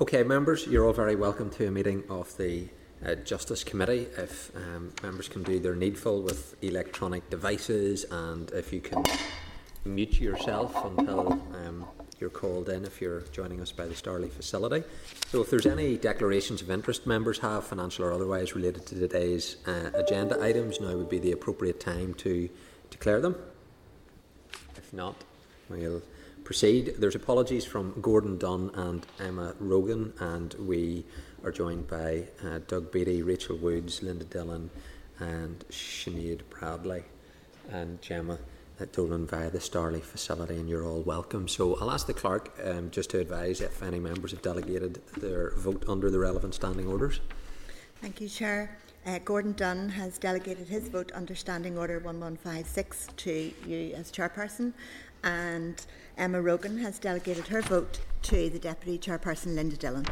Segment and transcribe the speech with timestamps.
[0.00, 2.68] Okay, members, you're all very welcome to a meeting of the
[3.04, 4.06] uh, Justice Committee.
[4.16, 9.02] If um, members can do their needful with electronic devices and if you can
[9.84, 11.84] mute yourself until um,
[12.20, 14.84] you're called in if you're joining us by the StarLeaf facility.
[15.30, 19.56] So, if there's any declarations of interest members have, financial or otherwise, related to today's
[19.66, 22.48] uh, agenda items, now would be the appropriate time to
[22.90, 23.34] declare them.
[24.76, 25.16] If not,
[25.68, 26.02] we'll
[26.48, 26.94] proceed.
[26.96, 31.04] There's apologies from Gordon Dunne and Emma Rogan, and we
[31.44, 34.70] are joined by uh, Doug Beattie, Rachel Woods, Linda Dillon,
[35.18, 37.02] and Sinead Bradley,
[37.70, 38.38] and Jemma
[38.92, 41.48] Dolan via the StarLeaf facility, and you're all welcome.
[41.48, 45.50] So I'll ask the clerk um, just to advise if any members have delegated their
[45.50, 47.20] vote under the relevant standing orders.
[48.00, 48.78] Thank you, Chair.
[49.06, 54.72] Uh, Gordon Dunne has delegated his vote under Standing Order 1156 to you as Chairperson,
[55.22, 55.84] and
[56.16, 60.06] Emma Rogan has delegated her vote to the Deputy Chairperson, Linda Dillon.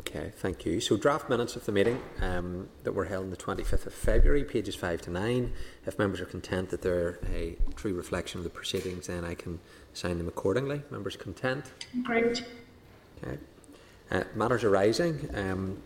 [0.00, 0.80] Okay, thank you.
[0.80, 4.44] So, draft minutes of the meeting um, that were held on the 25th of February,
[4.44, 5.52] pages 5 to 9.
[5.86, 9.58] If members are content that they're a true reflection of the proceedings, then I can
[9.94, 10.82] sign them accordingly.
[10.90, 11.72] Members content?
[12.04, 12.44] Great.
[13.22, 13.38] Okay.
[14.10, 15.28] Uh, matters arising.
[15.34, 15.82] Um,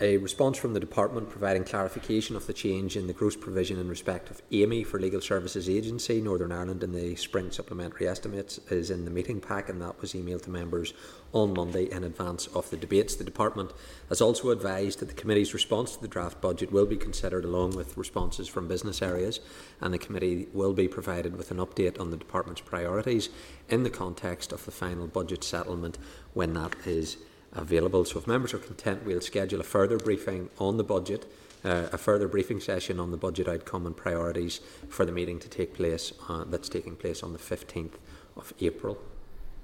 [0.00, 3.88] a response from the Department providing clarification of the change in the gross provision in
[3.88, 8.90] respect of AME for Legal Services Agency Northern Ireland in the spring supplementary estimates is
[8.90, 10.94] in the meeting pack and that was emailed to members
[11.32, 13.14] on Monday in advance of the debates.
[13.14, 13.72] The Department
[14.08, 17.76] has also advised that the Committee's response to the draft budget will be considered along
[17.76, 19.40] with responses from business areas
[19.80, 23.28] and the Committee will be provided with an update on the Department's priorities
[23.68, 25.98] in the context of the final budget settlement
[26.32, 27.16] when that is
[27.52, 28.04] available.
[28.04, 31.30] So if members are content, we'll schedule a further briefing on the budget,
[31.64, 35.48] uh, a further briefing session on the budget outcome and priorities for the meeting to
[35.48, 37.94] take place uh, that's taking place on the 15th
[38.36, 38.98] of April.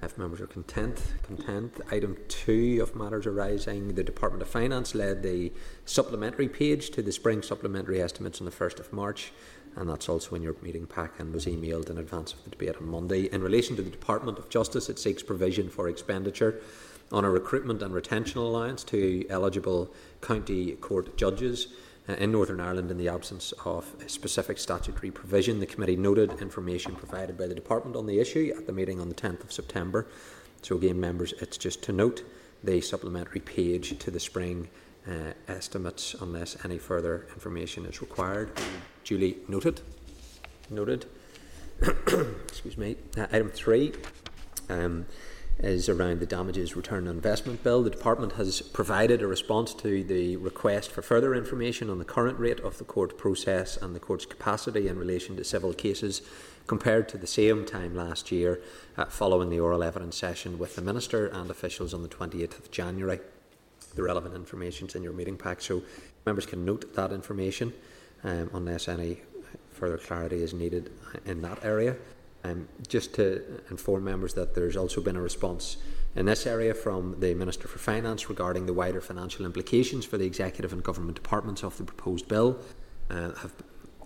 [0.02, 1.80] If members are content, content.
[1.90, 5.52] Item two of matters arising, the Department of Finance led the
[5.86, 9.32] supplementary page to the spring supplementary estimates on the 1st of March,
[9.74, 12.76] and that's also in your meeting pack and was emailed in advance of the debate
[12.76, 13.32] on Monday.
[13.32, 16.60] In relation to the Department of Justice, it seeks provision for expenditure
[17.12, 21.68] on a recruitment and retention allowance to eligible county court judges
[22.08, 25.60] uh, in Northern Ireland in the absence of a specific statutory provision.
[25.60, 29.08] The committee noted information provided by the department on the issue at the meeting on
[29.08, 30.06] the 10th of September.
[30.62, 32.24] So again, members, it's just to note
[32.62, 34.68] the supplementary page to the spring
[35.06, 38.50] uh, estimates unless any further information is required.
[39.04, 39.80] Duly noted.
[40.70, 41.06] Noted.
[41.80, 42.96] Excuse me.
[43.16, 43.92] Uh, item three.
[44.68, 45.06] Um,
[45.58, 47.82] is around the damages return on investment bill.
[47.82, 52.38] The department has provided a response to the request for further information on the current
[52.38, 56.22] rate of the court process and the court's capacity in relation to civil cases
[56.66, 58.60] compared to the same time last year
[58.96, 62.70] uh, following the oral evidence session with the minister and officials on the 28th of
[62.70, 63.20] January.
[63.94, 65.82] The relevant information is in your meeting pack, so
[66.26, 67.72] members can note that information
[68.24, 69.20] um, unless any
[69.72, 70.90] further clarity is needed
[71.24, 71.96] in that area.
[72.46, 75.78] Um, just to inform members that there's also been a response
[76.14, 80.26] in this area from the Minister for Finance regarding the wider financial implications for the
[80.26, 82.58] executive and government departments of the proposed bill,
[83.10, 83.52] uh, have,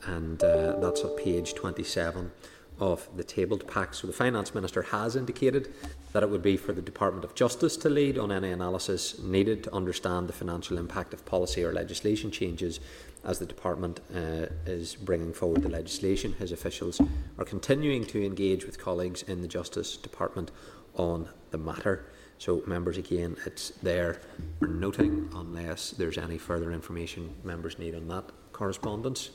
[0.07, 2.31] and uh, that's on page 27
[2.79, 3.93] of the tabled pack.
[3.93, 5.73] So the Finance Minister has indicated
[6.13, 9.63] that it would be for the Department of Justice to lead on any analysis needed
[9.65, 12.81] to understand the financial impact of policy or legislation changes
[13.25, 16.33] as the Department uh, is bringing forward the legislation.
[16.35, 17.01] His officials
[17.39, 20.51] are continuing to engage with colleagues in the Justice Department
[20.95, 22.07] on the matter.
[22.39, 24.21] So, members, again, it's there
[24.59, 29.31] for noting unless there's any further information members need on that correspondence.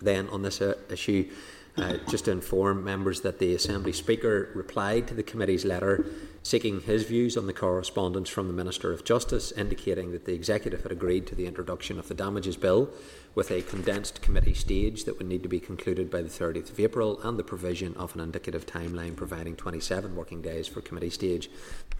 [0.00, 1.30] Then, on this uh, issue,
[1.76, 6.04] uh, just to inform members that the Assembly Speaker replied to the committee's letter
[6.44, 10.82] seeking his views on the correspondence from the Minister of Justice, indicating that the Executive
[10.82, 12.90] had agreed to the introduction of the Damages Bill
[13.34, 16.78] with a condensed committee stage that would need to be concluded by the 30th of
[16.78, 21.48] April and the provision of an indicative timeline providing 27 working days for committee stage.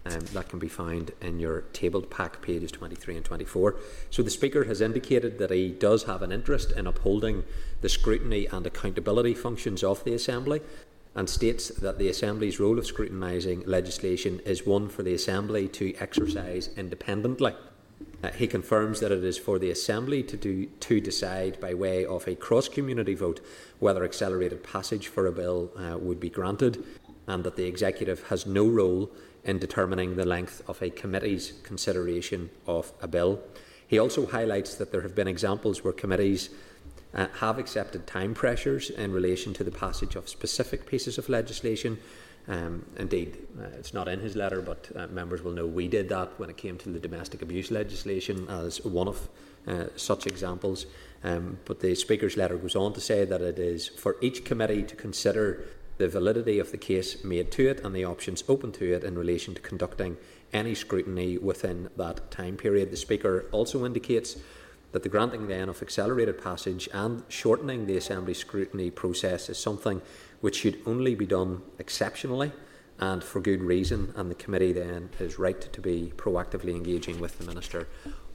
[0.07, 3.75] Um, that can be found in your tabled pack pages 23 and 24.
[4.11, 7.43] So the Speaker has indicated that he does have an interest in upholding
[7.81, 10.61] the scrutiny and accountability functions of the Assembly
[11.15, 15.95] and states that the Assembly's role of scrutinising legislation is one for the Assembly to
[15.95, 17.55] exercise independently.
[18.21, 22.05] Uh, he confirms that it is for the Assembly to, do, to decide by way
[22.05, 23.39] of a cross community vote
[23.79, 26.83] whether accelerated passage for a bill uh, would be granted,
[27.27, 29.09] and that the Executive has no role
[29.45, 33.39] in determining the length of a committee's consideration of a bill.
[33.87, 36.49] He also highlights that there have been examples where committees
[37.13, 41.97] uh, have accepted time pressures in relation to the passage of specific pieces of legislation
[42.47, 46.09] Um, indeed, uh, it's not in his letter, but uh, members will know we did
[46.09, 49.27] that when it came to the domestic abuse legislation as one of
[49.67, 50.85] uh, such examples.
[51.23, 54.83] Um, but the Speaker's letter goes on to say that it is for each committee
[54.83, 55.65] to consider
[55.97, 59.17] the validity of the case made to it and the options open to it in
[59.17, 60.17] relation to conducting
[60.53, 62.91] any scrutiny within that time period.
[62.91, 64.37] The Speaker also indicates
[64.91, 70.01] that the granting then of accelerated passage and shortening the Assembly scrutiny process is something
[70.41, 72.51] which should only be done exceptionally
[72.99, 77.37] and for good reason, and the committee then is right to be proactively engaging with
[77.37, 77.87] the Minister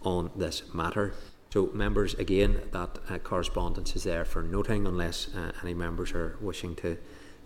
[0.02, 1.14] on this matter.
[1.52, 6.36] So, members, again, that uh, correspondence is there for noting, unless uh, any members are
[6.40, 6.98] wishing to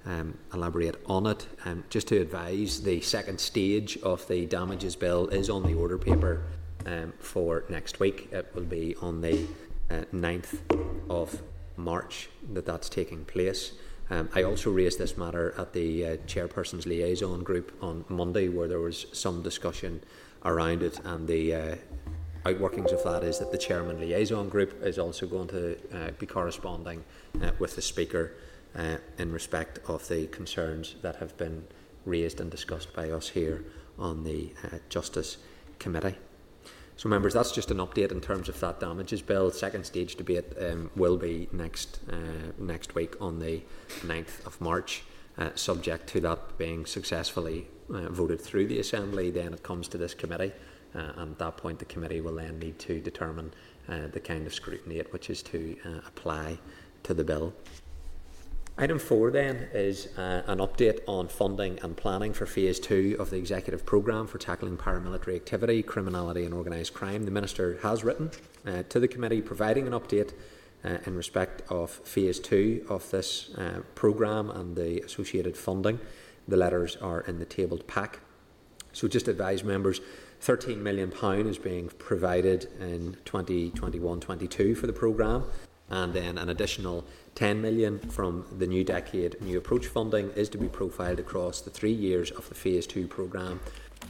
[0.07, 1.47] um, elaborate on it.
[1.65, 5.99] Um, just to advise, the second stage of the damages bill is on the order
[5.99, 6.45] paper
[6.87, 8.29] um, for next week.
[8.33, 9.47] It will be on the
[9.91, 10.59] uh, 9th
[11.09, 11.43] of
[11.77, 13.73] March that that's taking place.
[14.11, 18.69] Um, I also raised this matter at the uh, chairperson's liaison group on Monday, where
[18.69, 20.03] there was some discussion
[20.45, 21.77] around it, and the uh,
[22.45, 26.27] outworkings of that is that the chairman liaison group is also going to uh, be
[26.27, 27.03] corresponding
[27.43, 28.33] uh, with the speaker
[28.77, 31.65] uh, in respect of the concerns that have been
[32.05, 33.65] raised and discussed by us here
[33.99, 35.39] on the uh, Justice
[35.79, 36.17] Committee.
[36.97, 39.51] So, members, that's just an update in terms of that damages bill.
[39.51, 43.63] Second stage debate um, will be next uh, next week on the
[44.03, 45.03] 9th of March,
[45.37, 49.31] uh, subject to that being successfully uh, voted through the Assembly.
[49.33, 50.53] Then it comes to this committee,
[50.95, 53.53] uh, and at that point, the committee will then need to determine
[53.89, 56.59] uh, the kind of scrutiny at which is to uh, apply
[57.03, 57.53] to the bill.
[58.77, 63.31] Item four then is uh, an update on funding and planning for phase two of
[63.31, 67.25] the executive programme for tackling paramilitary activity, criminality, and organised crime.
[67.25, 68.33] The Minister has written
[68.67, 70.33] uh, to the committee providing an update
[70.85, 76.01] uh, in respect of phase two of this uh, programme and the associated funding.
[76.49, 78.19] The letters are in the tabled pack.
[78.93, 80.01] So, just advise members
[80.43, 81.13] £13 million
[81.47, 85.45] is being provided in 2021 22 for the programme,
[85.95, 87.05] and then an additional
[87.37, 91.71] 10 million from the new decade new approach funding is to be profiled across the
[91.71, 93.61] three years of the phase 2 programme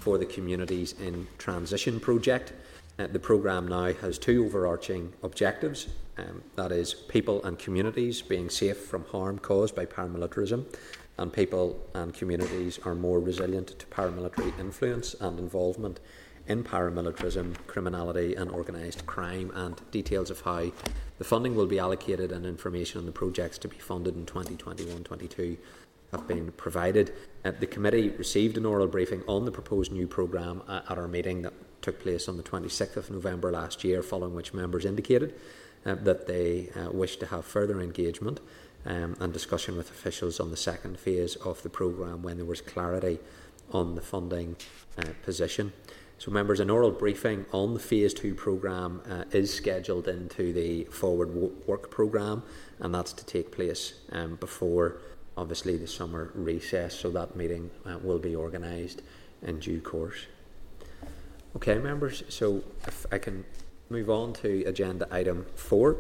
[0.00, 2.54] for the communities in transition project.
[2.98, 5.88] Uh, the programme now has two overarching objectives.
[6.16, 10.64] Um, that is people and communities being safe from harm caused by paramilitarism
[11.18, 16.00] and people and communities are more resilient to paramilitary influence and involvement
[16.46, 20.70] in paramilitarism, criminality, and organised crime, and details of how
[21.18, 25.04] the funding will be allocated and information on the projects to be funded in 2021
[25.04, 25.56] 22
[26.10, 27.12] have been provided.
[27.44, 31.08] Uh, the committee received an oral briefing on the proposed new programme uh, at our
[31.08, 31.52] meeting that
[31.82, 35.34] took place on the 26th of November last year, following which members indicated
[35.84, 38.40] uh, that they uh, wish to have further engagement
[38.86, 42.60] um, and discussion with officials on the second phase of the programme when there was
[42.60, 43.18] clarity
[43.72, 44.56] on the funding
[44.98, 45.72] uh, position.
[46.24, 50.84] So, members, an oral briefing on the Phase 2 programme uh, is scheduled into the
[50.84, 51.34] Forward
[51.66, 52.42] Work programme,
[52.80, 55.02] and that's to take place um, before,
[55.36, 56.98] obviously, the summer recess.
[56.98, 59.02] So, that meeting uh, will be organised
[59.42, 60.16] in due course.
[61.56, 63.44] Okay, members, so if I can
[63.90, 65.98] move on to agenda item 4,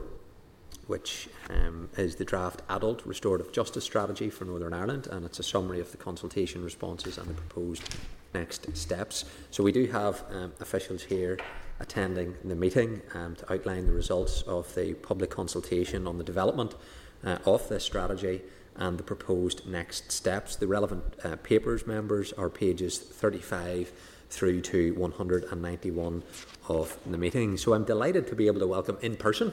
[0.86, 5.42] which um, is the draft adult restorative justice strategy for Northern Ireland, and it's a
[5.42, 7.82] summary of the consultation responses and the proposed
[8.34, 9.24] next steps.
[9.50, 11.38] So we do have um, officials here
[11.80, 16.74] attending the meeting um, to outline the results of the public consultation on the development
[17.24, 18.42] uh, of this strategy
[18.76, 20.56] and the proposed next steps.
[20.56, 23.92] The relevant uh, papers members are pages 35
[24.30, 26.22] through to 191
[26.68, 27.56] of the meeting.
[27.56, 29.52] So I'm delighted to be able to welcome in person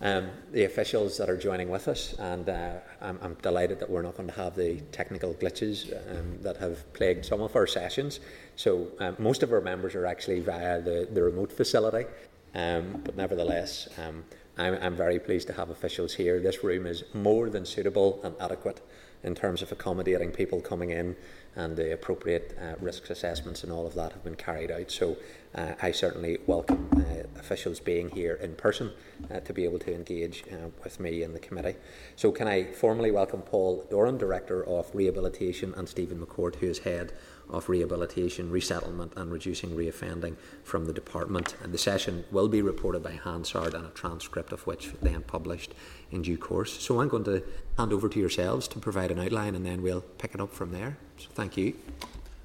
[0.00, 4.02] um, the officials that are joining with us, and uh, I'm, I'm, delighted that we're
[4.02, 8.20] not going to have the technical glitches um, that have plagued some of our sessions.
[8.56, 12.06] So um, most of our members are actually via the, the remote facility,
[12.54, 14.24] um, but nevertheless, um,
[14.56, 16.40] I'm, I'm very pleased to have officials here.
[16.40, 18.80] This room is more than suitable and adequate
[19.22, 21.16] in terms of accommodating people coming in
[21.56, 24.90] and the appropriate uh, risk assessments and all of that have been carried out.
[24.90, 25.16] So
[25.54, 28.92] uh, I certainly welcome uh, officials being here in person
[29.30, 31.76] uh, to be able to engage uh, with me and the committee.
[32.16, 36.80] So can I formally welcome Paul Doran, Director of Rehabilitation, and Stephen McCord, who is
[36.80, 37.12] Head
[37.50, 41.56] of Rehabilitation, Resettlement and Reducing Reoffending from the Department.
[41.62, 45.74] And the session will be reported by Hansard and a transcript of which then published
[46.10, 46.78] in due course.
[46.80, 47.42] So I'm going to
[47.78, 50.72] hand over to yourselves to provide an outline and then we'll pick it up from
[50.72, 50.98] there.
[51.16, 51.74] So thank you.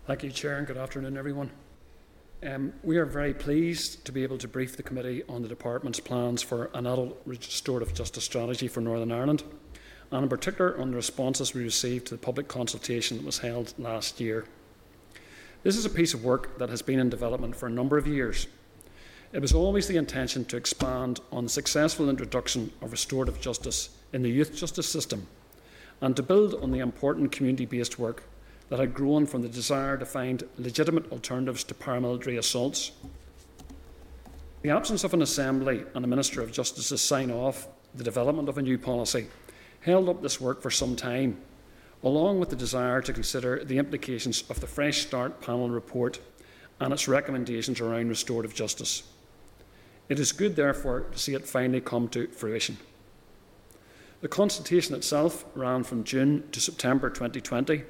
[0.07, 1.49] Thank you, Chair, and good afternoon, everyone.
[2.45, 6.01] Um, we are very pleased to be able to brief the committee on the Department's
[6.01, 9.43] plans for an adult restorative justice strategy for Northern Ireland
[10.11, 13.73] and in particular on the responses we received to the public consultation that was held
[13.77, 14.45] last year.
[15.63, 18.07] This is a piece of work that has been in development for a number of
[18.07, 18.47] years.
[19.31, 24.21] It was always the intention to expand on the successful introduction of restorative justice in
[24.21, 25.27] the youth justice system
[26.01, 28.25] and to build on the important community based work
[28.73, 32.91] that had grown from the desire to find legitimate alternatives to paramilitary assaults.
[34.63, 38.57] The absence of an Assembly and a Minister of Justice's sign off the development of
[38.57, 39.27] a new policy
[39.81, 41.37] held up this work for some time,
[42.01, 46.19] along with the desire to consider the implications of the Fresh Start panel report
[46.79, 49.03] and its recommendations around restorative justice.
[50.09, 52.79] It is good, therefore, to see it finally come to fruition.
[54.21, 57.83] The consultation itself ran from June to September 2020,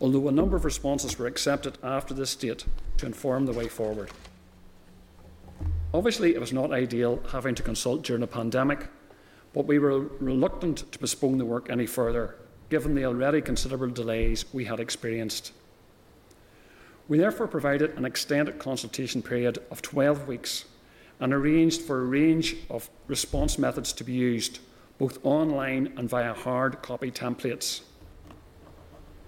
[0.00, 2.64] although a number of responses were accepted after this date
[2.96, 4.10] to inform the way forward.
[5.92, 8.86] Obviously, it was not ideal having to consult during a pandemic,
[9.52, 12.36] but we were reluctant to postpone the work any further,
[12.68, 15.52] given the already considerable delays we had experienced.
[17.08, 20.64] We therefore provided an extended consultation period of 12 weeks
[21.18, 24.60] and arranged for a range of response methods to be used,
[24.96, 27.80] both online and via hard copy templates.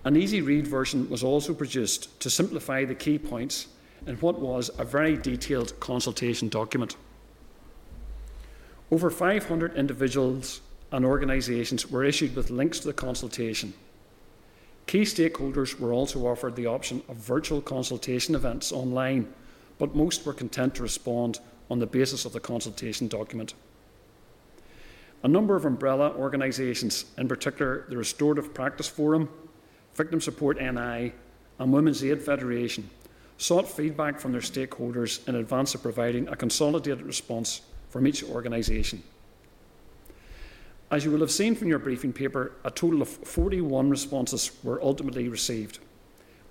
[0.05, 3.69] An easy read version was also produced to simplify the key points
[4.07, 6.97] in what was a very detailed consultation document.
[8.91, 13.75] Over 500 individuals and organisations were issued with links to the consultation.
[14.89, 19.33] Key stakeholders were also offered the option of virtual consultation events online,
[19.79, 21.39] but most were content to respond
[21.71, 23.55] on the basis of the consultation document.
[25.23, 29.29] A number of umbrella organisations, in particular the Restorative Practice Forum,
[29.95, 31.13] Victim Support NI,
[31.59, 32.89] and Women's Aid Federation,
[33.37, 39.03] sought feedback from their stakeholders in advance of providing a consolidated response from each organisation.
[40.91, 44.83] As you will have seen from your briefing paper, a total of 41 responses were
[44.83, 45.79] ultimately received,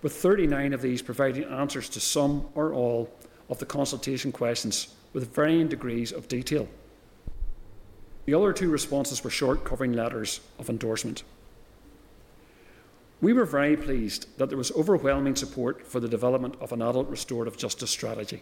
[0.02, 3.10] with 39 of these providing answers to some or all
[3.50, 6.68] of the consultation questions with varying degrees of detail.
[8.26, 11.24] The other two responses were short covering letters of endorsement.
[13.22, 17.08] We were very pleased that there was overwhelming support for the development of an adult
[17.08, 18.42] restorative justice strategy.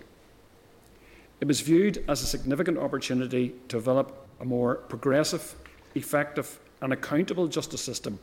[1.41, 5.55] It was viewed as a significant opportunity to develop a more progressive,
[5.95, 8.19] effective, and accountable justice system,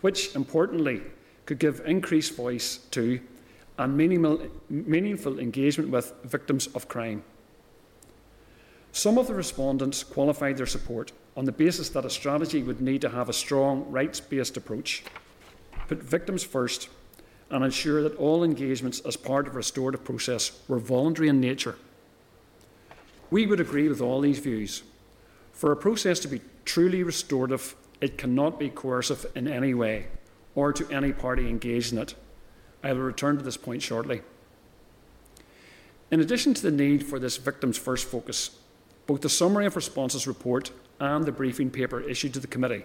[0.00, 1.02] which, importantly,
[1.46, 3.20] could give increased voice to
[3.76, 7.22] and meaningful engagement with victims of crime.
[8.92, 13.00] Some of the respondents qualified their support on the basis that a strategy would need
[13.02, 15.04] to have a strong rights based approach
[15.88, 16.88] put victims first,
[17.50, 21.76] and ensure that all engagements as part of a restorative process were voluntary in nature.
[23.30, 24.82] We would agree with all these views.
[25.52, 30.06] For a process to be truly restorative, it cannot be coercive in any way
[30.54, 32.14] or to any party engaged in it.
[32.82, 34.22] I will return to this point shortly.
[36.10, 38.50] In addition to the need for this victim's first focus,
[39.06, 42.84] both the summary of responses report and the briefing paper issued to the committee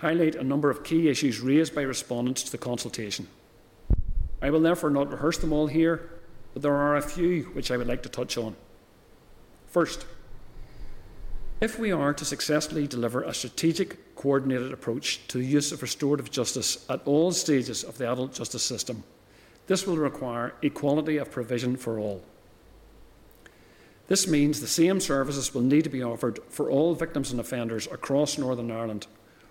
[0.00, 3.28] highlight a number of key issues raised by respondents to the consultation.
[4.40, 6.08] I will therefore not rehearse them all here,
[6.54, 8.56] but there are a few which I would like to touch on.
[9.66, 10.06] First,
[11.60, 16.30] if we are to successfully deliver a strategic, coordinated approach to the use of restorative
[16.30, 19.04] justice at all stages of the adult justice system,
[19.66, 22.22] this will require equality of provision for all.
[24.08, 27.86] This means the same services will need to be offered for all victims and offenders
[27.88, 29.06] across Northern Ireland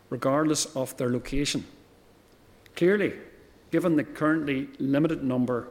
[0.10, 1.66] regardless of their location.
[2.76, 3.14] Clearly,
[3.72, 5.70] given the currently limited number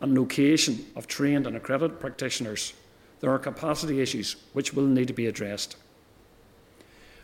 [0.00, 2.72] and location of trained and accredited practitioners,
[3.20, 5.76] there are capacity issues which will need to be addressed.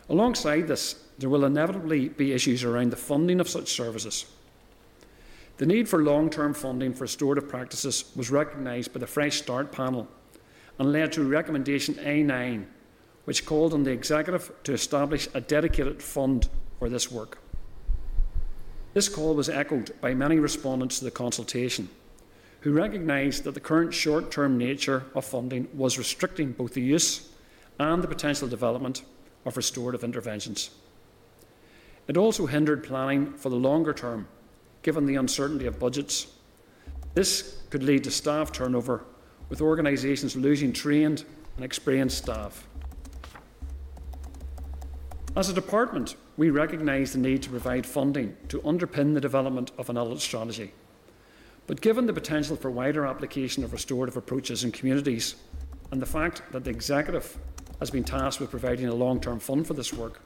[0.09, 4.25] Alongside this, there will inevitably be issues around the funding of such services.
[5.57, 9.71] The need for long term funding for restorative practices was recognised by the Fresh Start
[9.71, 10.07] panel
[10.77, 12.65] and led to Recommendation A9
[13.27, 16.47] which called on the executive to establish a dedicated fund
[16.79, 17.39] for this work.
[18.93, 21.89] This call was echoed by many respondents to the consultation,
[22.61, 27.27] who recognised that the current short term nature of funding was restricting both the use
[27.77, 29.03] and the potential development
[29.45, 30.69] of restorative interventions.
[32.07, 34.29] It also hindered planning for the longer term,
[34.83, 36.27] given the uncertainty of budgets.
[37.13, 39.03] This could lead to staff turnover,
[39.49, 41.25] with organisations losing trained
[41.57, 42.65] and experienced staff.
[45.37, 49.87] As a department, we recognise the need to provide funding to underpin the development of
[49.87, 50.73] an adult strategy.
[51.67, 55.35] But given the potential for wider application of restorative approaches in communities
[55.91, 57.37] and the fact that the executive
[57.79, 60.21] has been tasked with providing a long term fund for this work,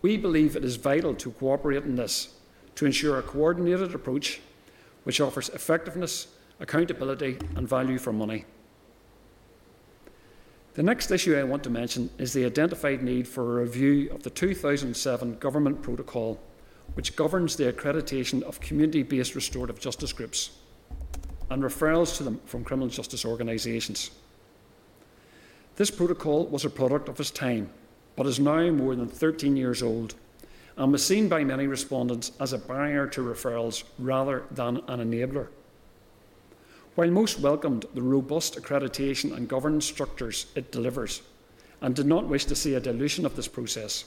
[0.00, 2.34] We believe it is vital to cooperate in this
[2.76, 4.40] to ensure a coordinated approach
[5.04, 8.46] which offers effectiveness, accountability, and value for money.
[10.74, 14.22] The next issue I want to mention is the identified need for a review of
[14.22, 16.40] the 2007 Government Protocol,
[16.94, 20.52] which governs the accreditation of community based restorative justice groups
[21.50, 24.12] and referrals to them from criminal justice organisations.
[25.76, 27.68] This protocol was a product of its time,
[28.16, 30.14] but is now more than 13 years old
[30.78, 35.48] and was seen by many respondents as a barrier to referrals rather than an enabler.
[36.94, 41.22] While most welcomed the robust accreditation and governance structures it delivers
[41.80, 44.04] and did not wish to see a dilution of this process,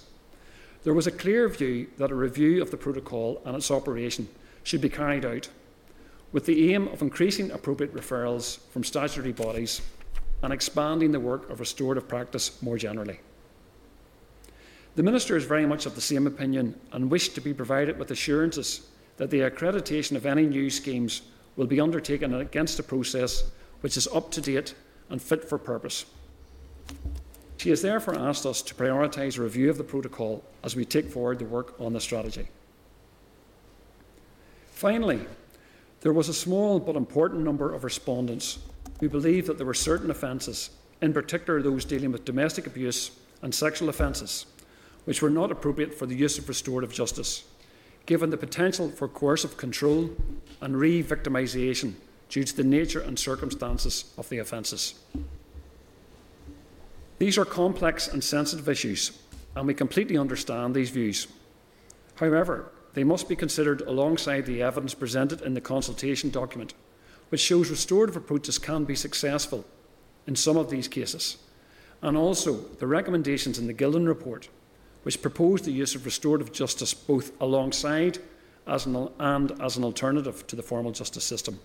[0.83, 4.29] there was a clear view that a review of the protocol and its operation
[4.63, 5.49] should be carried out
[6.31, 9.81] with the aim of increasing appropriate referrals from statutory bodies
[10.43, 13.19] and expanding the work of restorative practice more generally.
[14.95, 18.11] The Minister is very much of the same opinion and wished to be provided with
[18.11, 18.87] assurances
[19.17, 21.23] that the accreditation of any new schemes
[21.55, 24.73] will be undertaken against a process which is up to date
[25.09, 26.05] and fit for purpose.
[27.57, 31.09] She has therefore asked us to prioritise a review of the protocol as we take
[31.09, 32.47] forward the work on the strategy.
[34.71, 35.21] Finally,
[36.01, 38.59] there was a small but important number of respondents
[38.99, 40.69] who believed that there were certain offences,
[41.01, 44.45] in particular those dealing with domestic abuse and sexual offences,
[45.05, 47.45] which were not appropriate for the use of restorative justice,
[48.05, 50.09] given the potential for coercive control
[50.61, 51.93] and re victimisation
[52.29, 54.95] due to the nature and circumstances of the offences.
[57.17, 59.17] These are complex and sensitive issues,
[59.55, 61.27] and we completely understand these views.
[62.15, 66.73] However, they must be considered alongside the evidence presented in the consultation document,
[67.29, 69.65] which shows restorative approaches can be successful
[70.27, 71.37] in some of these cases,
[72.01, 74.49] and also the recommendations in the Gillen report,
[75.05, 78.17] which proposed the use of restorative justice both alongside
[78.65, 81.59] as an, and as an alternative to the formal justice system.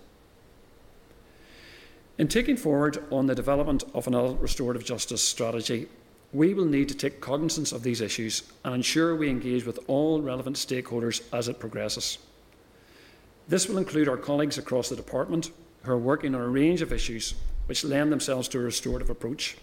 [2.19, 5.87] In taking forward on the development of an adult restorative justice strategy,
[6.31, 10.21] we will need to take cognizance of these issues and ensure we engage with all
[10.21, 12.19] relevant stakeholders as it progresses.
[13.47, 15.49] This will include our colleagues across the department
[15.81, 17.33] who are working on a range of issues
[17.65, 19.57] which lend themselves to a restorative approach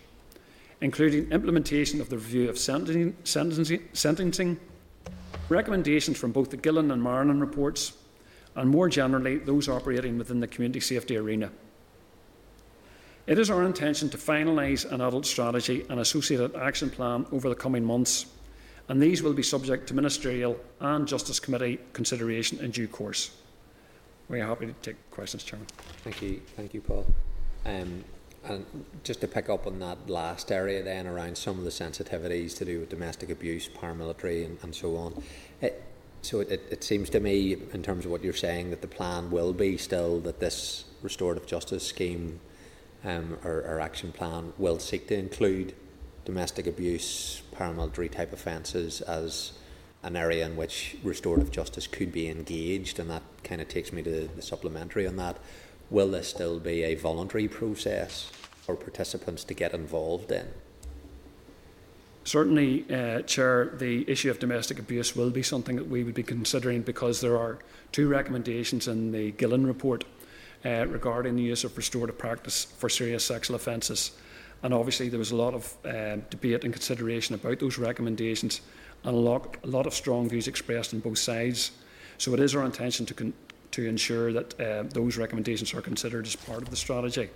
[0.80, 4.60] including implementation of the review of sentencing,
[5.48, 7.94] recommendations from both the Gillen and Marlin reports,
[8.54, 11.50] and more generally, those operating within the community safety arena.
[13.26, 17.54] It is our intention to finalise an adult strategy and associated action plan over the
[17.54, 18.26] coming months,
[18.88, 23.30] and these will be subject to Ministerial and Justice Committee consideration in due course.
[24.28, 25.66] We're happy to take questions, Chairman.
[26.04, 27.06] Thank you, thank you, Paul.
[27.66, 28.02] Um,
[28.48, 28.64] and
[29.04, 32.64] just to pick up on that last area then around some of the sensitivities to
[32.64, 35.22] do with domestic abuse, paramilitary and, and so on.
[35.60, 35.82] It,
[36.22, 39.30] so it, it seems to me, in terms of what you're saying, that the plan
[39.30, 42.40] will be still that this restorative justice scheme
[43.04, 45.74] um, or, or action plan will seek to include
[46.24, 49.52] domestic abuse, paramilitary type offences as
[50.02, 54.02] an area in which restorative justice could be engaged, and that kind of takes me
[54.02, 55.38] to the supplementary on that.
[55.90, 58.30] Will this still be a voluntary process
[58.68, 60.46] for participants to get involved in?
[62.24, 66.22] Certainly, uh, Chair, the issue of domestic abuse will be something that we would be
[66.22, 67.60] considering because there are
[67.92, 70.04] two recommendations in the Gillen report
[70.66, 74.10] uh, regarding the use of restorative practice for serious sexual offences.
[74.62, 78.60] And obviously, there was a lot of uh, debate and consideration about those recommendations
[79.02, 81.70] and a lot, a lot of strong views expressed on both sides.
[82.18, 83.32] So, it is our intention to, con-
[83.70, 87.30] to ensure that uh, those recommendations are considered as part of the strategy.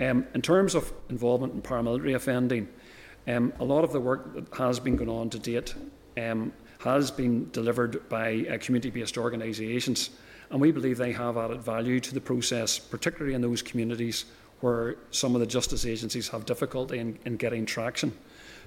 [0.00, 2.68] Um, in terms of involvement in paramilitary offending,
[3.28, 5.74] um, a lot of the work that has been going on to date
[6.18, 10.10] um, has been delivered by uh, community based organisations,
[10.50, 14.24] and we believe they have added value to the process, particularly in those communities
[14.60, 18.12] where some of the justice agencies have difficulty in, in getting traction.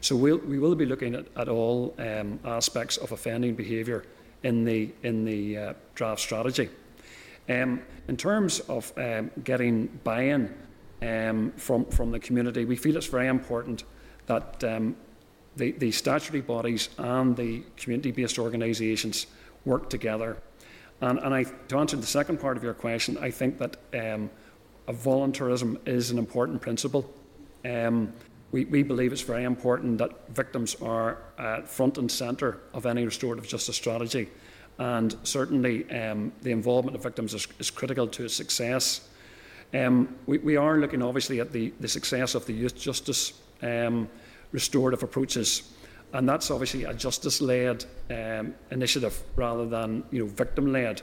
[0.02, 4.04] So we'll, we will be looking at, at all um, aspects of offending behaviour
[4.44, 6.70] in the, in the uh, draft strategy.
[7.48, 10.54] Um, in terms of um, getting buy in
[11.02, 13.84] um, from, from the community, we feel it's very important
[14.28, 14.96] that um,
[15.56, 19.28] the, the statutory bodies and the community based organisations
[19.66, 20.38] work together.
[21.02, 24.30] And, and I, to answer the second part of your question, I think that um,
[24.88, 27.12] voluntarism is an important principle.
[27.64, 28.14] Um,
[28.52, 33.04] we, we believe it's very important that victims are at front and centre of any
[33.04, 34.30] restorative justice strategy.
[34.78, 39.10] And certainly, um, the involvement of victims is, is critical to its success.
[39.76, 44.08] Um, we, we, are looking obviously at the, the success of the youth justice um,
[44.52, 45.74] restorative approaches.
[46.14, 51.02] and that's obviously a justice-led um, initiative rather than you know victim-led.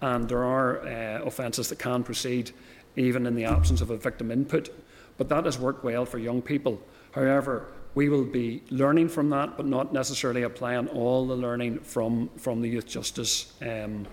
[0.00, 2.52] And there are uh, offences that can proceed
[2.96, 4.68] even in the absence of a victim input,
[5.16, 6.80] but that has worked well for young people.
[7.12, 12.30] However, we will be learning from that, but not necessarily applying all the learning from,
[12.36, 14.06] from the youth justice um,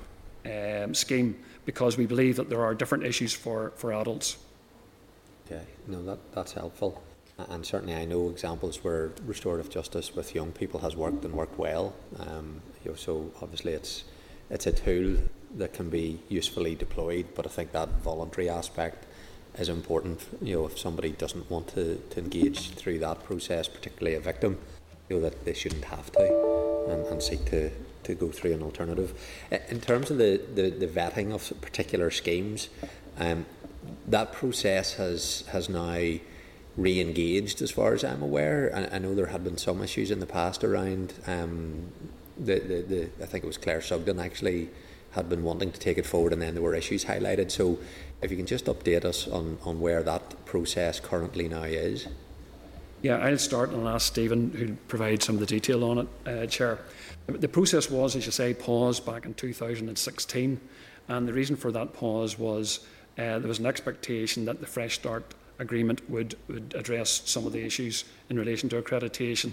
[0.46, 1.36] um, scheme
[1.70, 4.38] because we believe that there are different issues for, for adults.
[5.46, 7.00] Okay, no, that, that's helpful.
[7.38, 11.60] And certainly, I know examples where restorative justice with young people has worked and worked
[11.60, 11.94] well.
[12.18, 14.04] Um, you know, so obviously, it's
[14.50, 15.18] it's a tool
[15.58, 17.28] that can be usefully deployed.
[17.36, 19.06] But I think that voluntary aspect
[19.60, 20.26] is important.
[20.42, 24.58] You know, if somebody doesn't want to, to engage through that process, particularly a victim,
[25.08, 26.26] you know that they shouldn't have to,
[26.90, 27.70] and, and seek to,
[28.10, 29.14] to go through an alternative.
[29.70, 32.70] In terms of the, the, the vetting of particular schemes,
[33.18, 33.46] um,
[34.08, 36.20] that process has has now
[36.78, 38.72] re-engaged, as far as I'm aware.
[38.74, 41.92] I, I know there had been some issues in the past around um,
[42.38, 44.70] the, the, the I think it was Claire Sugden actually
[45.12, 47.52] had been wanting to take it forward, and then there were issues highlighted.
[47.52, 47.80] So
[48.22, 52.08] if you can just update us on, on where that process currently now is.
[53.02, 56.08] Yeah, I'll start and I'll ask Stephen, who'll provide some of the detail on it,
[56.26, 56.80] uh, Chair.
[57.28, 60.60] The process was, as you say, paused back in 2016,
[61.08, 62.80] and the reason for that pause was
[63.18, 67.54] uh, there was an expectation that the Fresh Start agreement would, would address some of
[67.54, 69.52] the issues in relation to accreditation.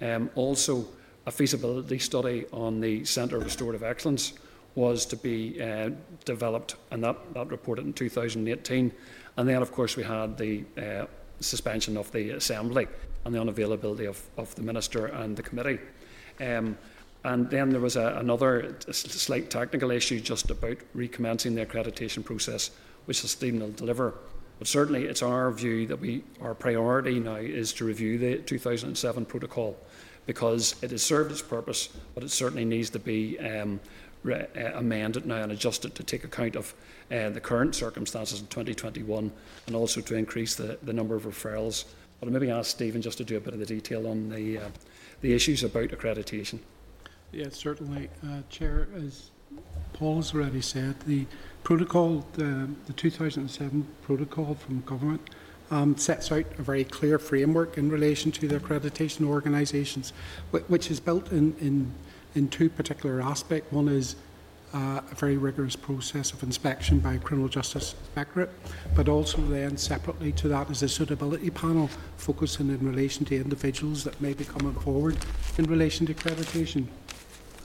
[0.00, 0.86] Um, also,
[1.26, 4.34] a feasibility study on the Centre of Restorative Excellence
[4.74, 5.90] was to be uh,
[6.24, 8.92] developed, and that, that reported in 2018.
[9.36, 11.06] And then, of course, we had the uh,
[11.40, 12.86] suspension of the Assembly
[13.24, 15.80] and the unavailability of, of the Minister and the Committee.
[16.40, 16.78] Um,
[17.24, 22.70] and then there was a, another slight technical issue just about recommencing the accreditation process,
[23.06, 24.14] which the Stephen will deliver.
[24.58, 29.24] But certainly, it's our view that we, our priority now is to review the 2007
[29.24, 29.76] protocol
[30.26, 33.80] because it has served its purpose, but it certainly needs to be um,
[34.22, 36.74] re- uh, amend now and adjusted to take account of
[37.10, 39.32] uh, the current circumstances in 2021
[39.66, 41.84] and also to increase the, the number of referrals.
[42.20, 44.58] But I'll maybe ask Stephen just to do a bit of the detail on the,
[44.58, 44.68] uh,
[45.20, 46.58] the issues about accreditation.
[47.32, 48.88] Yes, certainly, uh, Chair.
[48.96, 49.30] As
[49.92, 51.26] Paul has already said, the
[51.62, 55.20] protocol, the, the 2007 protocol from government,
[55.70, 60.14] um, sets out a very clear framework in relation to the accreditation organisations,
[60.50, 61.92] which is built in, in
[62.34, 63.72] in two particular aspects.
[63.72, 64.16] One is
[64.74, 68.50] uh, a very rigorous process of inspection by a Criminal Justice Inspectorate,
[68.94, 74.04] but also then separately to that is a suitability panel focusing in relation to individuals
[74.04, 75.16] that may be coming forward
[75.56, 76.86] in relation to accreditation.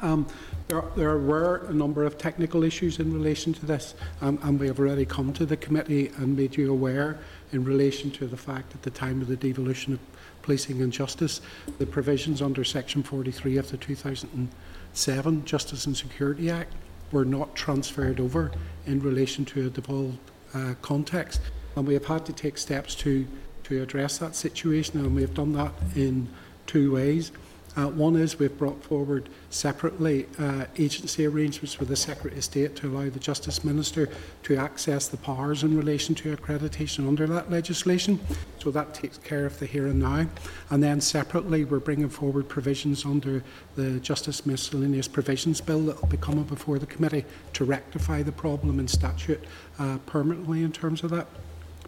[0.01, 0.27] Um,
[0.67, 4.67] there, there, were a number of technical issues in relation to this, um, and we
[4.67, 7.19] have already come to the committee and made you aware
[7.51, 9.99] in relation to the fact that at the time of the devolution of
[10.41, 11.41] Policing and Justice,
[11.79, 16.73] the provisions under Section 43 of the 2007 Justice and Security Act
[17.11, 18.51] were not transferred over
[18.85, 20.17] in relation to a devolved
[20.53, 21.39] uh, context.
[21.75, 23.25] And we have had to take steps to,
[23.63, 26.27] to address that situation, and we have done that in
[26.67, 27.31] two ways.
[27.75, 32.75] Uh, one is we've brought forward separately uh, agency arrangements with the Secretary of State
[32.75, 34.09] to allow the Justice Minister
[34.43, 38.19] to access the powers in relation to accreditation under that legislation.
[38.59, 40.27] So that takes care of the here and now.
[40.69, 43.43] And then separately, we're bringing forward provisions under
[43.75, 48.31] the Justice Miscellaneous Provisions Bill that will be coming before the committee to rectify the
[48.31, 49.43] problem in statute
[49.79, 51.27] uh, permanently in terms of that.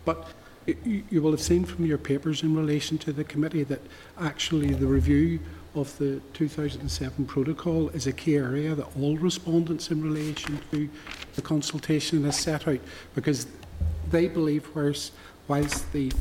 [0.04, 0.28] But
[0.66, 3.82] you, you will have seen from your papers in relation to the committee that
[4.20, 5.40] actually the review
[5.76, 10.90] of the 2007 protocol is a key area that all respondents in relation to
[11.36, 12.80] the consultation has set out
[13.14, 13.48] because
[14.10, 16.12] they believe whilst, the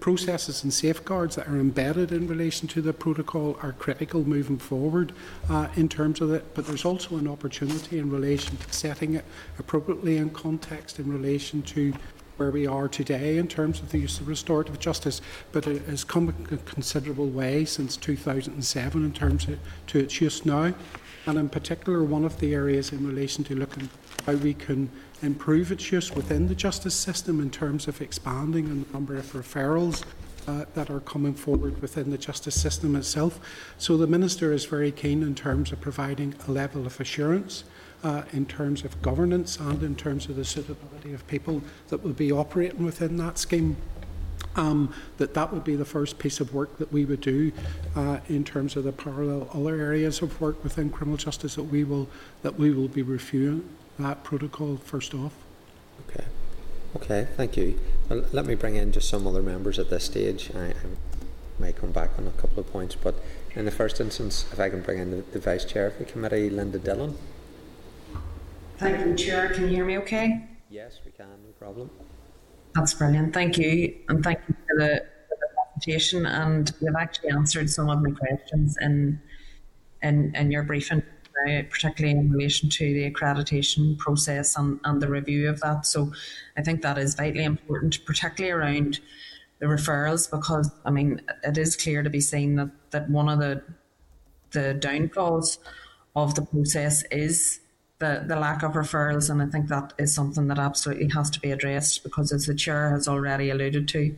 [0.00, 5.12] processes and safeguards that are embedded in relation to the protocol are critical moving forward
[5.48, 9.24] uh, in terms of it, but there's also an opportunity in relation to setting it
[9.58, 11.92] appropriately in context in relation to
[12.38, 15.20] where we are today in terms of the use of restorative justice,
[15.52, 20.46] but it has come a considerable way since 2007 in terms of to its use
[20.46, 20.72] now.
[21.26, 23.90] And in particular, one of the areas in relation to looking
[24.24, 24.90] how we can
[25.22, 30.04] improve its use within the justice system in terms of expanding the number of referrals
[30.46, 33.40] uh, that are coming forward within the justice system itself.
[33.76, 37.64] So the Minister is very keen in terms of providing a level of assurance
[38.02, 42.12] uh, in terms of governance and in terms of the suitability of people that will
[42.12, 43.76] be operating within that scheme.
[44.56, 47.52] Um, that that would be the first piece of work that we would do
[47.94, 51.84] uh, in terms of the parallel other areas of work within criminal justice that we
[51.84, 52.08] will
[52.42, 53.68] that we will be reviewing
[54.00, 55.32] that protocol first off.
[56.08, 56.24] Okay,
[56.96, 57.78] okay, thank you.
[58.08, 60.50] Well, let me bring in just some other members at this stage.
[60.56, 60.72] I,
[61.58, 62.94] might come back on a couple of points.
[62.94, 63.16] But
[63.54, 66.04] in the first instance, if I can bring in the, the Vice Chair of the
[66.04, 67.16] committee, Linda Dillon.
[68.78, 69.48] Thank you, Chair.
[69.50, 70.48] Can you hear me okay?
[70.70, 71.90] Yes, we can, no problem.
[72.76, 73.34] That's brilliant.
[73.34, 73.96] Thank you.
[74.08, 76.26] And thank you for the, for the presentation.
[76.26, 79.20] And you've actually answered some of my questions in,
[80.02, 81.02] in, in your briefing,
[81.48, 85.84] uh, particularly in relation to the accreditation process and, and the review of that.
[85.84, 86.12] So
[86.56, 89.00] I think that is vitally important, particularly around
[89.58, 93.40] the referrals, because I mean, it is clear to be seen that, that one of
[93.40, 93.62] the
[94.52, 95.58] the downfalls
[96.16, 97.60] of the process is
[97.98, 101.40] the, the lack of referrals, and I think that is something that absolutely has to
[101.40, 104.16] be addressed because, as the chair has already alluded to,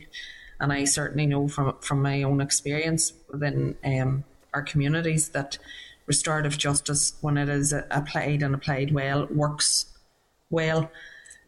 [0.59, 5.57] and I certainly know from from my own experience within um, our communities that
[6.05, 9.85] restorative justice, when it is applied and applied well, works
[10.49, 10.91] well.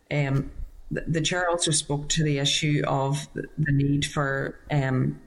[0.09, 0.51] Um,
[0.89, 5.19] the, the chair also spoke to the issue of the, need for um,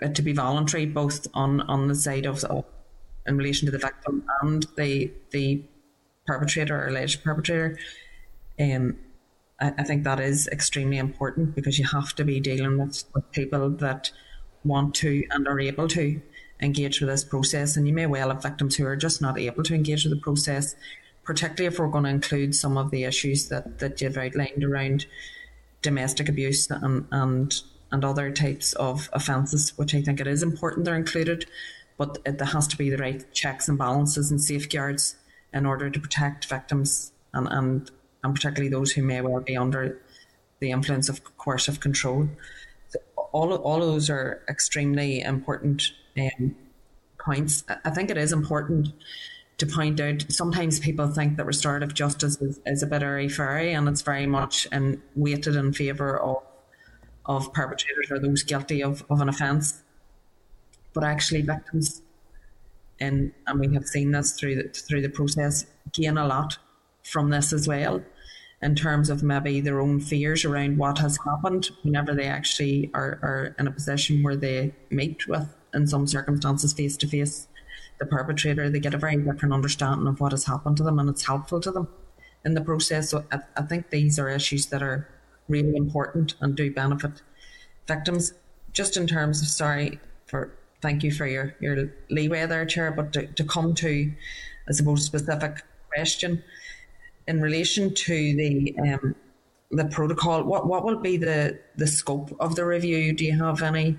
[0.00, 2.64] it to be voluntary, both on, on the side of, of
[3.26, 5.62] in relation to the victim and the the
[6.26, 7.78] perpetrator or alleged perpetrator.
[8.58, 8.98] Um,
[9.60, 13.30] I, I think that is extremely important because you have to be dealing with, with
[13.32, 14.10] people that
[14.64, 16.20] want to and are able to
[16.60, 17.76] engage with this process.
[17.76, 20.20] And you may well have victims who are just not able to engage with the
[20.20, 20.74] process,
[21.24, 25.06] particularly if we're going to include some of the issues that, that you've outlined around
[25.82, 27.62] domestic abuse and, and
[27.92, 31.46] and other types of offences, which I think it is important they're included,
[31.96, 35.16] but it, there has to be the right checks and balances and safeguards
[35.52, 37.90] in order to protect victims and, and,
[38.22, 40.00] and particularly those who may well be under
[40.60, 42.28] the influence of coercive control.
[43.32, 46.56] All, all of those are extremely important um,
[47.18, 47.64] points.
[47.84, 48.88] I think it is important
[49.58, 53.72] to point out sometimes people think that restorative justice is, is a bit airy fairy
[53.72, 56.42] and it's very much in, weighted in favour of
[57.28, 59.82] of perpetrators or those guilty of, of an offence.
[60.92, 62.00] But actually victims
[63.00, 66.58] and and we have seen this through the, through the process gain a lot
[67.02, 68.02] from this as well
[68.62, 73.18] in terms of maybe their own fears around what has happened whenever they actually are,
[73.22, 77.48] are in a position where they meet with in some circumstances face to face
[77.98, 78.70] the perpetrator.
[78.70, 81.60] They get a very different understanding of what has happened to them and it's helpful
[81.60, 81.88] to them
[82.44, 83.10] in the process.
[83.10, 85.06] So I, I think these are issues that are
[85.48, 87.22] really important and do benefit
[87.86, 88.32] victims.
[88.72, 92.90] Just in terms of sorry for thank you for your, your leeway there, Chair.
[92.90, 94.12] But to, to come to,
[94.68, 96.42] I suppose, specific question
[97.26, 99.14] in relation to the um,
[99.70, 103.12] the protocol, what what will be the the scope of the review?
[103.12, 103.96] Do you have any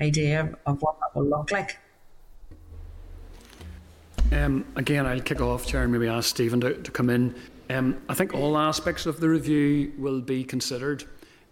[0.00, 1.78] idea of what that will look like?
[4.32, 7.34] Um, again, I'll kick off, Chair, and maybe ask Stephen to, to come in.
[7.68, 11.04] Um, I think all aspects of the review will be considered.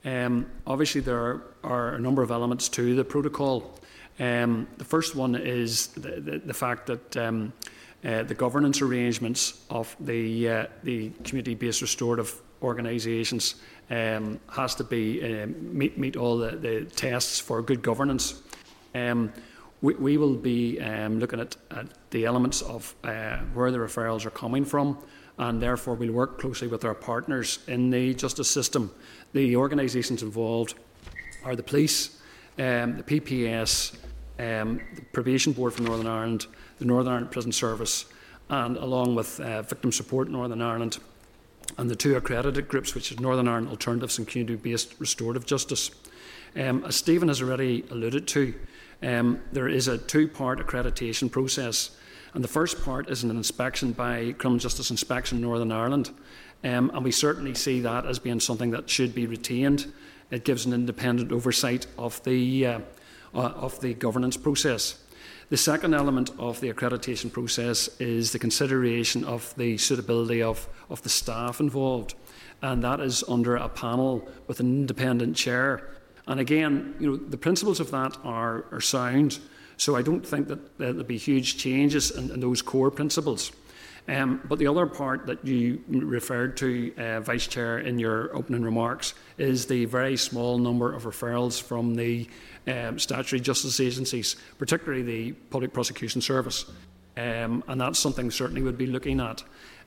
[0.05, 3.79] Um, obviously, there are, are, a number of elements to the protocol.
[4.21, 7.53] Um, the first one is the, the, the fact that um,
[8.05, 13.55] uh, the governance arrangements of the, uh, the community-based restorative organisations
[13.91, 18.43] um, has to be uh, meet, meet all the, the tests for good governance.
[18.95, 19.33] Um,
[19.81, 24.27] we, we will be um, looking at, at the elements of uh, where the referrals
[24.27, 24.99] are coming from,
[25.39, 28.93] and therefore we'll work closely with our partners in the justice system.
[29.33, 30.75] The organisations involved
[31.43, 32.21] are the police,
[32.59, 33.97] um, the PPS,
[34.41, 36.47] um, the Probation Board for Northern Ireland,
[36.79, 38.07] the Northern Ireland Prison Service,
[38.49, 40.99] and along with uh, Victim Support Northern Ireland,
[41.77, 45.91] and the two accredited groups, which is Northern Ireland Alternatives and Community Based Restorative Justice.
[46.57, 48.55] Um, as Stephen has already alluded to,
[49.03, 51.97] um, there is a two part accreditation process.
[52.33, 56.11] And the first part is an inspection by Criminal Justice Inspection Northern Ireland.
[56.63, 59.93] Um, and we certainly see that as being something that should be retained.
[60.31, 62.81] It gives an independent oversight of the uh,
[63.35, 64.99] uh, of the governance process.
[65.51, 71.03] The second element of the accreditation process is the consideration of the suitability of, of
[71.03, 72.15] the staff involved,
[72.63, 75.91] and that is under a panel with an independent chair.
[76.29, 79.41] And again, you know, the principles of that are, are sound,
[79.77, 83.51] so I don't think that there'll be huge changes in, in those core principles.
[84.09, 88.63] Um, but the other part that you referred to, uh, Vice Chair, in your opening
[88.63, 92.29] remarks is the very small number of referrals from the
[92.67, 96.67] um, statutory justice agencies, particularly the Public Prosecution Service.
[97.17, 99.43] Um, and that's something certainly we'd be looking at.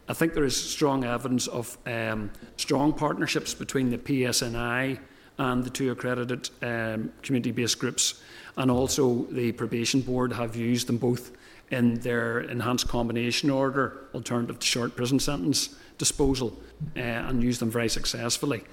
[0.08, 5.00] I think there is strong evidence of um, strong partnerships between the PSNI
[5.38, 8.22] and the two accredited um, community based groups,
[8.58, 11.32] and also the probation board have used them both
[11.72, 16.60] in their enhanced combination order, alternative to short prison sentence disposal,
[16.98, 18.64] uh, and used them very successfully.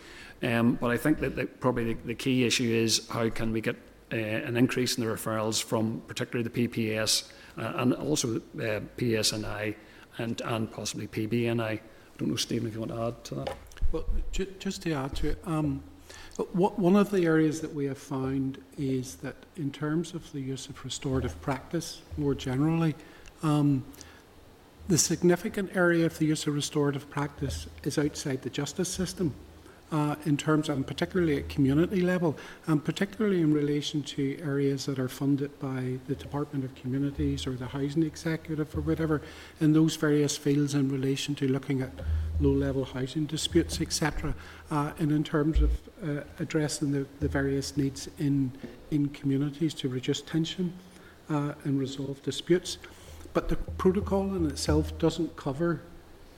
[0.43, 3.61] Um, but I think that the, probably the, the, key issue is how can we
[3.61, 3.77] get
[4.13, 9.75] uh, an increase in the referrals from particularly the PPS uh, and also uh, PSNI
[10.19, 11.61] and, and possibly PBNI.
[11.61, 11.81] I
[12.19, 13.57] don't know, Stephen, if you want to add to that.
[13.93, 15.83] Well, ju just to add to it, um,
[16.53, 20.41] what, one of the areas that we have found is that in terms of the
[20.41, 22.95] use of restorative practice more generally,
[23.43, 23.85] um,
[24.89, 29.35] the significant area of the use of restorative practice is outside the justice system
[29.93, 34.99] uh, in terms, and particularly at community level, and particularly in relation to areas that
[34.99, 39.21] are funded by the Department of Communities or the Housing Executive or whatever,
[39.61, 41.91] in those various fields in relation to looking at
[42.41, 44.35] low-level housing disputes, etc.,
[44.71, 45.71] uh, and in terms of
[46.03, 48.51] uh, addressing the, the various needs in,
[48.91, 50.73] in communities to reduce tension
[51.29, 52.79] uh, and resolve disputes.
[53.33, 55.83] But the protocol in itself doesn't cover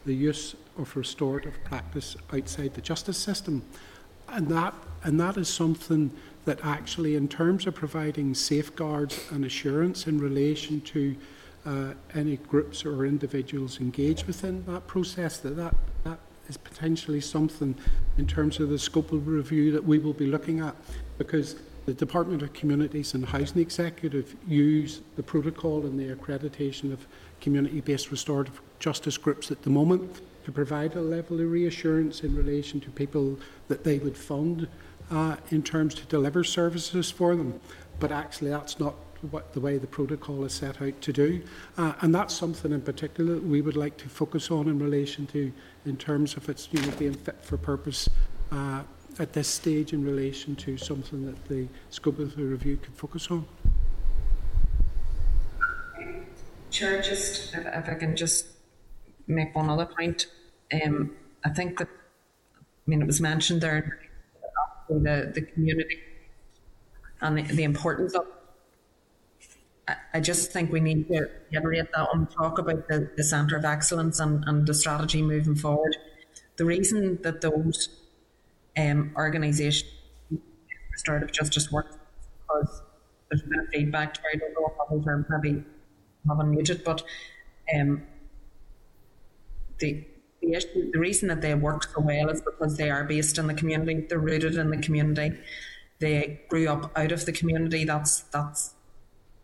[0.05, 3.63] the use of restorative practice outside the justice system.
[4.29, 6.11] And that, and that is something
[6.45, 11.17] that actually, in terms of providing safeguards and assurance in relation to
[11.65, 17.75] uh, any groups or individuals engaged within that process, that, that that is potentially something
[18.19, 20.75] in terms of the scope of review that we will be looking at
[21.19, 21.57] because
[21.87, 27.07] the Department of Communities and Housing Executive use the protocol and the accreditation of
[27.41, 32.81] community-based restorative justice groups at the moment to provide a level of reassurance in relation
[32.81, 34.69] to people that they would fund
[35.11, 37.61] uh, in terms to deliver services for them.
[38.01, 38.95] But actually, that's not
[39.31, 41.43] what the way the protocol is set out to do.
[41.79, 45.27] Uh, and that's something in particular that we would like to focus on in relation
[45.29, 45.53] to,
[45.87, 48.09] in terms of its you know, being fit for purpose
[48.51, 48.83] uh,
[49.19, 53.31] at this stage in relation to something that the scope of the review could focus
[53.31, 53.47] on.
[56.71, 58.47] Chair, just if, if I can just
[59.27, 60.27] make one other point.
[60.73, 64.01] Um, I think that, I mean, it was mentioned there,
[64.89, 65.99] the, the community
[67.21, 68.27] and the, the importance of
[69.89, 73.57] I, I just think we need to reiterate that and talk about the, the Centre
[73.57, 75.97] of Excellence and, and the strategy moving forward.
[76.57, 77.89] The reason that those
[78.77, 79.91] um, organisations
[80.93, 81.99] restorative justice work
[82.43, 82.83] because
[83.31, 84.19] there's of feedback.
[84.33, 85.65] I don't know if others are maybe
[86.29, 87.03] haven't muted, but
[87.75, 88.03] um,
[89.83, 90.05] the
[90.41, 93.47] the issue, the reason that they work so well is because they are based in
[93.47, 94.07] the community.
[94.09, 95.39] They're rooted in the community.
[96.01, 97.85] They grew up out of the community.
[97.85, 98.75] That's that's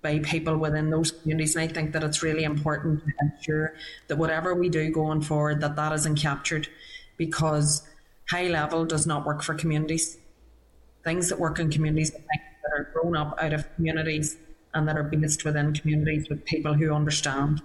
[0.02, 1.54] by people within those communities.
[1.54, 3.74] And I think that it's really important to ensure
[4.08, 6.68] that whatever we do going forward, that that isn't captured,
[7.16, 7.88] because
[8.28, 10.18] high level does not work for communities.
[11.04, 14.36] Things that work in communities that are grown up out of communities
[14.74, 17.62] and that are based within communities with people who understand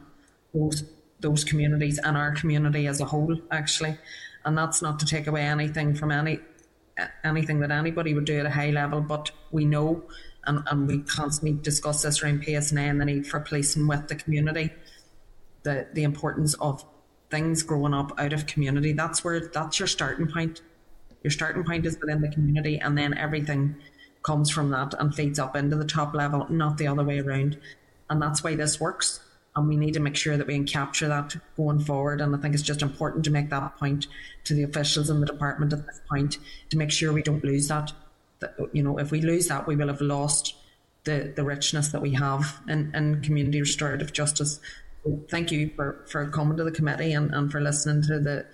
[0.54, 0.84] those
[1.24, 3.98] those communities and our community as a whole, actually.
[4.46, 6.40] And that's not to take away anything from any
[7.24, 10.04] anything that anybody would do at a high level, but we know
[10.46, 14.16] and, and we constantly discuss this around PSNI and the need for policing with the
[14.16, 14.72] community,
[15.64, 16.86] the the importance of
[17.32, 18.94] things growing up out of community.
[18.94, 20.62] That's where that's your starting point.
[21.24, 23.78] Your starting point is within the community, and then everything
[24.24, 27.58] comes from that and feeds up into the top level, not the other way around.
[28.10, 29.20] And that's why this works.
[29.56, 32.22] And we need to make sure that we can capture that going forward.
[32.22, 34.08] And I think it's just important to make that point
[34.46, 36.38] to the officials in the department at this point
[36.70, 37.94] to make sure we don't lose that.
[38.40, 40.56] that you know, if we lose that, we will have lost
[41.04, 44.60] the, the richness that we have in, in community restorative justice.
[45.30, 48.46] Thank you for, for coming to the committee and, and for listening to the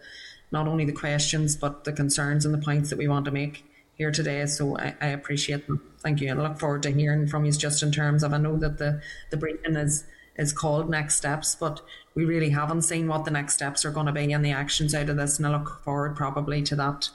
[0.51, 3.63] not only the questions but the concerns and the points that we want to make
[3.93, 4.45] here today.
[4.47, 5.81] So I, I appreciate them.
[5.99, 6.29] Thank you.
[6.29, 9.01] I look forward to hearing from you just in terms of I know that the,
[9.29, 10.05] the briefing is
[10.39, 11.81] is called next steps, but
[12.15, 14.95] we really haven't seen what the next steps are going to be and the actions
[14.95, 15.37] out of this.
[15.37, 17.09] And I look forward probably to that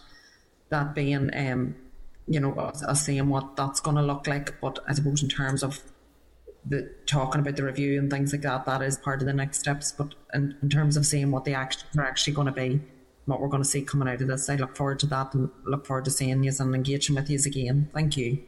[0.71, 1.75] that being um,
[2.27, 4.61] you know, us seeing what that's going to look like.
[4.61, 5.81] But I suppose in terms of
[6.67, 9.59] the talking about the review and things like that, that is part of the next
[9.59, 9.93] steps.
[9.93, 12.81] But in, in terms of seeing what the actions are actually going to be,
[13.27, 14.49] what we're going to see coming out of this.
[14.49, 17.39] I look forward to that and look forward to seeing you and engaging with you
[17.45, 17.91] again.
[17.93, 18.43] Thank you.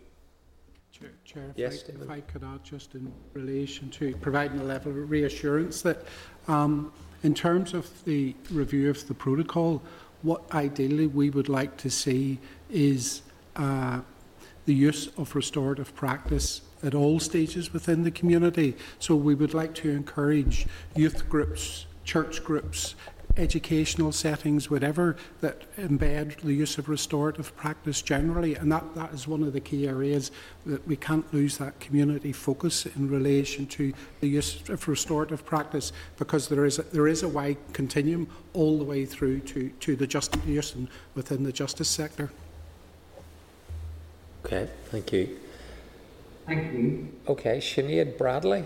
[0.99, 4.65] Chair, Chair if, yes, I, if I could add just in relation to providing a
[4.65, 6.05] level of reassurance that
[6.49, 9.83] um, in terms of the review of the protocol,
[10.23, 12.39] what ideally we would like to see
[12.71, 13.23] is
[13.57, 14.01] uh,
[14.65, 18.75] the use of restorative practice at all stages within the community.
[18.99, 22.95] So we would like to encourage youth groups, church groups,
[23.37, 28.55] educational settings, whatever, that embed the use of restorative practice generally.
[28.55, 30.31] And that, that is one of the key areas
[30.65, 35.93] that we can't lose that community focus in relation to the use of restorative practice
[36.19, 39.97] because there is a, there is a wide continuum all the way through to, to
[39.97, 42.31] the justice use and within the justice sector.
[44.45, 45.39] Okay, thank you.
[46.47, 47.09] Thank you.
[47.27, 48.65] Okay, Sinead Bradley.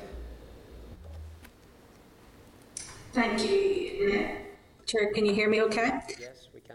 [3.12, 4.49] Thank you.
[4.90, 6.00] Chair, can you hear me okay?
[6.18, 6.74] Yes, we can.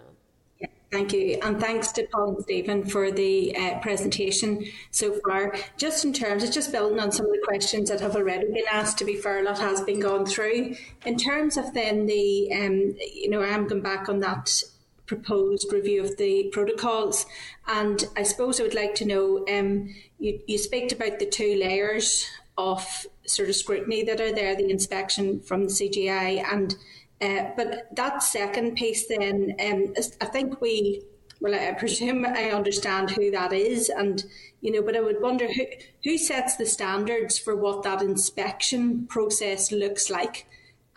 [0.61, 1.37] Yeah, thank you.
[1.43, 5.53] And thanks to Paul and Stephen for the uh, presentation so far.
[5.75, 8.63] Just in terms of just building on some of the questions that have already been
[8.71, 10.77] asked, to be fair, a lot has been gone through.
[11.05, 14.63] In terms of then the, um, you know, I am going back on that
[15.07, 17.25] proposed review of the protocols.
[17.67, 21.57] And I suppose I would like to know um, you, you speak about the two
[21.59, 22.25] layers
[22.57, 26.75] of sort of scrutiny that are there, the inspection from the CJI, and
[27.21, 31.01] uh, but that second piece, then um, I think we,
[31.39, 34.23] well, I presume I understand who that is, and
[34.61, 35.65] you know, but I would wonder who
[36.03, 40.47] who sets the standards for what that inspection process looks like,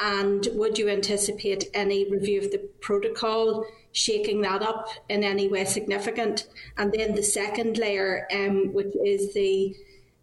[0.00, 3.64] and would you anticipate any review of the protocol?
[3.92, 6.46] shaking that up in any way significant
[6.76, 9.74] and then the second layer um, which is the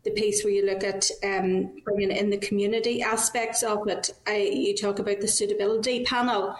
[0.05, 4.11] the piece where you look at um, bringing in the community aspects of it.
[4.25, 6.55] I, you talk about the suitability panel.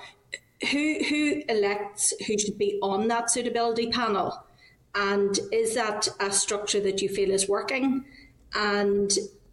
[0.71, 4.43] Who who elects who should be on that suitability panel,
[4.95, 8.05] and is that a structure that you feel is working?
[8.53, 9.11] And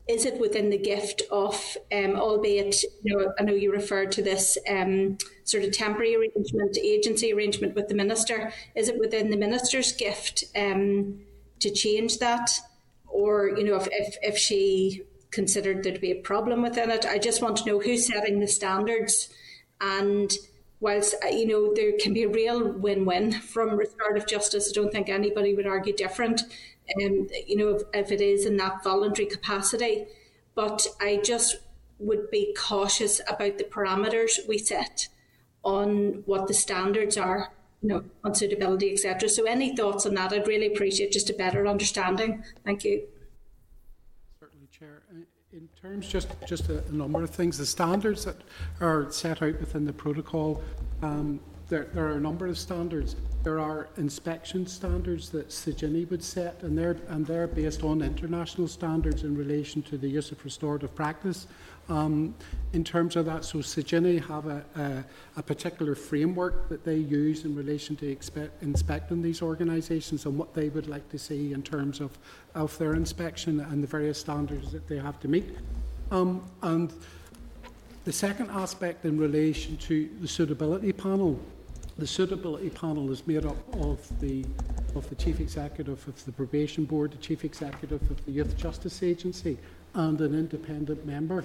[0.08, 4.22] is it within the gift of, um, albeit, you know, I know you referred to
[4.22, 8.52] this um, sort of temporary arrangement, agency arrangement with the minister.
[8.74, 11.20] Is it within the minister's gift um,
[11.60, 12.50] to change that?
[13.12, 17.06] Or you know if, if, if she considered there to be a problem within it.
[17.06, 19.28] I just want to know who's setting the standards
[19.80, 20.32] and
[20.80, 24.92] whilst uh, you know there can be a real win-win from restorative justice, I don't
[24.92, 26.42] think anybody would argue different.
[26.96, 30.06] Um, you know, if, if it is in that voluntary capacity,
[30.54, 31.56] but I just
[31.98, 35.08] would be cautious about the parameters we set
[35.62, 37.52] on what the standards are
[37.82, 39.28] you know, on suitability, etc.
[39.28, 40.32] So, any thoughts on that?
[40.32, 42.44] I'd really appreciate just a better understanding.
[42.64, 43.02] Thank you.
[44.38, 45.02] Certainly, Chair.
[45.10, 45.18] Uh,
[45.52, 47.58] in terms, just just a, a number of things.
[47.58, 48.36] The standards that
[48.80, 50.62] are set out within the protocol.
[51.02, 51.40] Um,
[51.72, 53.16] there, there are a number of standards.
[53.42, 58.68] There are inspection standards that CJINI would set, and they're, and they're based on international
[58.68, 61.46] standards in relation to the use of restorative practice.
[61.92, 62.34] Um,
[62.72, 65.04] in terms of that, so CJINI have a, a,
[65.36, 68.16] a, particular framework that they use in relation to
[68.62, 72.16] inspecting these organisations and what they would like to see in terms of,
[72.54, 75.54] of their inspection and the various standards that they have to meet.
[76.10, 76.90] Um, and
[78.06, 81.38] the second aspect in relation to the suitability panel,
[81.98, 84.46] the suitability panel is made up of the
[84.94, 89.02] of the chief executive of the probation board, the chief executive of the youth justice
[89.02, 89.58] agency,
[89.94, 91.44] and an independent member.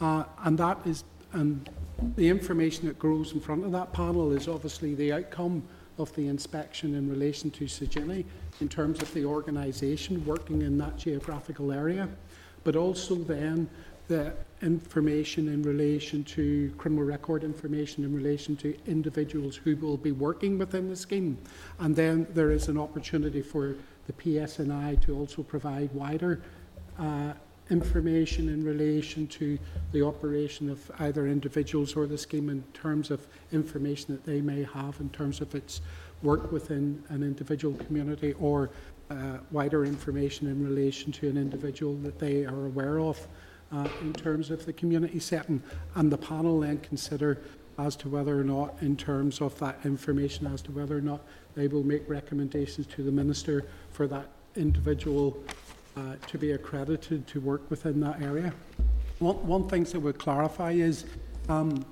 [0.00, 1.68] Uh, and that is, and
[2.16, 5.62] the information that grows in front of that panel is obviously the outcome
[5.98, 8.24] of the inspection in relation to CJINI
[8.60, 12.08] in terms of the organisation working in that geographical area,
[12.64, 13.68] but also then
[14.08, 14.32] the
[14.62, 20.58] information in relation to criminal record information in relation to individuals who will be working
[20.58, 21.38] within the scheme.
[21.78, 23.76] And then there is an opportunity for
[24.06, 26.42] the PSNI to also provide wider
[26.98, 27.34] uh,
[27.70, 29.58] information in relation to
[29.92, 34.64] the operation of either individuals or the scheme in terms of information that they may
[34.64, 35.80] have in terms of its
[36.22, 38.70] work within an individual community or
[39.10, 43.26] uh, wider information in relation to an individual that they are aware of
[43.72, 45.62] uh, in terms of the community setting.
[45.94, 47.40] And the panel then consider
[47.78, 51.22] as to whether or not, in terms of that information, as to whether or not
[51.54, 55.42] they will make recommendations to the Minister for that individual
[55.96, 58.52] uh, to be accredited to work within that area.
[59.18, 61.04] One, one thing that would clarify is
[61.48, 61.84] um,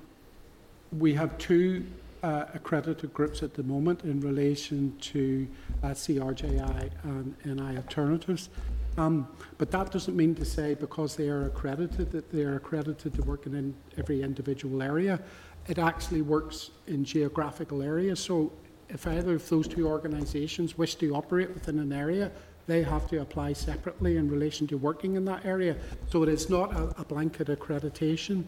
[0.97, 1.85] we have two
[2.23, 5.47] uh, accredited groups at the moment in relation to
[5.83, 8.49] uh, CRJI and NI alternatives.
[8.97, 9.27] Um,
[9.57, 13.21] but that doesn't mean to say because they are accredited that they are accredited to
[13.21, 15.21] work in every individual area.
[15.67, 18.19] It actually works in geographical areas.
[18.19, 18.51] So
[18.89, 22.31] if either of those two organisations wish to operate within an area,
[22.69, 25.75] they have to apply separately in relation to working in that area.
[26.09, 28.43] So it is not a, a blanket accreditation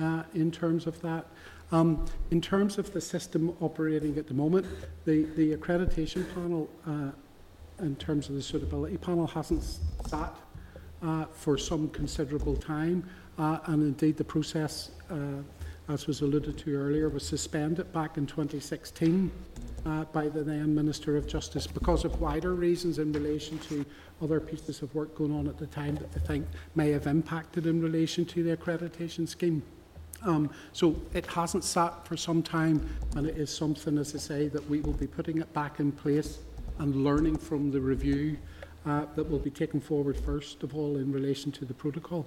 [0.00, 1.26] uh, in terms of that.
[1.72, 4.66] Um, in terms of the system operating at the moment,
[5.04, 7.10] the, the accreditation panel, uh,
[7.80, 9.64] in terms of the suitability panel, hasn't
[10.06, 10.34] sat
[11.02, 13.08] uh, for some considerable time,
[13.38, 15.16] uh, and indeed the process, uh,
[15.88, 19.30] as was alluded to earlier, was suspended back in 2016
[19.84, 23.84] uh, by the then Minister of Justice because of wider reasons in relation to
[24.22, 27.66] other pieces of work going on at the time that they think may have impacted
[27.66, 29.62] in relation to the accreditation scheme.
[30.22, 34.48] Um, so it hasn't sat for some time, and it is something, as I say,
[34.48, 36.38] that we will be putting it back in place
[36.78, 38.38] and learning from the review
[38.86, 42.26] uh, that will be taken forward first of all in relation to the protocol?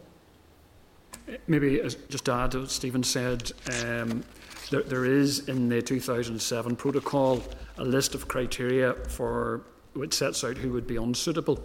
[1.48, 3.52] Maybe as- just to add to what Stephen said,
[3.84, 4.24] um,
[4.70, 7.42] there, there is in the 2007 protocol
[7.78, 9.62] a list of criteria for
[9.94, 11.60] which sets out who would be unsuitable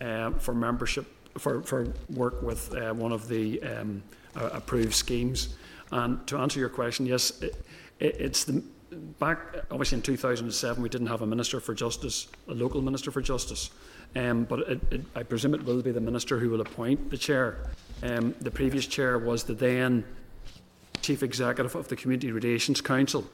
[0.00, 1.06] uh, for membership
[1.38, 4.02] for, for work with uh, one of the um,
[4.36, 5.56] uh, approved schemes.
[5.90, 7.54] And to answer your question, yes, it,
[8.00, 8.62] it, it's the
[9.18, 9.38] back
[9.70, 13.70] obviously in 2007 we didn't have a minister for justice, a local minister for justice,
[14.14, 17.18] um, but it, it, I presume it will be the minister who will appoint the
[17.18, 17.70] chair.
[18.02, 20.04] Um, the previous chair was the then
[21.00, 23.24] chief executive of the Community Relations Council.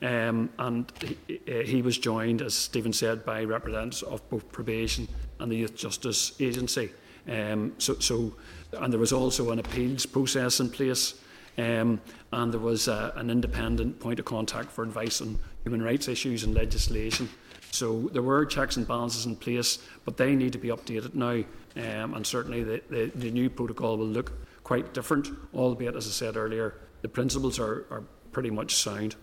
[0.00, 0.92] Um, and
[1.26, 5.08] he, he was joined, as Stephen said, by representatives of both probation
[5.40, 6.90] and the Youth Justice Agency.
[7.28, 8.34] Um, so, so,
[8.72, 11.14] and there was also an appeals process in place,
[11.58, 12.00] um,
[12.32, 16.44] and there was a, an independent point of contact for advice on human rights issues
[16.44, 17.28] and legislation.
[17.70, 21.44] So there were checks and balances in place, but they need to be updated now,
[21.76, 24.32] um, and certainly the, the, the new protocol will look
[24.64, 28.02] quite different, albeit, as I said earlier, the principles are, are
[28.32, 29.16] pretty much sound.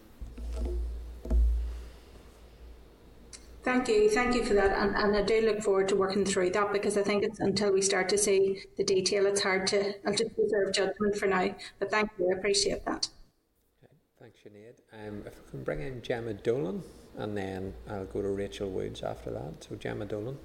[3.63, 6.51] Thank you, thank you for that, and, and I do look forward to working through
[6.51, 9.93] that because I think it's until we start to see the detail, it's hard to.
[10.05, 13.09] I'll just reserve judgment for now, but thank you, I appreciate that.
[14.19, 15.07] Thanks, Sinead.
[15.07, 16.83] Um, if we can bring in Jemma Dolan,
[17.17, 19.63] and then I'll go to Rachel Woods after that.
[19.63, 20.37] So, Jemma Dolan.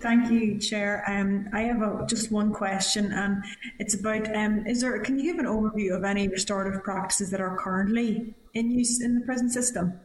[0.00, 1.02] Thank you, Chair.
[1.08, 3.42] Um, I have a, just one question, and
[3.80, 4.98] it's about: um, Is there?
[5.00, 9.16] Can you give an overview of any restorative practices that are currently in use in
[9.18, 9.98] the prison system?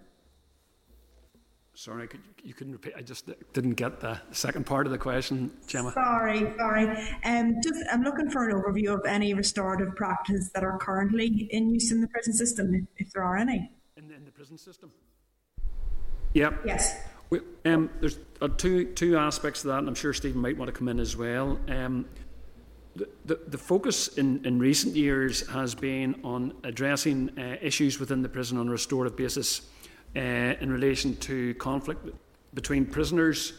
[1.75, 2.93] Sorry, could, you couldn't repeat.
[2.95, 5.91] I just didn't get the second part of the question, Jemma.
[5.93, 6.85] Sorry, sorry.
[7.25, 11.71] Um, just I'm looking for an overview of any restorative practices that are currently in
[11.71, 13.71] use in the prison system, if, if there are any.
[13.97, 14.91] In the, in the prison system.
[16.33, 16.61] Yep.
[16.63, 16.95] Yes.
[17.31, 20.71] We, um, there's uh, two two aspects to that, and I'm sure Stephen might want
[20.71, 21.59] to come in as well.
[21.67, 22.05] Um,
[22.95, 28.21] the, the, the focus in, in recent years has been on addressing uh, issues within
[28.21, 29.63] the prison on a restorative basis
[30.15, 32.07] uh, in relation to conflict
[32.53, 33.53] between prisoners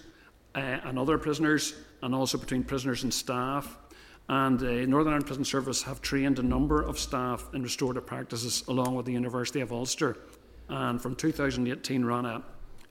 [0.54, 3.76] uh, and other prisoners, and also between prisoners and staff.
[4.28, 8.64] And the Northern Ireland Prison Service have trained a number of staff in restorative practices
[8.68, 10.16] along with the University of Ulster.
[10.68, 12.42] And from 2018 ran a,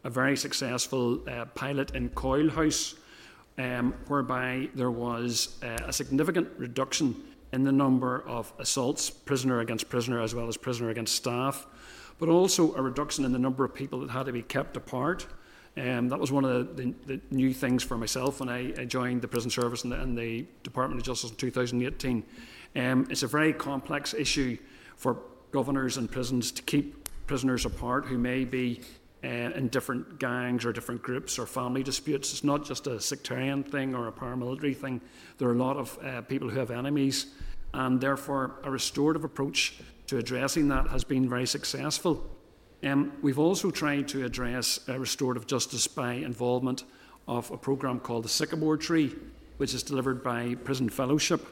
[0.03, 2.95] a very successful uh, pilot in Quoile House,
[3.57, 7.15] um, whereby there was uh, a significant reduction
[7.51, 11.65] in the number of assaults, prisoner against prisoner, as well as prisoner against staff,
[12.23, 15.27] but also a reduction in the number of people that had to be kept apart.
[15.75, 18.85] Um, that was one of the, the, the, new things for myself when I, I
[18.85, 22.23] joined the prison service and the, and the, Department of Justice in 2018.
[22.77, 24.57] Um, it's a very complex issue
[24.95, 25.17] for
[25.51, 28.79] governors and prisons to keep prisoners apart who may be
[29.25, 32.31] uh, in different gangs or different groups or family disputes.
[32.31, 35.01] It's not just a sectarian thing or a paramilitary thing.
[35.39, 37.25] There are a lot of uh, people who have enemies,
[37.73, 39.73] and therefore a restorative approach
[40.07, 42.29] to addressing that has been very successful.
[42.83, 46.83] Um, we've also tried to address uh, restorative justice by involvement
[47.27, 49.15] of a programme called the Sycamore Tree,
[49.57, 51.47] which is delivered by Prison Fellowship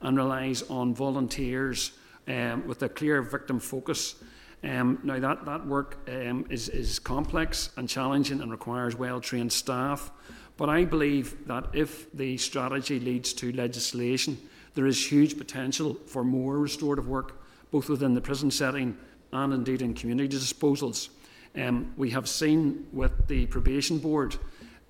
[0.00, 1.92] and relies on volunteers
[2.28, 4.16] um, with a clear victim focus.
[4.62, 9.52] Um, now, that, that work um, is, is complex and challenging and requires well trained
[9.52, 10.10] staff.
[10.56, 14.38] But I believe that if the strategy leads to legislation,
[14.74, 18.96] there is huge potential for more restorative work, both within the prison setting
[19.32, 21.08] and indeed in community disposals.
[21.56, 24.36] Um, we have seen with the probation board,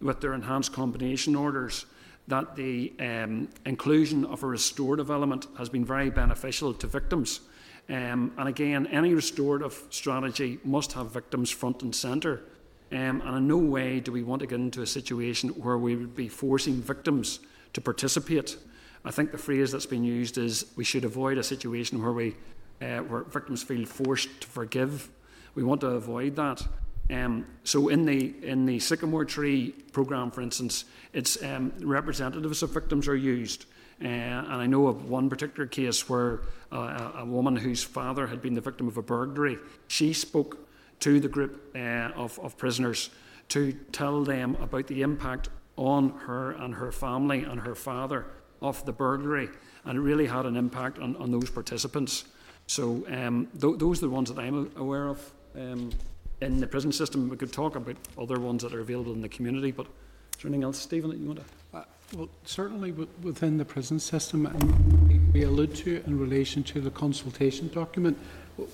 [0.01, 1.87] with their enhanced combination orders,
[2.29, 7.41] that the um, inclusion of a restorative element has been very beneficial to victims.
[7.89, 12.43] Um, and again, any restorative strategy must have victims front and centre.
[12.91, 15.95] Um, and in no way do we want to get into a situation where we
[15.95, 17.41] would be forcing victims
[17.72, 18.57] to participate.
[19.05, 22.37] I think the phrase that's been used is we should avoid a situation where we
[22.81, 25.09] uh, where victims feel forced to forgive.
[25.55, 26.66] We want to avoid that.
[27.09, 32.70] Um, so in the in the Sycamore Tree program, for instance, it's um, representatives of
[32.70, 33.66] victims are used.
[34.03, 38.43] Uh, and I know of one particular case where a, a, woman whose father had
[38.43, 39.57] been the victim of a burglary,
[39.89, 40.68] she spoke
[41.01, 43.09] to the group uh, of, of prisoners
[43.49, 48.27] to tell them about the impact on her and her family and her father
[48.61, 49.49] of the burglary.
[49.87, 52.24] And it really had an impact on, on those participants.
[52.66, 55.90] So um, th- those are the ones that I'm aware of um,
[56.40, 57.28] in the prison system.
[57.28, 60.48] We could talk about other ones that are available in the community, but is there
[60.48, 61.78] anything else, Stephen, that you want to?
[61.78, 62.92] Uh, well, certainly
[63.22, 68.18] within the prison system, and we allude to in relation to the consultation document,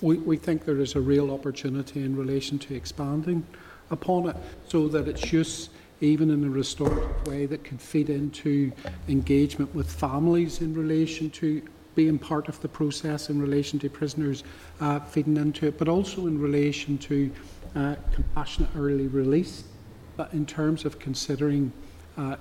[0.01, 3.45] we, we think there is a real opportunity in relation to expanding
[3.91, 4.35] upon it
[4.67, 5.69] so that its use
[6.01, 8.71] even in a restorative way that can feed into
[9.07, 11.61] engagement with families in relation to
[11.95, 14.43] being part of the process in relation to prisoners
[14.79, 17.31] uh, feeding into it, but also in relation to
[17.75, 19.63] uh, compassionate early release,
[20.17, 21.71] but in terms of considering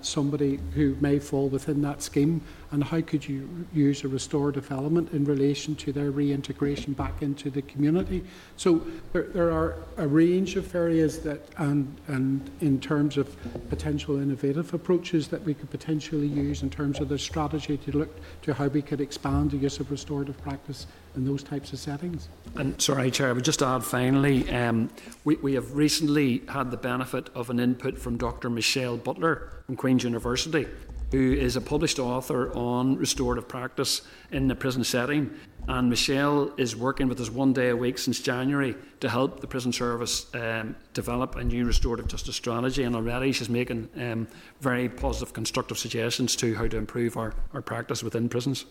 [0.00, 2.40] somebody who may fall within that scheme
[2.72, 7.50] and how could you use a restorative element in relation to their reintegration back into
[7.50, 8.24] the community.
[8.56, 13.36] So there, there are a range of areas that, and, and in terms of
[13.68, 18.10] potential innovative approaches that we could potentially use in terms of the strategy to look
[18.42, 20.86] to how we could expand the use of restorative practice
[21.16, 22.28] in those types of settings.
[22.56, 24.90] And sorry, Chair, I would just add finally, um,
[25.24, 28.50] we, we have recently had the benefit of an input from Dr.
[28.50, 30.66] Michelle Butler from Queen's University,
[31.10, 35.30] who is a published author on restorative practice in the prison setting.
[35.68, 39.46] And Michelle is working with us one day a week since January to help the
[39.46, 42.82] prison service um, develop a new restorative justice strategy.
[42.82, 44.26] And already she's making um,
[44.60, 48.64] very positive, constructive suggestions to how to improve our, our practice within prisons.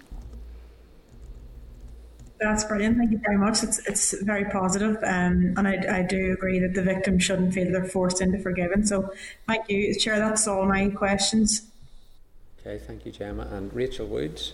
[2.42, 2.98] That's brilliant.
[2.98, 3.62] Thank you very much.
[3.62, 7.72] It's it's very positive, um, and I, I do agree that the victim shouldn't feel
[7.72, 8.84] they're forced into forgiving.
[8.84, 9.14] So,
[9.48, 10.18] thank you, Chair.
[10.18, 11.62] That's all my questions.
[12.60, 13.52] Okay, thank you, Jemma.
[13.54, 14.54] And Rachel Woods.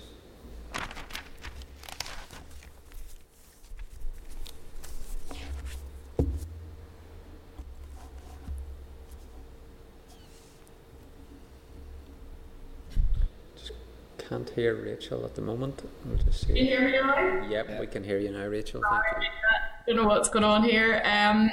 [14.28, 15.82] Can't hear Rachel at the moment.
[16.06, 16.48] We'll just see.
[16.48, 17.48] Can you hear me now?
[17.48, 18.82] Yep, we can hear you now, Rachel.
[18.90, 19.30] Thank you.
[19.30, 21.02] I Don't know what's going on here.
[21.06, 21.52] Um,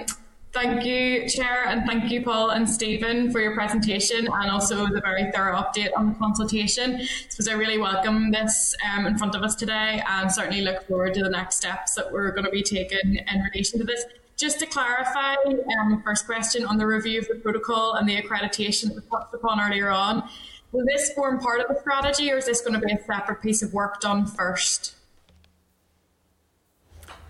[0.53, 5.01] thank you, Chair, and thank you, Paul and Stephen, for your presentation and also the
[5.01, 7.01] very thorough update on the consultation.
[7.29, 11.15] Because I really welcome this um, in front of us today and certainly look forward
[11.15, 14.05] to the next steps that we're going to be taking in relation to this.
[14.37, 15.37] Just to clarify,
[15.81, 19.33] um, first question on the review of the protocol and the accreditation that was touched
[19.33, 20.29] upon earlier on.
[20.75, 23.41] Will this form part of the strategy or is this going to be a separate
[23.41, 24.97] piece of work done first?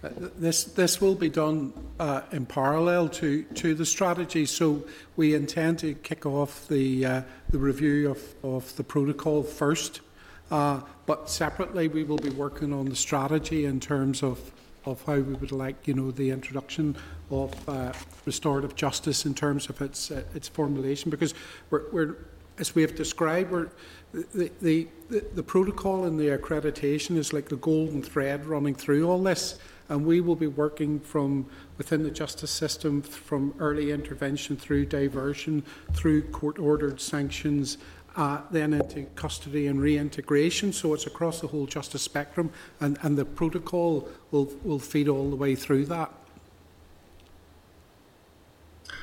[0.03, 4.47] Uh, this this will be done uh, in parallel to, to the strategy.
[4.47, 4.85] So
[5.17, 10.01] we intend to kick off the uh, the review of, of the protocol first,
[10.51, 14.53] uh, but separately we will be working on the strategy in terms of
[14.87, 16.97] of how we would like you know the introduction
[17.31, 17.93] of uh,
[18.25, 21.35] restorative justice in terms of its uh, its formulation because
[21.69, 22.17] we're, we're
[22.59, 23.71] as we have described
[24.13, 29.09] the, the, the, the protocol and the accreditation is like the golden thread running through
[29.09, 31.47] all this and we will be working from
[31.77, 37.79] within the justice system from early intervention through diversion, through court ordered sanctions,
[38.17, 40.73] uh, then into custody and reintegration.
[40.73, 42.51] So it's across the whole justice spectrum,
[42.81, 46.13] and, and the protocol will, will feed all the way through that.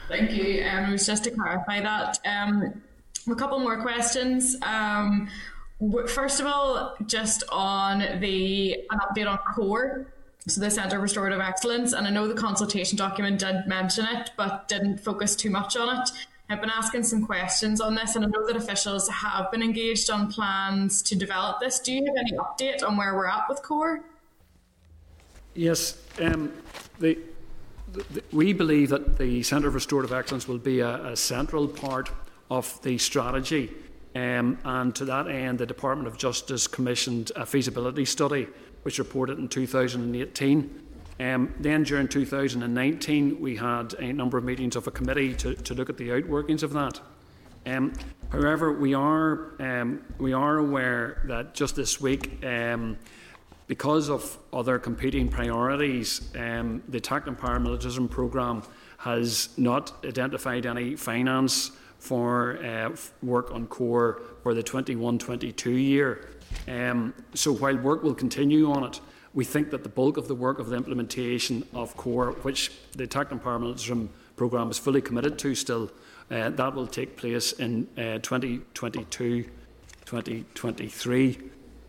[0.07, 0.65] Thank you.
[0.65, 2.19] Um, just to clarify that.
[2.25, 2.81] Um,
[3.29, 4.55] a couple more questions.
[4.61, 5.29] Um,
[6.07, 10.07] first of all, just on the an update on core
[10.47, 14.31] so the Centre of Restorative Excellence, and I know the consultation document did mention it,
[14.37, 16.09] but didn't focus too much on it.
[16.49, 20.09] I've been asking some questions on this, and I know that officials have been engaged
[20.09, 21.79] on plans to develop this.
[21.79, 24.03] Do you have any update on where we're at with CORE?
[25.53, 26.51] Yes, um,
[26.99, 27.19] the,
[27.93, 32.09] the, we believe that the Centre of Restorative Excellence will be a, a central part
[32.51, 33.71] of the strategy.
[34.13, 38.45] Um, and to that end, the Department of Justice commissioned a feasibility study
[38.83, 40.81] which reported in 2018.
[41.21, 45.73] Um, then during 2019, we had a number of meetings of a committee to, to
[45.73, 46.99] look at the outworkings of that.
[47.65, 47.93] Um,
[48.31, 52.97] however, we are, um, we are aware that just this week, um,
[53.67, 58.63] because of other competing priorities, um, the Tackling Paramilitarism Programme
[58.97, 61.71] has not identified any finance
[62.01, 62.89] for uh,
[63.21, 66.29] work on core for the 21 22 year.
[66.67, 68.99] Um, so while work will continue on it,
[69.33, 73.07] we think that the bulk of the work of the implementation of CORE, which the
[73.07, 75.91] Tackling Paramilitarism programme is fully committed to still,
[76.31, 79.45] uh, that will take place in uh, 2022
[80.05, 81.39] 2023.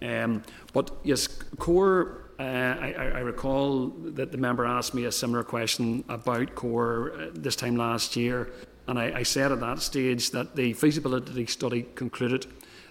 [0.03, 0.43] Um,
[0.73, 1.27] but yes,
[1.59, 7.13] CORE, uh, I, I, recall that the member asked me a similar question about CORE
[7.13, 8.51] uh, this time last year,
[8.87, 12.47] and I, I said at that stage that the feasibility study concluded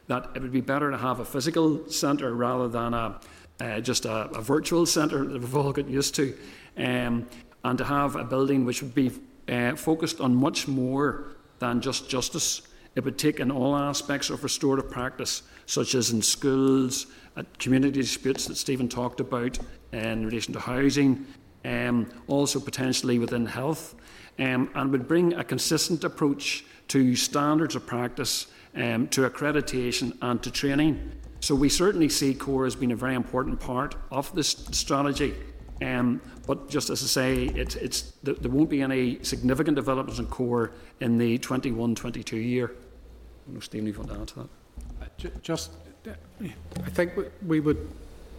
[0.07, 3.19] that it would be better to have a physical centre rather than a,
[3.59, 6.35] uh, just a, a, virtual centre that we've all got used to,
[6.77, 7.27] um,
[7.63, 9.11] and to have a building which would be
[9.49, 12.61] uh, focused on much more than just justice.
[12.95, 18.01] It would take in all aspects of restorative practice, such as in schools, at community
[18.01, 19.57] disputes that Stephen talked about
[19.93, 21.25] in relation to housing,
[21.63, 23.95] um, also potentially within health.
[24.41, 30.41] Um, and would bring a consistent approach to standards of practice, um, to accreditation, and
[30.41, 31.11] to training.
[31.41, 35.35] So we certainly see CORE as being a very important part of this strategy.
[35.81, 40.27] Um, but just as I say, it, it's, there won't be any significant developments in
[40.27, 42.71] core in the 21-22 year.
[43.47, 44.49] I know, Stephen, you want to add to that.
[45.01, 45.71] Uh, just,
[46.45, 47.13] I think
[47.45, 47.89] we would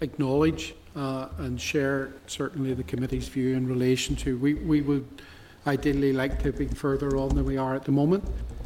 [0.01, 5.23] acknowledge uh, and share certainly the committee's view in relation to we, we would
[5.67, 8.25] ideally like to be further on than we are at the moment.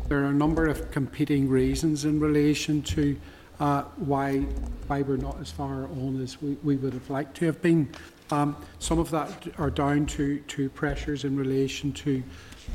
[0.08, 3.16] There are a number of competing reasons in relation to
[3.58, 4.46] uh, why
[4.86, 7.88] why we're not as far on as we, we would have liked to have been.
[8.30, 12.22] Um, some of that are down to, to pressures in relation to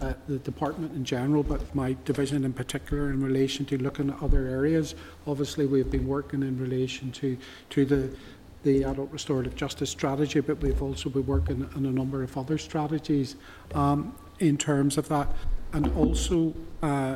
[0.01, 4.24] uh, the department in general, but my division in particular in relation to looking at
[4.24, 4.95] other areas.
[5.28, 7.38] Obviously, we've been working in relation to,
[7.72, 8.15] to the,
[8.64, 12.57] the adult restorative justice strategy, but we've also been working on a number of other
[12.57, 13.36] strategies
[13.74, 15.30] um, in terms of that.
[15.74, 16.53] And also,
[16.84, 17.16] uh,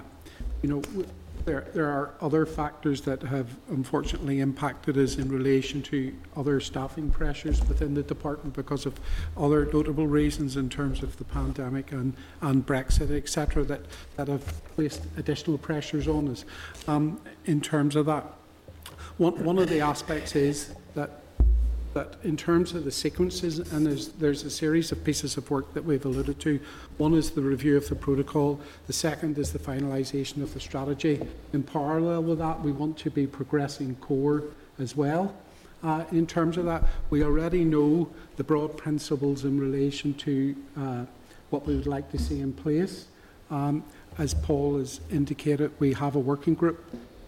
[0.62, 0.82] you know,
[1.46, 7.12] there, there are other factors that have unfortunately impacted us in relation to other staffing
[7.12, 9.00] pressures within the department because of
[9.38, 13.82] other notable reasons in terms of the pandemic and, and Brexit, etc., that,
[14.16, 14.44] that have
[14.76, 16.46] placed additional pressures on us.
[16.88, 18.26] Um, in terms of that,
[19.18, 21.22] one, one of the aspects is that
[21.96, 25.74] that in terms of the sequences, and there's, there's a series of pieces of work
[25.74, 26.60] that we've alluded to.
[26.98, 31.26] One is the review of the protocol, the second is the finalisation of the strategy.
[31.54, 34.44] In parallel with that, we want to be progressing core
[34.78, 35.34] as well.
[35.84, 41.06] Uh, in terms of that, we already know the broad principles in relation to uh,
[41.50, 43.06] what we would like to see in place.
[43.50, 43.86] Um,
[44.18, 46.84] as Paul has indicated, we have a working group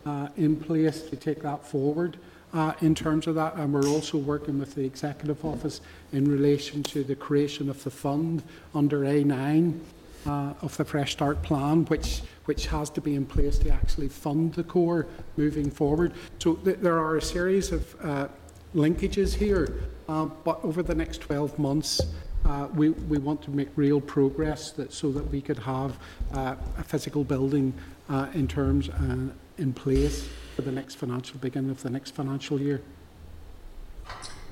[0.05, 2.17] uh, in place to take that forward
[2.53, 5.81] uh, in terms of that, and we're also working with the Executive Office
[6.13, 8.43] in relation to the creation of the fund
[8.73, 9.79] under A9
[10.25, 14.07] uh, of the Fresh Start Plan, which which has to be in place to actually
[14.07, 16.13] fund the core moving forward.
[16.39, 18.27] So th- there are a series of uh,
[18.73, 22.01] linkages here, uh, but over the next 12 months,
[22.45, 25.99] uh, we, we want to make real progress that, so that we could have
[26.33, 27.73] uh, a physical building
[28.09, 32.59] uh, in terms uh, in place for the next financial beginning of the next financial
[32.59, 32.81] year.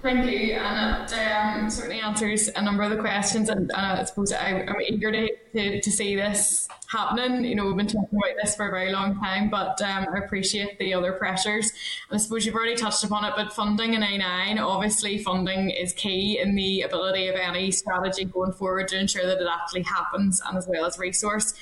[0.06, 3.49] Thank you, and it um, certainly answers a number of the questions.
[3.49, 7.43] And uh, I suppose I, am eager to, to, to, see this happening.
[7.43, 10.20] You know, we've been talking about this for a very long time, but um, I
[10.20, 11.72] appreciate the other pressures.
[12.12, 15.91] And I suppose you've already touched upon it, but funding in A9, obviously, funding is
[15.93, 20.39] key in the ability of any strategy going forward to ensure that it actually happens,
[20.47, 21.56] and as well as resource.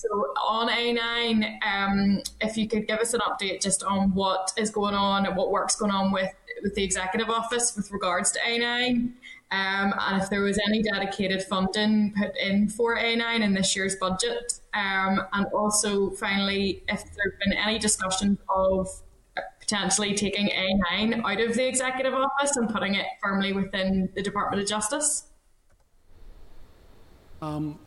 [0.00, 0.08] So
[0.42, 4.94] on A9, um, if you could give us an update just on what is going
[4.94, 6.30] on and what work's going on with,
[6.62, 9.12] with the executive office with regards to A9.
[9.52, 13.96] Um, and if there was any dedicated funding put in for A9 in this year's
[13.96, 18.88] budget, um, and also finally, if there have been any discussions of
[19.60, 24.62] potentially taking A9 out of the executive office and putting it firmly within the Department
[24.62, 25.24] of Justice.
[27.40, 27.78] Um,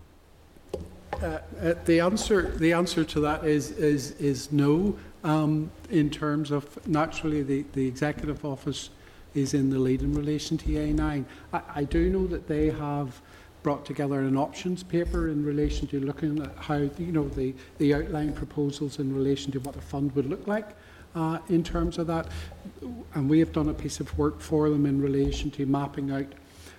[1.22, 4.96] uh, uh, the answer, the answer to that is is is no.
[5.24, 8.90] Um, in terms of naturally, the, the executive office
[9.34, 11.26] is in the lead in relation to A9.
[11.52, 13.22] I, I do know that they have
[13.62, 17.94] brought together an options paper in relation to looking at how you know the the
[17.94, 20.70] outline proposals in relation to what the fund would look like.
[21.16, 22.28] Uh, in terms of that,
[23.16, 26.28] and we have done a piece of work for them in relation to mapping out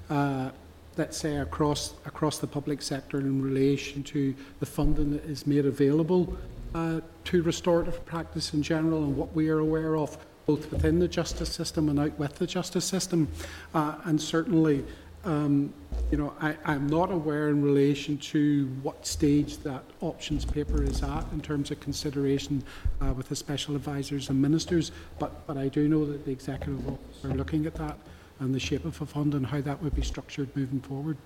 [0.09, 0.51] uh,
[0.97, 5.67] let's say, across, across the public sector in relation to the funding that is made
[5.67, 6.37] available
[6.75, 10.17] uh, to restorative practice in general and what we are aware of,
[10.47, 13.29] both within the justice system and out with the justice system.
[13.75, 14.85] Uh, and certainly,
[15.25, 15.73] um,
[16.11, 21.03] you know, I, I'm not aware in relation to what stage that options paper is
[21.03, 22.63] at in terms of consideration
[23.01, 26.87] uh, with the special advisors and ministers, but, but I do know that the executive
[27.25, 27.99] are looking at that
[28.41, 31.17] and the shape of a fund and how that would be structured moving forward.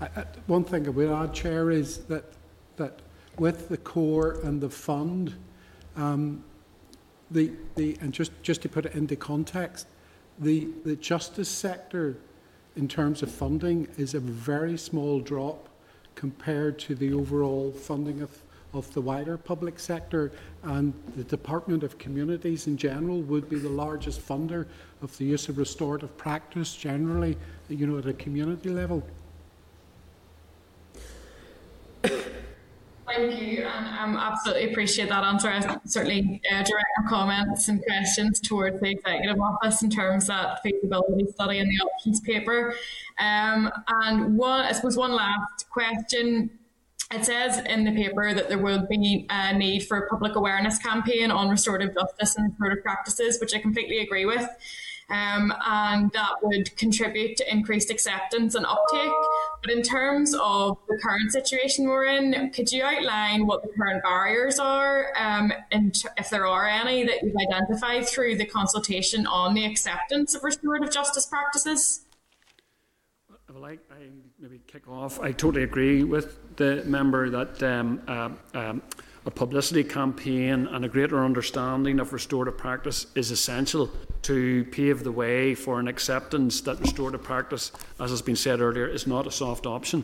[0.00, 2.24] I, I, one thing I would add, Chair, is that
[2.76, 3.00] that
[3.38, 5.34] with the core and the fund,
[5.96, 6.42] um,
[7.30, 9.86] the the and just just to put it into context,
[10.38, 12.16] the the justice sector,
[12.76, 15.68] in terms of funding, is a very small drop
[16.14, 18.42] compared to the overall funding of
[18.74, 20.30] of the wider public sector,
[20.62, 24.66] and the Department of Communities in general would be the largest funder
[25.02, 27.36] of the use of restorative practice generally,
[27.68, 29.02] you know, at a community level.
[33.08, 35.48] Thank you, and I um, absolutely appreciate that answer.
[35.48, 40.62] I certainly uh, direct comments and questions towards the Executive Office in terms of that
[40.62, 42.74] feasibility study and the options paper.
[43.18, 46.50] Um, and one, I suppose, one last question.
[47.10, 50.78] It says in the paper that there will be a need for a public awareness
[50.78, 54.46] campaign on restorative justice and restorative practices, which I completely agree with
[55.10, 59.12] um, and that would contribute to increased acceptance and uptake.
[59.62, 64.02] But in terms of the current situation we're in, could you outline what the current
[64.02, 69.54] barriers are, um, and if there are any that you've identified through the consultation on
[69.54, 72.04] the acceptance of restorative justice practices?
[73.52, 75.18] Well, I, I maybe kick off.
[75.20, 78.82] I totally agree with the member that um, uh, um,
[79.28, 83.90] a publicity campaign and a greater understanding of restorative practice is essential
[84.22, 87.70] to pave the way for an acceptance that restorative practice,
[88.00, 90.02] as has been said earlier, is not a soft option.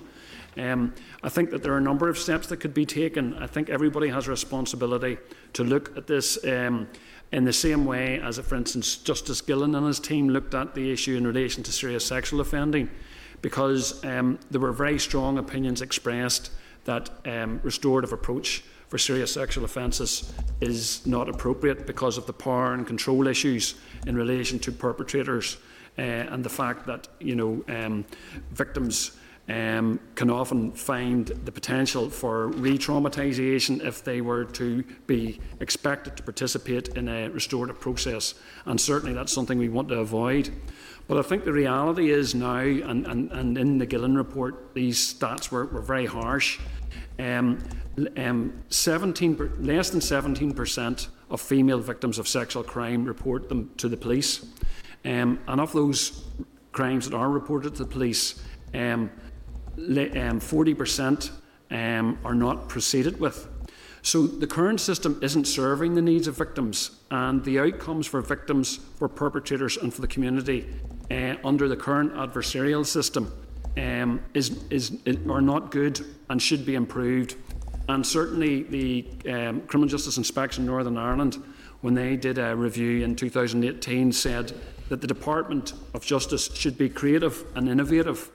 [0.59, 3.33] Um, I think that there are a number of steps that could be taken.
[3.39, 5.16] I think everybody has a responsibility
[5.55, 6.87] to look at this um,
[7.33, 10.93] in the same way as, for instance, Justice Gillen and his team looked at the
[10.93, 12.91] issue in relation to serious sexual offending,
[13.41, 16.51] because um, there were very strong opinions expressed
[16.85, 18.62] that um, restorative approach
[18.95, 23.74] for serious sexual offences is not appropriate because of the power and control issues
[24.07, 25.57] in relation to perpetrators
[25.99, 28.05] uh, and the fact that you know um,
[28.53, 29.18] victims
[29.49, 36.16] um, can often find the potential for re traumatisation if they were to be expected
[36.16, 38.34] to participate in a restorative process.
[38.64, 40.51] And certainly that's something we want to avoid.
[41.09, 45.12] But I think the reality is now, and, and, and in the Gillen report, these
[45.12, 46.59] stats were, were very harsh.
[47.19, 47.62] Um,
[48.17, 53.97] um, 17, less than 17% of female victims of sexual crime report them to the
[53.97, 54.45] police.
[55.05, 56.25] Um, and of those
[56.73, 58.43] crimes that are reported to the police,
[58.75, 59.11] um,
[59.77, 61.31] 40%
[61.71, 63.49] um, um, are not proceeded with.
[64.03, 68.81] So the current system isn't serving the needs of victims, and the outcomes for victims,
[68.99, 70.67] for perpetrators, and for the community
[71.11, 73.33] uh, under the current adversarial system
[73.77, 76.01] um, is, is, is, are not good
[76.31, 77.37] and should be improved.
[77.89, 81.43] And certainly, the um, Criminal Justice Inspection Northern Ireland,
[81.83, 84.53] when they did a review in 2018, said
[84.89, 88.31] that the Department of Justice should be creative and innovative.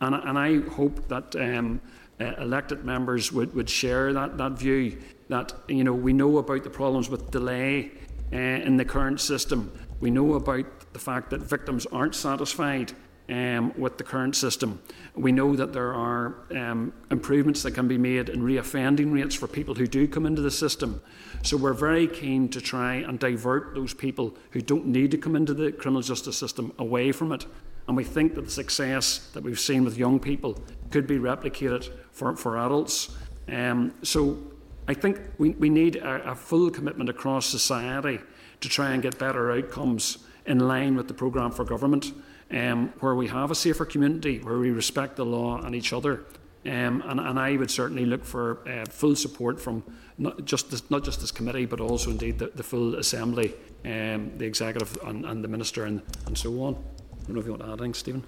[0.00, 1.80] And, and I hope that um,
[2.20, 4.98] uh, elected members would, would share that, that view
[5.30, 7.92] that you know we know about the problems with delay
[8.32, 9.72] uh, in the current system.
[10.00, 12.92] We know about the fact that victims aren't satisfied
[13.30, 14.80] um, with the current system.
[15.14, 19.46] We know that there are um, improvements that can be made in reoffending rates for
[19.46, 21.00] people who do come into the system.
[21.42, 25.36] So we're very keen to try and divert those people who don't need to come
[25.36, 27.46] into the criminal justice system away from it.
[27.86, 30.58] And we think that the success that we've seen with young people
[30.90, 33.16] could be replicated for, for adults.
[33.48, 34.38] Um, so
[34.86, 38.20] I think we, we need a, a full commitment across society
[38.60, 42.12] to try and get better outcomes in line with the programme for government
[42.52, 46.24] um, where we have a safer community, where we respect the law and each other.
[46.66, 49.82] Um, and, and, I would certainly look for uh, full support from
[50.18, 53.54] not just this, not just this committee, but also indeed the, the full assembly,
[53.86, 56.74] um, the executive, and, and the minister, and, and so on.
[56.74, 58.24] I don't know if you want to add anything, Stephen.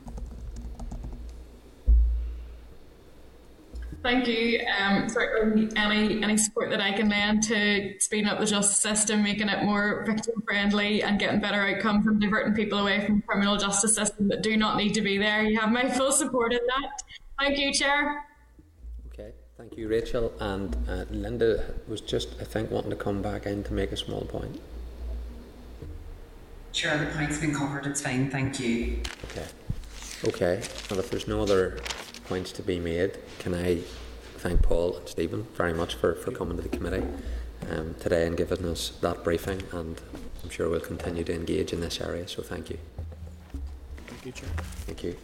[4.03, 4.61] Thank you.
[4.81, 9.23] Um, certainly, any any support that I can lend to speeding up the justice system,
[9.23, 13.23] making it more victim friendly, and getting better outcomes and diverting people away from the
[13.23, 15.45] criminal justice system that do not need to be there.
[15.45, 17.03] You have my full support in that.
[17.39, 18.25] Thank you, Chair.
[19.07, 20.33] Okay, thank you, Rachel.
[20.41, 23.97] And uh, Linda was just, I think, wanting to come back in to make a
[23.97, 24.61] small point.
[26.73, 27.87] Sure, the point's been covered.
[27.87, 28.31] It's fine.
[28.31, 29.01] Thank you.
[29.27, 29.47] Okay.
[30.25, 30.63] Okay.
[30.91, 31.79] Well, if there's no other
[32.25, 33.19] points to be made.
[33.39, 33.81] Can I
[34.39, 37.07] thank Paul and Stephen very much for, for coming to the committee
[37.71, 40.01] um, today and giving us that briefing and
[40.43, 42.79] I'm sure we'll continue to engage in this area, so thank you.
[44.07, 44.49] Thank you, Chair.
[44.87, 45.17] Thank you.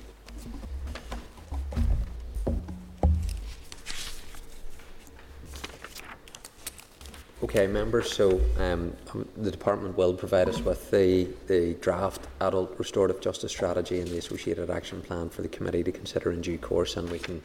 [7.40, 12.74] Okay, members, so um, um, the Department will provide us with the, the draft Adult
[12.78, 16.58] Restorative Justice Strategy and the associated action plan for the committee to consider in due
[16.58, 17.40] course, and we can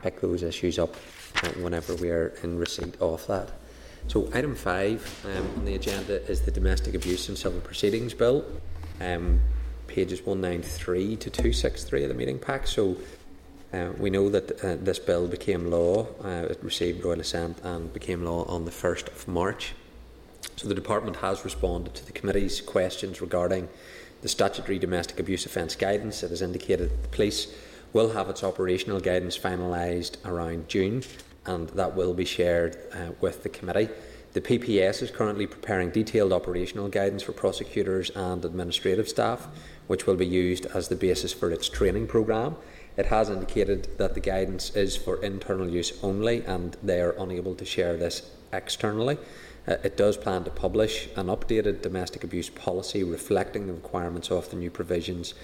[0.00, 0.94] pick those issues up
[1.42, 3.50] uh, whenever we are in receipt of that.
[4.06, 8.44] So, item five um, on the agenda is the Domestic Abuse and Civil Proceedings Bill,
[9.00, 9.40] um,
[9.88, 12.68] pages 193 to 263 of the meeting pack.
[12.68, 12.96] So,
[13.72, 17.92] uh, we know that uh, this bill became law, uh, it received royal assent and
[17.92, 19.74] became law on the 1st of March.
[20.56, 23.68] So the Department has responded to the Committee's questions regarding
[24.20, 26.22] the statutory domestic abuse offence guidance.
[26.22, 27.52] It has indicated that the police
[27.92, 31.02] will have its operational guidance finalised around June.
[31.46, 33.88] and that will be shared uh, with the committee.
[34.32, 39.48] The PPS is currently preparing detailed operational guidance for prosecutors and administrative staff,
[39.88, 42.56] which will be used as the basis for its training programme.
[42.96, 47.54] It has indicated that the guidance is for internal use only and they are unable
[47.54, 49.18] to share this externally.
[49.66, 54.50] Uh, it does plan to publish an updated domestic abuse policy reflecting the requirements of
[54.50, 55.34] the new provisions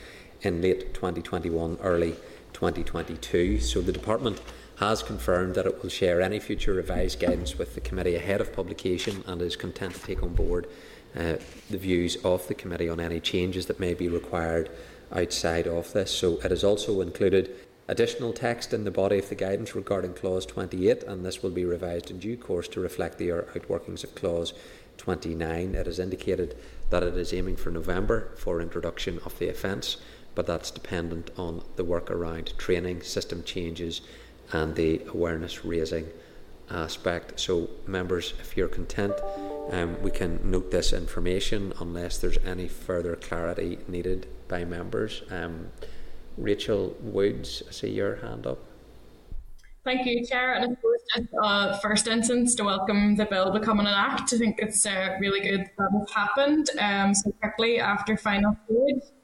[0.42, 2.12] in late 2021, early
[2.52, 3.60] 2022.
[3.60, 4.40] So the Department
[4.78, 8.52] has confirmed that it will share any future revised guidance with the committee ahead of
[8.52, 10.66] publication and is content to take on board
[11.16, 11.36] uh,
[11.70, 14.70] the views of the committee on any changes that may be required
[15.12, 16.10] outside of this.
[16.10, 17.54] So it has also included
[17.88, 21.64] additional text in the body of the guidance regarding clause 28 and this will be
[21.64, 24.52] revised in due course to reflect the outworkings of clause
[24.98, 25.74] 29.
[25.74, 26.56] It has indicated
[26.90, 29.96] that it is aiming for November for introduction of the offence,
[30.34, 34.02] but that's dependent on the work around training, system changes,
[34.52, 36.08] and the awareness raising
[36.70, 37.40] aspect.
[37.40, 39.14] So, members, if you're content,
[39.70, 45.22] um, we can note this information unless there's any further clarity needed by members.
[45.30, 45.68] Um,
[46.36, 48.58] Rachel Woods, I see your hand up.
[49.84, 50.54] Thank you, Chair.
[50.54, 54.32] And I suppose just uh, first instance to welcome the bill becoming an act.
[54.34, 59.17] I think it's uh, really good that it's happened um, so quickly after final stage.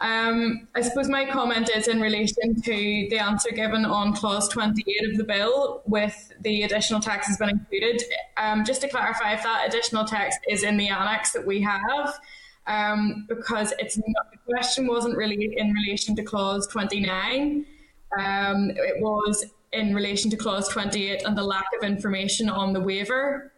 [0.00, 5.10] Um, I suppose my comment is in relation to the answer given on clause 28
[5.10, 8.02] of the bill with the additional text has been included.
[8.36, 12.16] Um, just to clarify, if that additional tax is in the annex that we have,
[12.68, 17.66] um, because it's not, the question wasn't really in relation to clause 29.
[18.18, 22.80] Um, it was in relation to clause 28 and the lack of information on the
[22.80, 23.52] waiver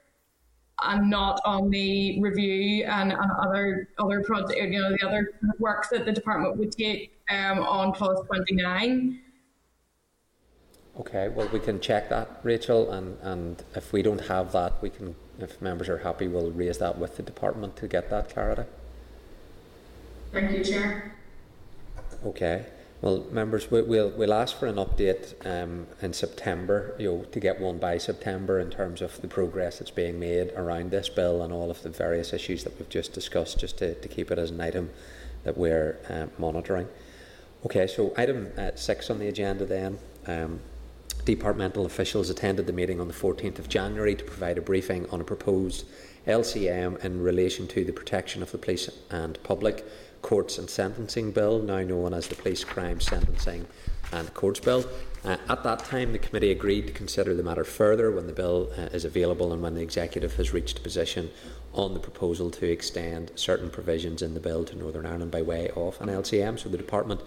[0.83, 5.89] and not on the review and, and other other project, you know, the other work
[5.91, 9.21] that the department would take um, on clause 29.
[10.99, 14.91] Okay, well, we can check that, Rachel, and, and if we don't have that, we
[14.91, 18.65] can, if members are happy, we'll raise that with the department to get that clarity.
[20.33, 21.15] Thank you, Chair.
[22.27, 22.67] Okay.
[23.03, 27.41] Well, members, we, will we'll ask for an update um, in September, you know, to
[27.41, 31.43] get one by September in terms of the progress that's being made around this bill
[31.43, 34.39] and all of the various issues that we've just discussed, just to, to keep it
[34.39, 34.91] as an item
[35.45, 36.89] that we're uh, monitoring.
[37.65, 39.99] Okay, so item uh, six on the agenda then.
[40.27, 40.61] Um,
[41.25, 45.23] departmental officials attended the meeting on the 14th of January to provide a briefing on
[45.23, 45.87] a proposed
[46.27, 49.87] LCM in relation to the protection of the police and public
[50.23, 53.67] Courts and Sentencing Bill, now known as the Police Crime Sentencing
[54.13, 54.85] and Courts Bill.
[55.25, 58.71] Uh, at that time, the committee agreed to consider the matter further when the bill
[58.77, 61.31] uh, is available and when the executive has reached a position
[61.75, 65.71] on the proposal to extend certain provisions in the bill to Northern Ireland by way
[65.77, 66.59] of an LCM.
[66.59, 67.21] So the department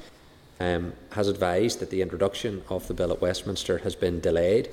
[0.60, 4.70] um, has advised that the introduction of the bill at Westminster has been delayed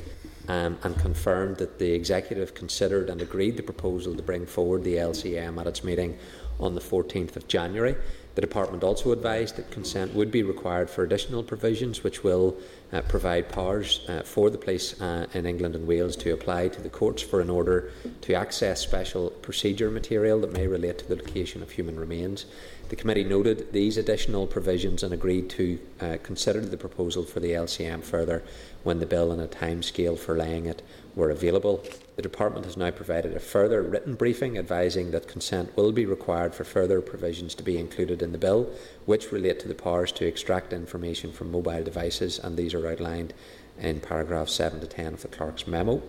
[0.49, 4.95] um, and confirmed that the executive considered and agreed the proposal to bring forward the
[4.95, 6.19] LCM at its meeting
[6.61, 7.97] on the 14th of January.
[8.37, 12.57] The Department also advised that consent would be required for additional provisions which will
[12.93, 16.81] uh, provide powers uh, for the police uh, in England and Wales to apply to
[16.81, 17.91] the courts for an order
[18.21, 22.47] to access special procedure material that may relate to the location of human remains.
[22.89, 27.51] The committee noted these additional provisions and agreed to uh, consider the proposal for the
[27.51, 28.43] LCM further
[28.85, 30.83] when the bill and a timescale for laying it
[31.15, 31.85] were available.
[32.21, 36.55] The Department has now provided a further written briefing advising that consent will be required
[36.55, 38.69] for further provisions to be included in the bill,
[39.07, 43.33] which relate to the powers to extract information from mobile devices, and these are outlined
[43.79, 46.03] in paragraphs 7 to 10 of the clerk's memo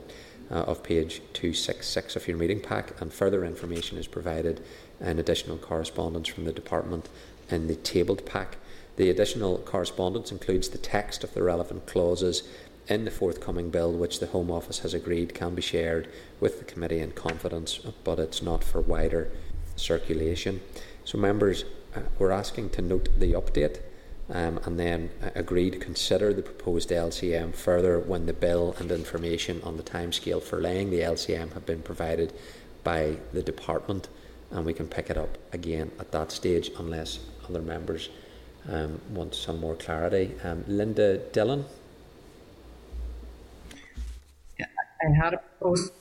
[0.51, 4.62] uh, of page 266 of your meeting pack, and further information is provided
[4.99, 7.07] in additional correspondence from the Department
[7.49, 8.57] in the tabled pack.
[8.97, 12.43] The additional correspondence includes the text of the relevant clauses
[12.88, 16.07] in the forthcoming bill, which the Home Office has agreed can be shared
[16.39, 19.32] with the committee in confidence, but it's not for wider
[19.75, 20.61] circulation.
[21.03, 21.65] So, members,
[21.95, 23.79] uh, we're asking to note the update
[24.29, 28.91] um, and then uh, agree to consider the proposed LCM further when the bill and
[28.91, 32.34] information on the timescale for laying the LCM have been provided
[32.84, 34.07] by the department,
[34.49, 38.09] and we can pick it up again at that stage unless other members
[38.69, 40.34] um, want some more clarity.
[40.43, 41.65] Um, Linda Dillon.
[45.04, 45.93] I had a post.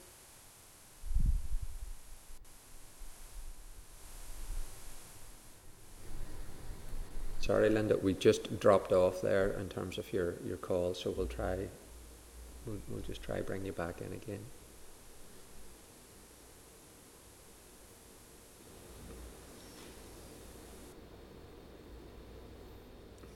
[7.41, 11.27] Sorry, Linda, we just dropped off there in terms of your, your call, so we'll
[11.27, 11.57] try,
[12.67, 14.45] we'll, we'll just try bring you back in again.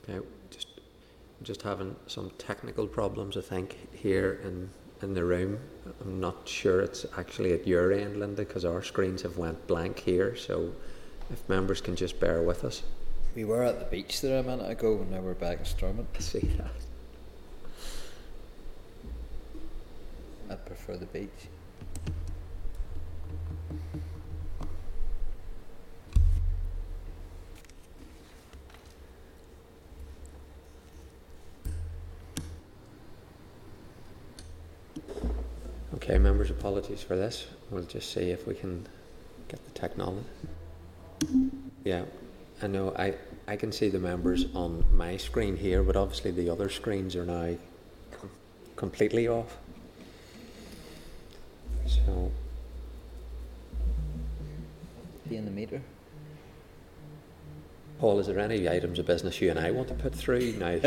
[0.07, 0.67] Okay, just
[1.41, 4.69] just having some technical problems, I think, here in
[5.01, 5.59] in the room.
[6.01, 9.99] I'm not sure it's actually at your end, Linda, because our screens have went blank
[9.99, 10.35] here.
[10.35, 10.71] So
[11.31, 12.83] if members can just bear with us.
[13.35, 16.07] We were at the beach there a minute ago, and now we're back in Stormont.
[16.15, 16.67] I see that.
[20.49, 21.29] I prefer the beach.
[36.65, 37.45] Apologies for this.
[37.69, 38.87] We'll just see if we can
[39.49, 40.25] get the technology.
[41.83, 42.05] Yeah,
[42.59, 42.91] I know.
[42.97, 43.13] I
[43.47, 47.23] I can see the members on my screen here, but obviously the other screens are
[47.23, 47.55] now
[48.09, 48.31] com-
[48.75, 49.57] completely off.
[51.85, 52.31] So
[55.29, 55.83] Be in the meter.
[57.99, 60.79] Paul, is there any items of business you and I want to put through now?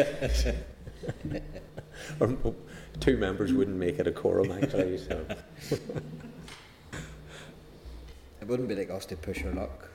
[2.20, 2.55] or
[3.01, 4.99] two members wouldn't make it a quorum, actually.
[4.99, 5.24] So
[8.40, 9.88] It wouldn't be like us to push our luck.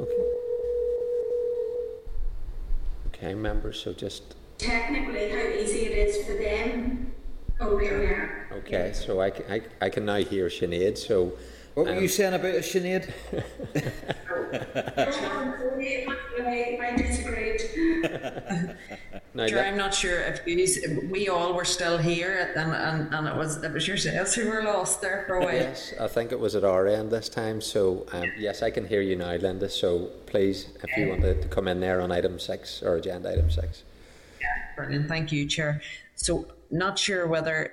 [0.00, 0.24] okay.
[3.08, 3.80] Okay, members.
[3.80, 7.12] So just Technically, how easy it is for them.
[7.60, 8.48] Oh, here we are.
[8.58, 8.92] okay.
[8.94, 10.96] So I, can- I, I can now hear Sinead.
[10.96, 11.32] So
[11.74, 13.12] What were Um, you saying about a Sinead?
[16.80, 17.60] I disagreed.
[19.34, 23.14] now Sure, that- I'm not sure if you, we all were still here, and, and,
[23.14, 25.54] and it was it was yourselves who were lost there for a while.
[25.54, 27.60] Yes, I think it was at our end this time.
[27.60, 29.68] So, um, yes, I can hear you now, Linda.
[29.68, 33.50] So, please, if you wanted to come in there on item six or agenda item
[33.50, 33.82] six.
[34.76, 35.80] Brilliant, thank you, Chair.
[36.14, 37.72] So, not sure whether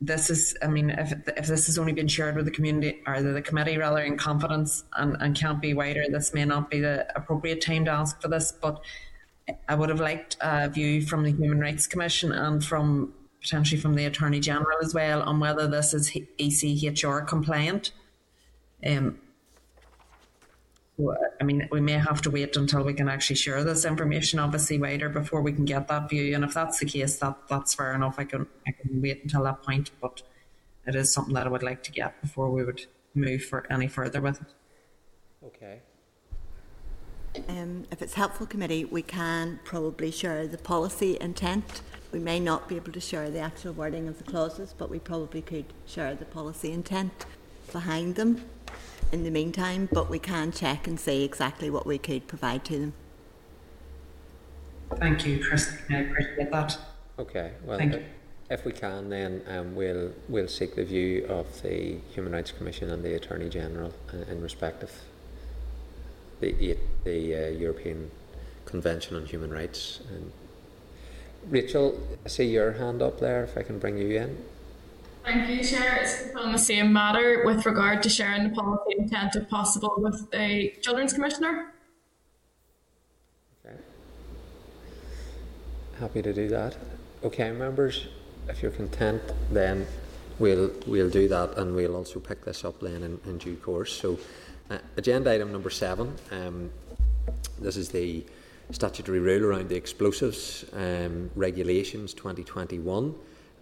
[0.00, 3.20] this is, I mean, if, if this has only been shared with the community or
[3.22, 7.06] the, committee rather in confidence and, and can't be wider, this may not be the
[7.14, 8.82] appropriate time to ask for this, but
[9.68, 13.94] I would have liked a view from the Human Rights Commission and from potentially from
[13.94, 17.92] the Attorney General as well on whether this is ECHR compliant.
[18.84, 19.18] Um,
[21.00, 24.38] so, I mean, we may have to wait until we can actually share this information,
[24.38, 26.34] obviously, wider before we can get that view.
[26.34, 28.16] And if that's the case, that that's fair enough.
[28.18, 30.22] I can I can wait until that point, but
[30.86, 33.88] it is something that I would like to get before we would move for any
[33.88, 34.48] further with it.
[35.44, 35.80] Okay.
[37.48, 41.82] Um, if it's helpful, committee, we can probably share the policy intent.
[42.12, 44.98] We may not be able to share the actual wording of the clauses, but we
[44.98, 47.26] probably could share the policy intent
[47.70, 48.44] behind them
[49.12, 52.78] in the meantime, but we can check and see exactly what we could provide to
[52.78, 52.92] them.
[54.96, 55.72] Thank you, Chris.
[55.88, 56.78] I appreciate that.
[57.18, 57.52] Okay.
[57.64, 58.06] Well, Thank if, you.
[58.50, 62.90] if we can, then um, we'll we'll seek the view of the Human Rights Commission
[62.90, 64.90] and the Attorney General in, in respect of
[66.40, 68.10] the the uh, European
[68.64, 70.00] Convention on Human Rights.
[70.08, 70.32] And
[71.48, 73.44] Rachel, I see your hand up there.
[73.44, 74.38] If I can bring you in.
[75.32, 76.00] Thank you, Chair.
[76.02, 80.28] It's on the same matter with regard to sharing the policy intent, if possible, with
[80.32, 81.72] the Children's Commissioner.
[83.64, 83.76] Okay.
[86.00, 86.76] Happy to do that.
[87.22, 88.08] Okay, members,
[88.48, 89.22] if you're content,
[89.52, 89.86] then
[90.40, 93.92] we'll we'll do that, and we'll also pick this up then in, in due course.
[93.92, 94.18] So,
[94.68, 96.12] uh, agenda item number seven.
[96.32, 96.70] Um,
[97.60, 98.26] this is the
[98.72, 103.14] statutory rule around the explosives um, regulations 2021.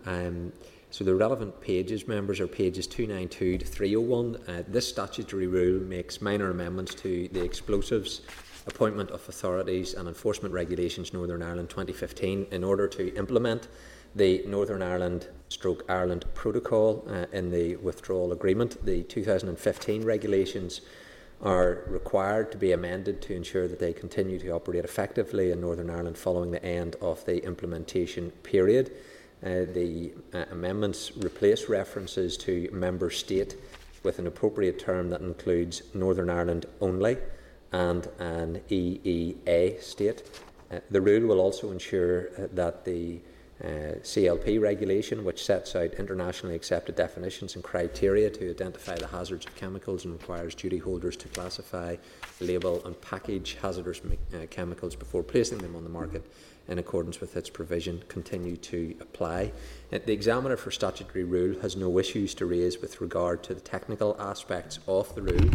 [0.07, 0.53] Um,
[0.91, 4.37] so the relevant pages, members, are pages 292 to 301.
[4.47, 8.23] Uh, this statutory rule makes minor amendments to the explosives
[8.67, 13.69] appointment of authorities and enforcement regulations Northern Ireland 2015 in order to implement
[14.15, 18.85] the Northern Ireland stroke Ireland protocol uh, in the withdrawal agreement.
[18.85, 20.81] The 2015 regulations
[21.43, 25.91] are required to be amended to ensure that they continue to operate effectively in Northern
[25.91, 28.91] Ireland following the end of the implementation period.
[29.45, 33.57] Uh, the uh, amendments replace references to member state
[34.03, 37.19] with an appropriate term that includes Northern Ireland only
[37.71, 40.23] and an EEA state.
[40.73, 43.21] Uh, the rule will also ensure uh, that the
[43.63, 49.47] uh, CLP regulation, which sets out internationally accepted definitions and criteria to identify the hazards
[49.47, 51.97] of chemicals and requires duty holders to classify,
[52.41, 54.01] label, and package hazardous
[54.51, 56.25] chemicals before placing them on the market
[56.69, 59.51] in accordance with its provision, continue to apply.
[59.93, 63.61] Uh, the examiner for statutory rule has no issues to raise with regard to the
[63.61, 65.51] technical aspects of the rule,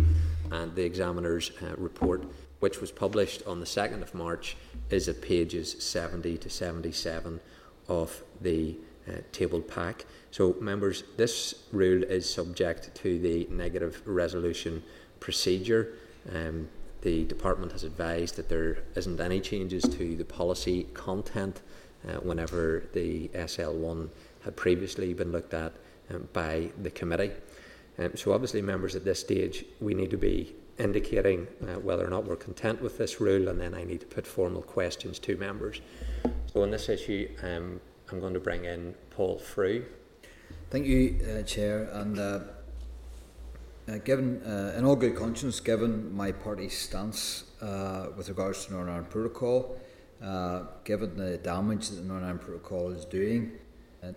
[0.52, 2.26] and the examiner's uh, report,
[2.60, 4.58] which was published on the 2nd of March,
[4.90, 7.40] is at pages 70 to 77
[7.88, 8.76] of the
[9.08, 10.06] uh, tabled pack.
[10.32, 14.82] So, members, this rule is subject to the negative resolution
[15.20, 15.94] procedure.
[16.34, 16.70] Um,
[17.04, 21.62] the department has advised that there isn't any changes to the policy content
[22.08, 24.10] uh, whenever the SL1
[24.46, 25.74] had previously been looked at
[26.10, 27.32] um, by the committee.
[28.00, 32.10] Um, so, obviously, members at this stage, we need to be indicating uh, whether or
[32.10, 35.36] not we're content with this rule, and then I need to put formal questions to
[35.38, 35.82] members.
[36.54, 37.82] So, on this issue, um,
[38.12, 39.86] I'm going to bring in Paul Frew.
[40.72, 41.90] Thank you, uh, Chair.
[41.92, 42.18] And
[43.88, 48.66] uh, uh, given, uh, in all good conscience, given my party's stance uh, with regards
[48.66, 49.80] to Northern Ireland Protocol,
[50.22, 53.54] uh, given the damage that the Northern Ireland Protocol is doing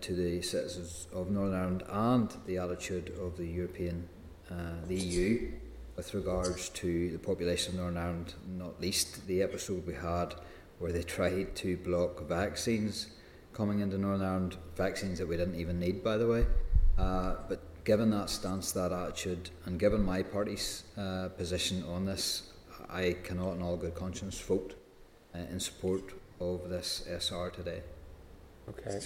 [0.00, 4.08] to the citizens of Northern Ireland and the attitude of the European,
[4.88, 5.52] the EU,
[5.94, 10.34] with regards to the population of Northern Ireland, not least the episode we had
[10.80, 13.06] where they tried to block vaccines
[13.52, 16.46] coming into Northern Ireland, vaccines that we didn't even need, by the way.
[16.98, 22.52] Uh, but given that stance, that attitude, and given my party's uh, position on this,
[22.90, 24.74] I cannot, in all good conscience, vote
[25.34, 26.02] uh, in support
[26.40, 27.80] of this SR today.
[28.68, 29.00] Okay.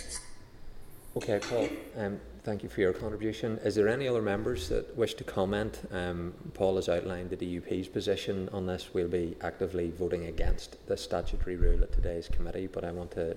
[1.17, 1.69] Okay, Paul.
[1.99, 3.59] Um, thank you for your contribution.
[3.59, 5.87] Is there any other members that wish to comment?
[5.93, 8.95] Um, Paul has outlined the DUP's position on this.
[8.95, 13.37] We'll be actively voting against the statutory rule at today's committee, but I want to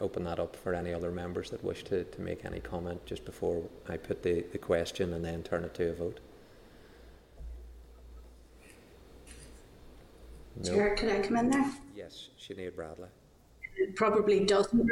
[0.00, 3.24] open that up for any other members that wish to, to make any comment just
[3.24, 6.20] before I put the, the question and then turn it to a vote.
[10.62, 10.74] No.
[10.74, 11.70] Chair, could I come in there?
[11.96, 13.08] Yes, Sinead Bradley.
[13.76, 14.88] It probably doesn't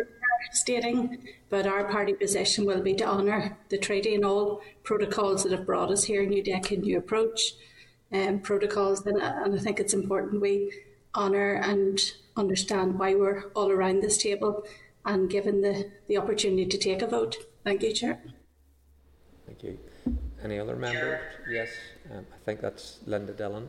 [0.53, 5.53] stating, but our party position will be to honour the treaty and all protocols that
[5.53, 7.55] have brought us here, New Decade, New Approach,
[8.13, 10.73] um, protocols, and, and I think it's important we
[11.15, 11.99] honour and
[12.37, 14.65] understand why we're all around this table
[15.05, 17.37] and given the, the opportunity to take a vote.
[17.65, 18.21] Thank you, Chair.
[19.47, 19.79] Thank you.
[20.43, 21.21] Any other members?
[21.49, 21.71] Yes,
[22.13, 23.69] um, I think that's Linda Dillon.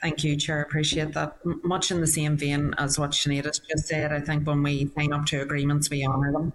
[0.00, 0.58] Thank you, Chair.
[0.58, 1.38] I appreciate that.
[1.44, 4.62] M- much in the same vein as what Sinead has just said, I think when
[4.62, 6.52] we sign up to agreements, we honour them.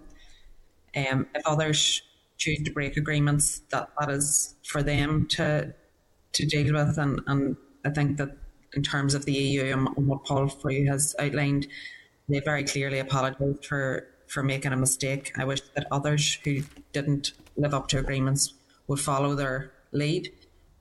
[0.96, 2.02] Um, if others
[2.38, 5.74] choose to break agreements, that, that is for them to
[6.32, 6.98] to deal with.
[6.98, 8.36] And, and I think that
[8.74, 11.66] in terms of the EU and, and what Paul Frew has outlined,
[12.30, 15.32] they very clearly apologised for, for making a mistake.
[15.36, 16.62] I wish that others who
[16.92, 18.54] didn't live up to agreements
[18.86, 20.32] would follow their lead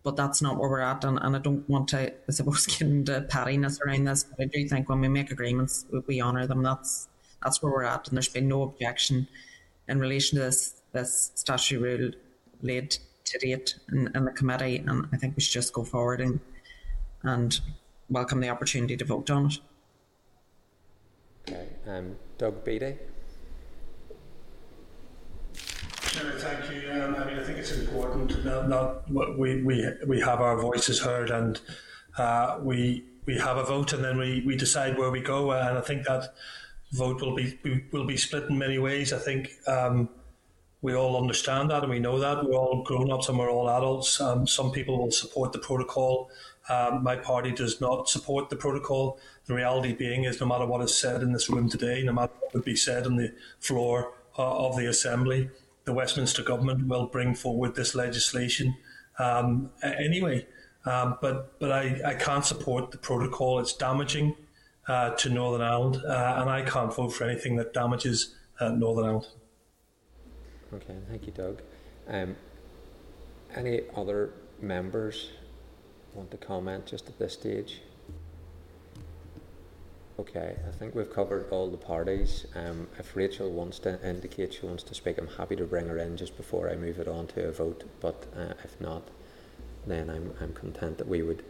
[0.04, 1.04] but that's not where we're at.
[1.04, 4.24] And, and I don't want to, I suppose, get into pettiness around this.
[4.24, 6.64] But I do think when we make agreements, we, we honour them.
[6.64, 7.08] That's
[7.44, 9.28] that's where we're at, and there's been no objection
[9.88, 12.12] in relation to this this statutory rule
[12.62, 14.78] laid to date in, in the committee.
[14.78, 16.40] And I think we should just go forward and
[17.24, 17.60] and
[18.10, 19.60] welcome the opportunity to vote on it.
[21.50, 22.96] Okay, um, Doug Beattie.
[26.04, 26.92] thank you.
[26.92, 31.00] Um, I mean, I think it's important that, that we, we, we have our voices
[31.00, 31.60] heard and
[32.20, 35.52] uh, we we have a vote and then we, we decide where we go.
[35.52, 36.34] And I think that
[36.92, 37.60] vote will be
[37.92, 39.12] will be split in many ways.
[39.12, 40.10] I think um,
[40.82, 43.70] we all understand that and we know that we're all grown ups and we're all
[43.70, 44.22] adults.
[44.22, 46.30] Um, some people will support the protocol.
[46.70, 49.20] Um, my party does not support the protocol.
[49.46, 52.32] The reality being is, no matter what is said in this room today, no matter
[52.40, 55.50] what would be said on the floor uh, of the assembly,
[55.86, 58.76] the Westminster government will bring forward this legislation
[59.18, 60.46] um, anyway.
[60.86, 63.60] Um, but but I, I can't support the protocol.
[63.60, 64.36] It's damaging
[64.88, 69.06] uh, to Northern Ireland, uh, and I can't vote for anything that damages uh, Northern
[69.06, 69.28] Ireland.
[70.74, 71.62] Okay, thank you, Doug.
[72.08, 72.36] Um,
[73.56, 75.32] any other members
[76.14, 77.82] want to comment just at this stage?
[80.20, 82.46] Okay, I think we've covered all the parties.
[82.54, 85.98] Um, if Rachel wants to indicate she wants to speak, I'm happy to bring her
[85.98, 87.86] in just before I move it on to a vote.
[88.02, 89.08] But uh, if not,
[89.88, 91.44] then I'm, I'm content that we would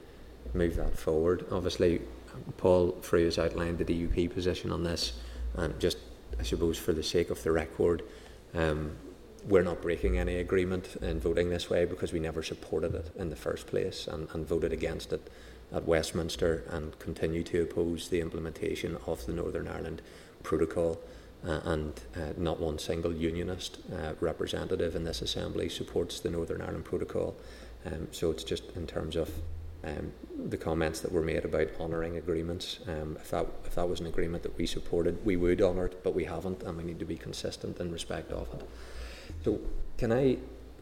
[0.54, 1.46] move that forward.
[1.52, 2.02] Obviously,
[2.58, 5.14] Paul Frew has outlined the DUP position on this,
[5.56, 5.98] and just
[6.40, 8.04] I suppose for the sake of the record,
[8.54, 8.96] um,
[9.48, 13.30] we're not breaking any agreement in voting this way because we never supported it in
[13.30, 15.30] the first place and, and voted against it
[15.74, 20.02] at Westminster and continue to oppose the implementation of the Northern Ireland
[20.44, 21.00] Protocol.
[21.46, 26.62] Uh, and uh, not one single unionist uh, representative in this assembly supports the Northern
[26.62, 27.34] Ireland Protocol.
[27.86, 29.32] Um, so it's just in terms of
[29.86, 30.12] um,
[30.50, 32.80] the comments that were made about honouring agreements.
[32.88, 36.04] Um, if that if that was an agreement that we supported, we would honour it,
[36.04, 38.68] but we haven't, and we need to be consistent in respect of it.
[39.44, 39.60] So
[39.98, 40.38] can I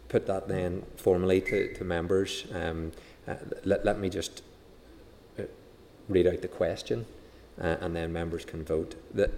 [0.10, 2.46] put that then formally to, to members?
[2.54, 2.92] Um,
[3.28, 3.36] uh,
[3.66, 4.42] let, let me just
[6.10, 7.06] read out the question,
[7.62, 8.96] uh, and then members can vote.
[9.14, 9.32] That,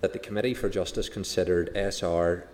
[0.00, 2.48] that the Committee for Justice considered SR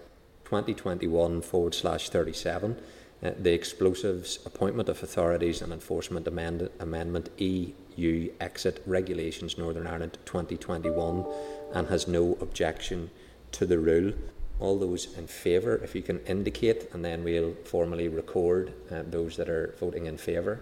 [0.45, 2.77] 2021 forward slash 37
[3.23, 10.19] uh, the Explosives Appointment of Authorities and Enforcement amend- Amendment EU Exit Regulations Northern Ireland
[10.27, 11.25] 2021
[11.73, 13.11] and has no objection
[13.53, 14.13] to the rule.
[14.59, 19.37] All those in favour, if you can indicate, and then we'll formally record uh, those
[19.37, 20.61] that are voting in favour.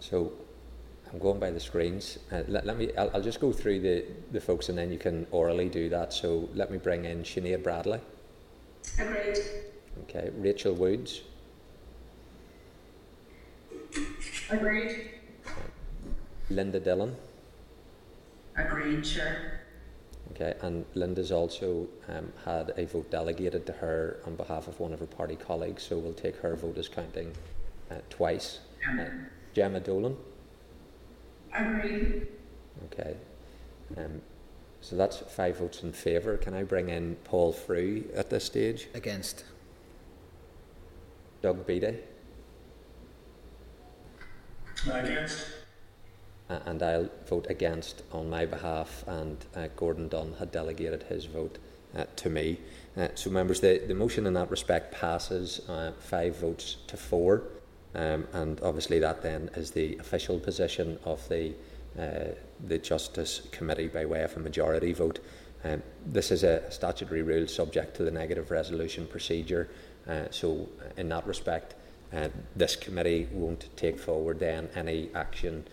[0.00, 0.32] So
[1.12, 2.18] I'm going by the screens.
[2.32, 2.90] Uh, let, let, me.
[2.96, 6.12] I'll, I'll, just go through the, the folks, and then you can orally do that.
[6.12, 8.00] So let me bring in Sinead Bradley.
[8.98, 9.38] Agreed.
[10.04, 11.22] Okay, Rachel Woods.
[14.50, 15.10] Agreed.
[16.48, 17.14] Linda Dillon.
[18.56, 19.59] Agreed, sure.
[20.40, 24.92] Okay, and Linda's also um, had a vote delegated to her on behalf of one
[24.94, 27.32] of her party colleagues, so we'll take her vote as counting
[27.90, 28.60] uh, twice.
[28.88, 29.04] Uh,
[29.54, 30.16] Jemma Dolan.
[31.52, 32.26] Agreed.
[32.86, 33.16] Okay.
[33.98, 34.22] Um,
[34.80, 36.38] so that's five votes in favour.
[36.38, 38.88] Can I bring in Paul Frew at this stage?
[38.94, 39.44] Against.
[41.42, 41.98] Doug Beattie?
[44.86, 45.46] No, against.
[46.50, 51.26] Uh, and I'll vote against on my behalf, and uh, Gordon Dunne had delegated his
[51.26, 51.58] vote
[51.96, 52.58] uh, to me.
[52.96, 57.44] Uh, so, members, the, the motion in that respect passes uh, five votes to four,
[57.94, 61.54] um, and obviously that then is the official position of the
[61.98, 62.34] uh,
[62.66, 65.20] the Justice Committee by way of a majority vote.
[65.64, 69.68] Um, this is a statutory rule subject to the negative resolution procedure,
[70.30, 71.74] so in that respect,
[72.54, 75.64] this committee won't take forward then any action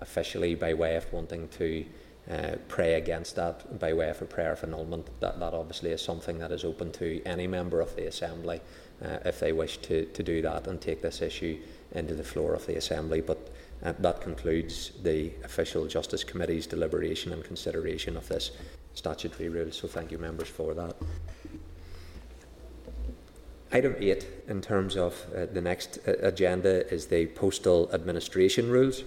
[0.00, 1.84] officially by way of wanting to
[2.30, 5.08] uh, pray against that by way of a prayer of annulment.
[5.20, 8.60] That, that obviously is something that is open to any member of the Assembly
[9.02, 11.58] uh, if they wish to, to do that and take this issue
[11.92, 13.20] into the floor of the Assembly.
[13.22, 13.50] But
[13.82, 18.50] uh, that concludes the official Justice Committee's deliberation and consideration of this
[18.94, 19.70] statutory rule.
[19.72, 20.96] So thank you, members, for that.
[23.70, 29.04] Item 8 in terms of uh, the next uh, agenda is the postal administration rules.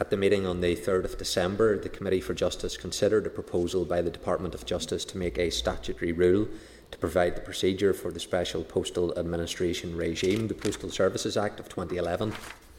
[0.00, 3.84] At the meeting on the 3rd of December, the Committee for Justice considered a proposal
[3.84, 6.46] by the Department of Justice to make a statutory rule
[6.92, 10.46] to provide the procedure for the Special Postal Administration regime.
[10.46, 12.32] The Postal Services Act of 2011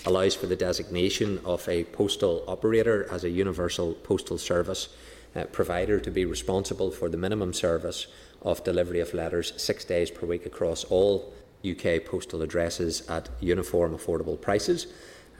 [0.05, 4.87] allows for the designation of a postal operator as a universal postal service
[5.35, 8.07] uh, provider to be responsible for the minimum service
[8.43, 11.33] of delivery of letters six days per week across all
[11.69, 14.87] UK postal addresses at uniform affordable prices.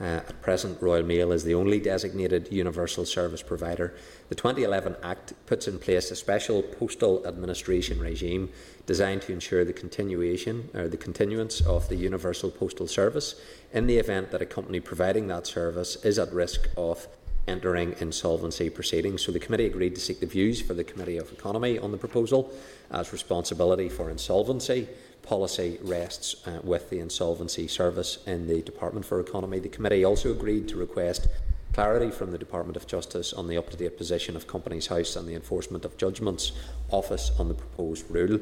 [0.00, 3.94] Uh, at present, Royal Mail is the only designated universal service provider.
[4.30, 8.48] The 2011 Act puts in place a special postal administration regime
[8.86, 13.34] designed to ensure the continuation or the continuance of the universal postal service
[13.74, 17.06] in the event that a company providing that service is at risk of
[17.46, 19.22] entering insolvency proceedings.
[19.22, 21.98] So the committee agreed to seek the views for the Committee of Economy on the
[21.98, 22.52] proposal
[22.90, 24.88] as responsibility for insolvency
[25.22, 29.58] policy rests uh, with the Insolvency Service in the Department for Economy.
[29.58, 31.28] The committee also agreed to request
[31.72, 35.34] clarity from the Department of Justice on the up-to-date position of Companies House and the
[35.34, 36.52] Enforcement of Judgments
[36.90, 38.40] Office on the proposed rule.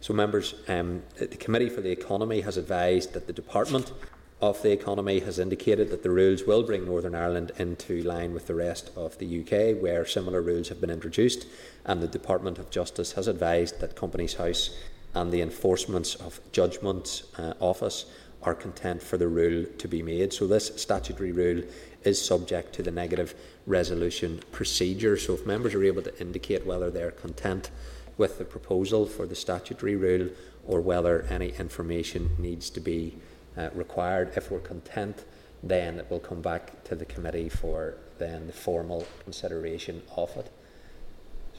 [0.00, 3.92] So, members, um, the Committee for the Economy has advised that the Department
[4.40, 8.46] of the Economy has indicated that the rules will bring Northern Ireland into line with
[8.46, 11.46] the rest of the UK, where similar rules have been introduced,
[11.86, 14.76] and the Department of Justice has advised that Companies House
[15.16, 18.04] and the enforcements of Judgment uh, Office
[18.42, 20.30] are content for the rule to be made.
[20.32, 21.62] So this statutory rule
[22.04, 23.34] is subject to the negative
[23.66, 25.16] resolution procedure.
[25.16, 27.70] So if members are able to indicate whether they're content
[28.18, 30.28] with the proposal for the statutory rule
[30.66, 33.16] or whether any information needs to be
[33.56, 35.24] uh, required, if we're content,
[35.62, 40.52] then it will come back to the committee for then the formal consideration of it.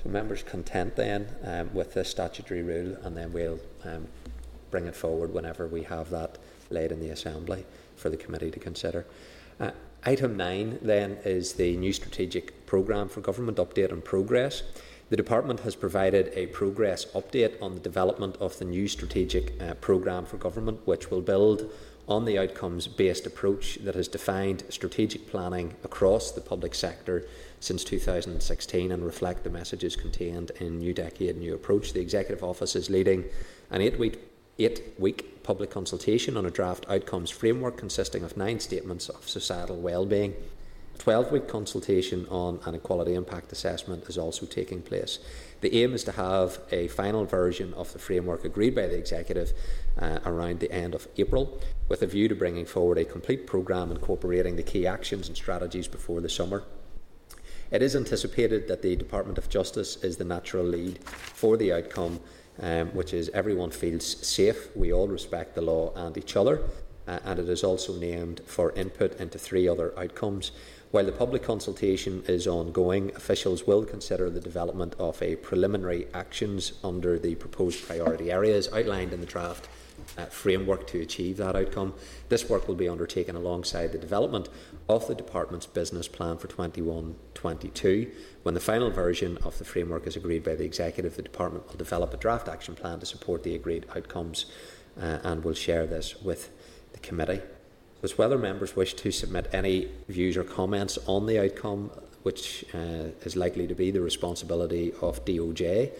[0.03, 4.07] So members content then um, with this statutory rule, and then we'll um,
[4.69, 6.37] bring it forward whenever we have that
[6.69, 7.65] laid in the Assembly
[7.95, 9.05] for the committee to consider.
[9.59, 9.71] Uh,
[10.03, 14.63] item 9 then is the new strategic programme for government update and progress.
[15.09, 19.73] The Department has provided a progress update on the development of the new strategic uh,
[19.75, 21.71] programme for government, which will build
[22.07, 27.25] on the outcomes based approach that has defined strategic planning across the public sector
[27.59, 31.93] since 2016 and reflect the messages contained in New Decade, New Approach.
[31.93, 33.25] The Executive Office is leading
[33.71, 34.19] an eight week,
[34.59, 39.77] eight week public consultation on a draft outcomes framework consisting of nine statements of societal
[39.77, 40.35] well-being.
[40.95, 45.19] A 12 week consultation on an equality impact assessment is also taking place.
[45.61, 49.53] The aim is to have a final version of the framework agreed by the Executive
[49.97, 53.91] uh, around the end of April, with a view to bringing forward a complete programme
[53.91, 56.63] incorporating the key actions and strategies before the summer.
[57.69, 62.19] It is anticipated that the Department of Justice is the natural lead for the outcome
[62.59, 66.61] um, which is everyone feels safe, we all respect the law and each other,
[67.07, 70.51] uh, and it is also named for input into three other outcomes.
[70.91, 76.73] While the public consultation is ongoing, officials will consider the development of a preliminary actions
[76.83, 79.67] under the proposed priority areas outlined in the draft
[80.17, 81.93] uh, framework to achieve that outcome.
[82.29, 84.49] This work will be undertaken alongside the development
[84.89, 88.11] of the Department's business plan for 21 22.
[88.43, 91.77] When the final version of the framework is agreed by the Executive, the Department will
[91.77, 94.45] develop a draft action plan to support the agreed outcomes
[94.99, 96.49] uh, and will share this with
[96.93, 97.41] the committee.
[97.97, 101.91] So it's whether members wish to submit any views or comments on the outcome,
[102.23, 105.91] which uh, is likely to be the responsibility of DOJ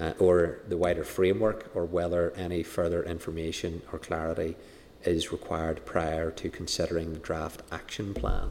[0.00, 4.56] uh, or the wider framework, or whether any further information or clarity
[5.04, 8.50] is required prior to considering the draft action plan.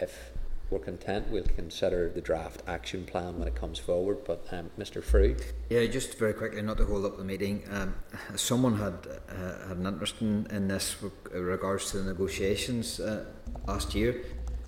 [0.00, 0.30] If
[0.70, 4.18] we're content, we'll consider the draft action plan when it comes forward.
[4.26, 5.02] But um, Mr.
[5.02, 5.36] Frew,
[5.70, 7.62] yeah, just very quickly, not to hold up the meeting.
[7.70, 7.94] Um,
[8.36, 8.94] someone had
[9.30, 13.24] uh, had an interest in, in this with regards to the negotiations uh,
[13.66, 14.22] last year.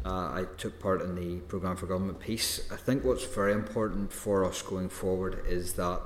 [0.04, 2.60] Uh, I took part in the Programme for Government piece.
[2.70, 6.00] I think what's very important for us going forward is that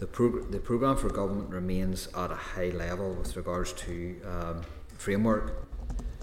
[0.00, 4.62] the, prog- the Programme for Government remains at a high level with regards to um,
[4.96, 5.68] framework.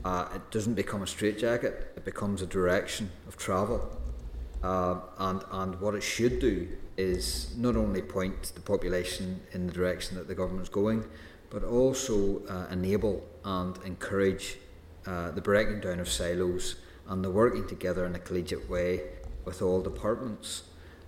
[0.04, 3.98] Uh, it doesn't become a straitjacket, it becomes a direction of travel.
[4.62, 6.68] Uh, and, and what it should do
[6.98, 11.06] is not only point the population in the direction that the government is going,
[11.50, 14.58] but also uh, enable and encourage
[15.06, 16.76] uh, the breaking down of silos
[17.08, 19.02] and the working together in a collegiate way
[19.44, 20.64] with all departments.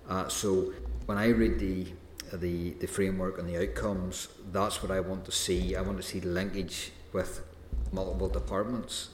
[0.08, 0.72] Uh, so
[1.06, 1.86] when I read the,
[2.32, 5.74] the the framework and the outcomes, that's what I want to see.
[5.74, 7.44] I want to see linkage with
[7.92, 9.10] multiple departments,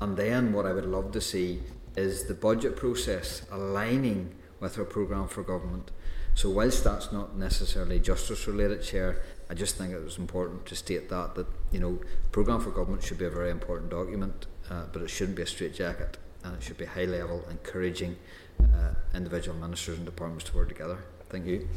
[0.00, 1.62] and then what I would love to see
[1.96, 5.90] is the budget process aligning with our programme for government.
[6.34, 10.74] So whilst that's not necessarily justice related, Chair, I just think it was important to
[10.74, 12.00] state that that you know
[12.32, 15.46] programme for government should be a very important document, uh, but it shouldn't be a
[15.46, 18.16] straitjacket and it should be high level, encouraging
[18.60, 20.98] uh, individual ministers and departments to work together.
[21.30, 21.68] Thank you.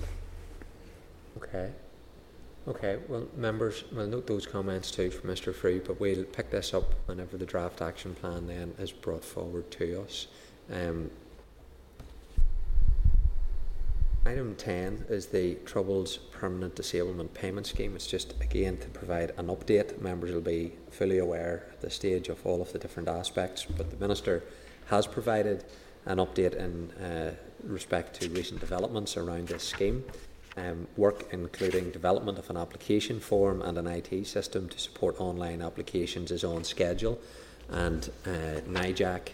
[1.38, 1.72] Okay.
[2.68, 5.56] Okay, well, members, we'll note those comments too from Mr.
[5.56, 9.72] Frew, but we'll pick this up whenever the draft action plan then is brought forward
[9.72, 10.28] to us.
[10.70, 11.10] Um,
[14.28, 17.96] Item 10 is the Troubles Permanent Disablement Payment Scheme.
[17.96, 20.02] It's just, again, to provide an update.
[20.02, 23.90] Members will be fully aware at this stage of all of the different aspects, but
[23.90, 24.44] the Minister
[24.88, 25.64] has provided
[26.06, 30.04] an update in uh, respect to recent developments around this scheme.
[30.58, 35.62] Um, work including development of an application form and an IT system to support online
[35.62, 37.18] applications is on schedule,
[37.70, 39.30] and uh, NIJAC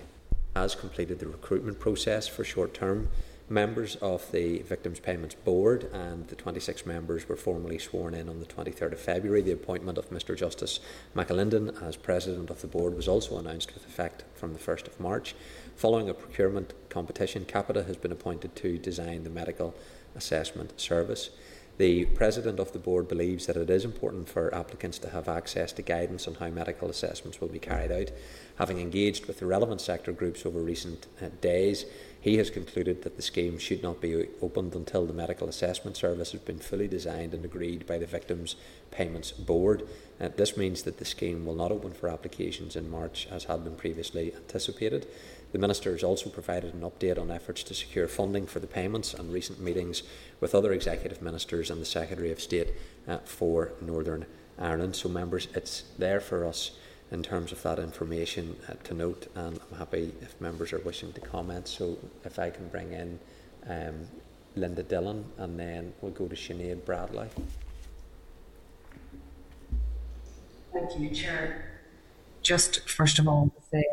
[0.56, 3.10] has completed the recruitment process for short term
[3.54, 8.40] members of the Victims Payments Board, and the 26 members were formally sworn in on
[8.40, 9.42] the 23rd of February.
[9.42, 10.80] The appointment of Mr Justice
[11.16, 15.00] McAlinden as President of the Board was also announced with effect from the 1st of
[15.00, 15.36] March.
[15.76, 19.76] Following a procurement competition, Capita has been appointed to design the medical
[20.16, 21.30] assessment service.
[21.78, 25.72] The President of the Board believes that it is important for applicants to have access
[25.74, 28.12] to guidance on how medical assessments will be carried out.
[28.58, 31.86] Having engaged with the relevant sector groups over recent uh, days,
[32.22, 36.32] he has concluded that the scheme should not be opened until the medical assessment service
[36.34, 38.56] has been fully designed and agreed by the Victims
[38.92, 39.88] Payments Board.
[40.22, 43.64] Uh, this means that the scheme will not open for applications in March as had
[43.64, 45.08] been previously anticipated.
[45.54, 49.14] The Minister has also provided an update on efforts to secure funding for the payments
[49.14, 50.02] and recent meetings
[50.42, 52.74] with other executive ministers and the Secretary of State
[53.08, 54.26] uh, for Northern
[54.58, 54.96] Ireland.
[54.96, 56.72] So, members, it's there for us
[57.12, 61.14] in terms of that information uh, to note, and I'm happy if members are wishing
[61.14, 61.68] to comment.
[61.68, 63.20] So if I can bring in
[63.70, 64.08] um,
[64.56, 67.28] Linda Dillon, and then we'll go to Sinead Bradley.
[70.74, 71.80] Thank you, Chair.
[72.42, 73.86] Just first of all, to say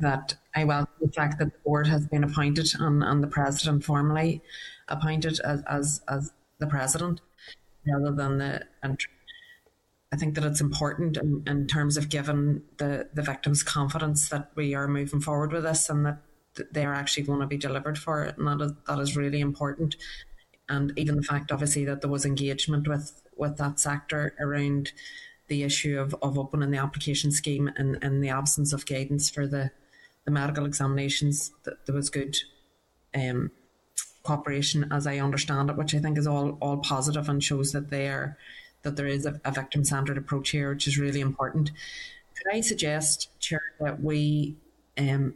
[0.00, 3.84] that I welcome the fact that the board has been appointed and, and the president
[3.84, 4.42] formally
[4.88, 7.20] appointed as, as, as the president
[7.86, 9.00] rather than the and
[10.12, 14.50] I think that it's important in, in terms of giving the, the victims confidence that
[14.56, 16.18] we are moving forward with this and that
[16.72, 18.36] they are actually going to be delivered for it.
[18.36, 19.96] And that is, that is really important.
[20.68, 24.92] And even the fact, obviously, that there was engagement with, with that sector around
[25.46, 29.46] the issue of, of opening the application scheme and in the absence of guidance for
[29.46, 29.70] the,
[30.30, 32.36] the medical examinations, that there was good
[33.14, 33.50] um,
[34.22, 37.90] cooperation, as I understand it, which I think is all, all positive and shows that
[37.90, 38.36] they are
[38.82, 41.70] that there is a, a victim centred approach here, which is really important.
[42.34, 44.56] Could I suggest, Chair, that we
[44.96, 45.34] um,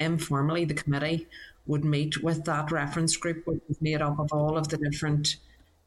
[0.00, 1.26] informally, the committee,
[1.66, 5.36] would meet with that reference group, which is made up of all of the different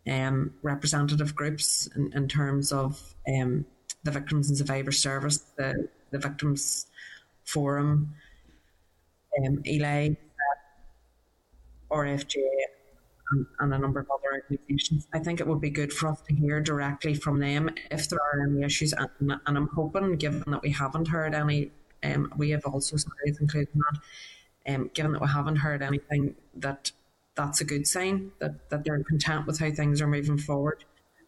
[0.08, 3.66] um, representative groups in, in terms of um,
[4.04, 6.86] the Victims and Survivors Service, the, the Victims
[7.46, 8.14] Forum,
[9.38, 10.16] um, ELA,
[11.92, 12.36] RFJ,
[13.32, 15.08] and, and, a number of other organisations.
[15.14, 18.20] I think it would be good for us to hear directly from them if there
[18.20, 21.72] are any issues, and, and I'm hoping, given that we haven't heard any,
[22.04, 26.92] um, we have also studies including that, um, given that we haven't heard anything, that
[27.36, 30.84] that's a good sign that, that they're content with how things are moving forward.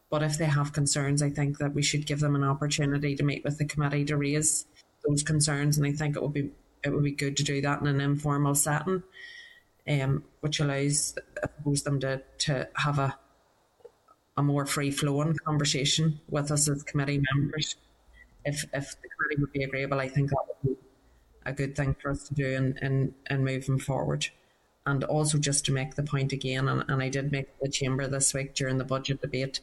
[0.09, 3.23] But if they have concerns, I think that we should give them an opportunity to
[3.23, 4.65] meet with the committee to raise
[5.07, 6.51] those concerns, and I think it would be
[6.83, 9.03] it would be good to do that in an informal setting,
[9.87, 13.17] um, which allows I suppose them to to have a
[14.37, 17.75] a more free flowing conversation with us as committee members.
[18.45, 20.81] If if the committee would be agreeable, I think that would be
[21.45, 24.27] a good thing for us to do in in, in moving forward.
[24.85, 28.07] And also just to make the point again, and, and I did make the chamber
[28.07, 29.59] this week during the budget debate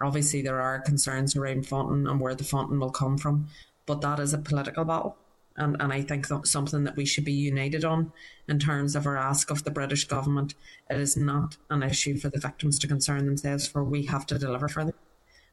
[0.00, 3.48] Obviously, there are concerns around funding and where the funding will come from,
[3.86, 5.16] but that is a political battle.
[5.56, 8.12] And, and I think that's something that we should be united on
[8.48, 10.54] in terms of our ask of the British government.
[10.90, 13.84] It is not an issue for the victims to concern themselves for.
[13.84, 14.94] We have to deliver for them.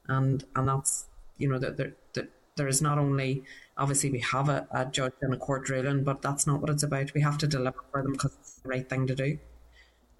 [0.08, 1.06] And and that's,
[1.38, 3.44] you know, that there, there, there is not only,
[3.78, 6.84] obviously, we have a, a judge and a court ruling, but that's not what it's
[6.84, 7.14] about.
[7.14, 9.38] We have to deliver for them because it's the right thing to do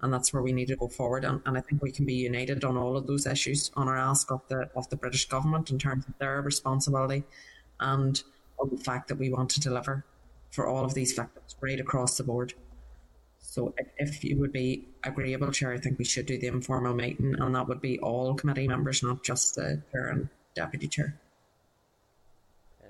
[0.02, 1.24] and that's where we need to go forward.
[1.24, 3.96] And, and I think we can be united on all of those issues on our
[3.96, 7.24] ask of the of the British government in terms of their responsibility
[7.78, 8.22] and
[8.62, 10.04] on the fact that we want to deliver
[10.50, 12.54] for all of these victims right across the board.
[13.38, 16.94] So if, if you would be agreeable, Chair, I think we should do the informal
[16.94, 21.18] meeting, and that would be all committee members, not just the Chair and Deputy Chair.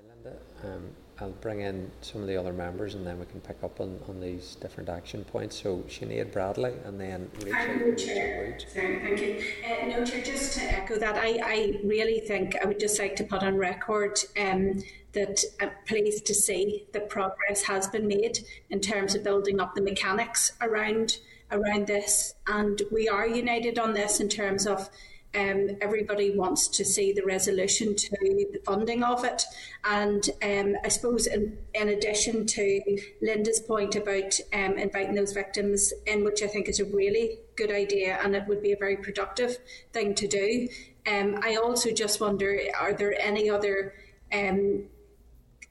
[0.07, 0.89] Linda, um,
[1.19, 3.99] I'll bring in some of the other members and then we can pick up on,
[4.09, 5.61] on these different action points.
[5.61, 7.75] So Sinead Bradley and then Rachel.
[7.75, 8.57] No, Chair.
[8.73, 9.43] Sorry, thank you.
[9.65, 13.15] Uh, no, Chair, just to echo that, I, I really think I would just like
[13.17, 14.81] to put on record um,
[15.13, 19.75] that I'm pleased to see that progress has been made in terms of building up
[19.75, 21.17] the mechanics around
[21.51, 22.33] around this.
[22.47, 24.89] And we are united on this in terms of
[25.35, 28.09] um, everybody wants to see the resolution to
[28.51, 29.43] the funding of it.
[29.83, 35.91] And um, I suppose, in, in, addition to Linda's point about um, inviting those victims
[36.05, 38.97] in, which I think is a really good idea and it would be a very
[38.97, 39.57] productive
[39.91, 40.67] thing to do,
[41.07, 43.93] um, I also just wonder are there any other
[44.31, 44.85] um,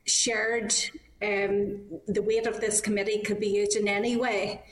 [0.05, 0.74] shared,
[1.23, 4.62] um, the weight of this committee could be used in any way?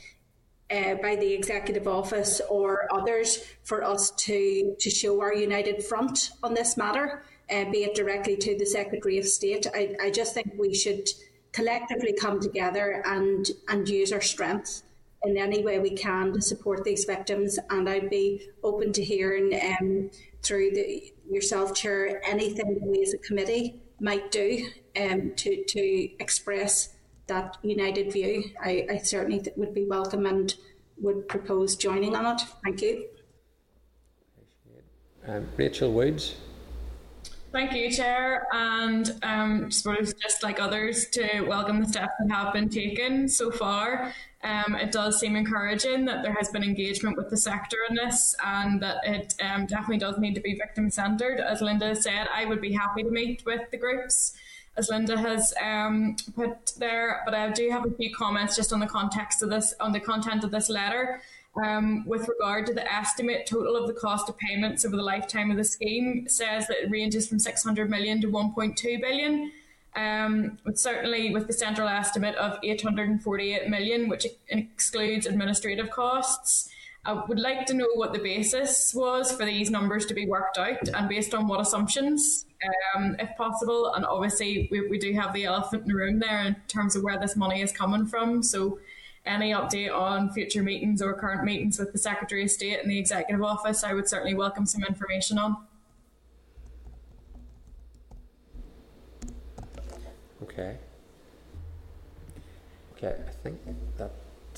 [0.70, 6.30] uh, by the executive office or others for us to to show our united front
[6.42, 9.66] on this matter, uh, be it directly to the Secretary of State.
[9.74, 11.08] I, I just think we should
[11.52, 14.82] collectively come together and and use our strength
[15.24, 17.58] in any way we can to support these victims.
[17.68, 20.10] And I'd be open to hearing um,
[20.42, 26.94] through the, yourself, Chair, anything we as a committee might do um, to to express
[27.26, 30.54] that united view, I, I certainly would be welcome and
[30.98, 32.42] would propose joining on it.
[32.64, 33.06] Thank you.
[35.26, 36.36] Um, Rachel Woods.
[37.52, 42.52] Thank you, Chair, and um, suppose just like others to welcome the steps that have
[42.52, 44.14] been taken so far.
[44.44, 48.36] Um, it does seem encouraging that there has been engagement with the sector in this,
[48.44, 51.40] and that it um, definitely does need to be victim centred.
[51.40, 54.32] As Linda said, I would be happy to meet with the groups
[54.80, 57.22] as Linda has um, put there.
[57.24, 60.00] But I do have a few comments just on the context of this, on the
[60.00, 61.22] content of this letter.
[61.62, 65.50] Um, with regard to the estimate total of the cost of payments over the lifetime
[65.50, 69.52] of the scheme, says that it ranges from 600 million to 1.2 billion.
[69.96, 76.69] Um, certainly with the central estimate of 848 million, which excludes administrative costs.
[77.04, 80.58] I would like to know what the basis was for these numbers to be worked
[80.58, 82.44] out and based on what assumptions,
[82.94, 83.94] um, if possible.
[83.94, 87.02] And obviously, we, we do have the elephant in the room there in terms of
[87.02, 88.42] where this money is coming from.
[88.42, 88.78] So,
[89.24, 92.98] any update on future meetings or current meetings with the Secretary of State and the
[92.98, 95.56] Executive Office, I would certainly welcome some information on.
[100.42, 100.76] Okay.
[102.96, 103.58] Okay, I think
[103.98, 104.10] that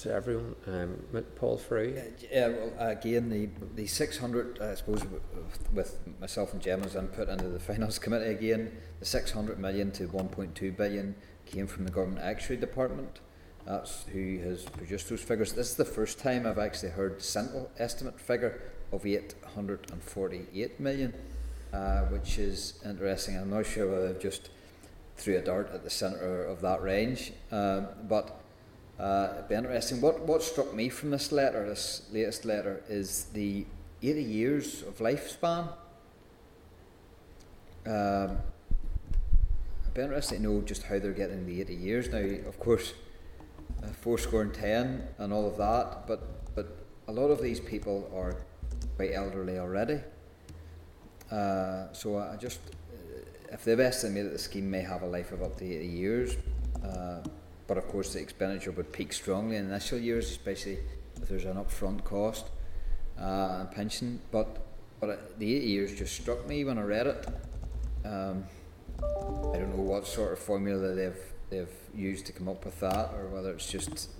[0.02, 0.56] to everyone.
[0.66, 1.96] Um, Paul Frew.
[2.30, 5.02] Yeah, well, again, the the 600, I suppose,
[5.72, 10.76] with myself and Jemma's input into the Finance Committee again, the 600 million to 1.2
[10.76, 11.14] billion
[11.46, 13.20] came from the Government Actuary Department.
[13.64, 15.52] That's who has produced those figures.
[15.52, 18.60] This is the first time I've actually heard central estimate figure
[18.90, 21.14] of 848 million,
[21.72, 23.36] uh, which is interesting.
[23.36, 24.50] I'm not sure whether I've just
[25.16, 28.41] threw a dart at the centre of that range, uh, but
[29.02, 30.00] uh, it'd be interesting.
[30.00, 33.66] What what struck me from this letter, this latest letter, is the
[34.00, 35.68] 80 years of lifespan.
[37.84, 38.38] Um,
[39.84, 42.48] I'd be interested to know just how they're getting the 80 years now.
[42.48, 42.94] Of course,
[43.82, 46.68] uh, four score and ten and all of that, but but
[47.08, 48.36] a lot of these people are
[48.96, 49.98] quite elderly already.
[51.28, 52.60] Uh, so I just,
[52.92, 56.36] uh, if they've estimated the scheme may have a life of up to 80 years,
[56.84, 57.20] uh,
[57.66, 60.78] but of course the expenditure would peak strongly in initial years, especially
[61.20, 62.47] if there's an upfront cost
[63.20, 64.20] uh, and pension.
[64.30, 64.59] But
[65.01, 67.26] but the 80 years just struck me when I read it.
[68.05, 68.44] Um,
[68.98, 73.12] I don't know what sort of formula they've they've used to come up with that,
[73.14, 74.10] or whether it's just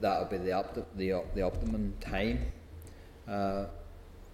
[0.00, 2.52] that'll be the opti- the, the optimum time.
[3.28, 3.66] Uh,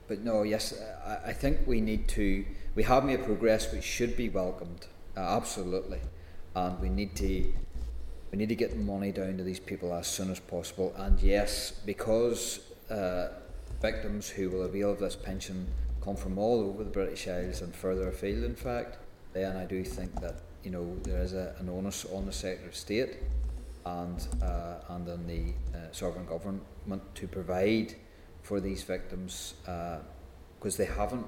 [0.09, 0.75] but no, yes,
[1.07, 2.45] I, I think we need to.
[2.75, 4.87] We have made progress, which should be welcomed,
[5.17, 6.01] uh, absolutely,
[6.55, 7.53] and we need to.
[8.31, 10.95] We need to get the money down to these people as soon as possible.
[10.97, 12.61] And yes, because
[12.91, 13.29] uh,
[13.81, 15.67] victims who will avail of this pension
[16.03, 18.99] come from all over the British Isles and further afield, in fact,
[19.33, 22.69] then I do think that you know there is a, an onus on the Secretary
[22.69, 23.17] of State
[23.87, 27.95] and uh, and on the uh, sovereign government to provide
[28.43, 31.27] for these victims because uh, they haven't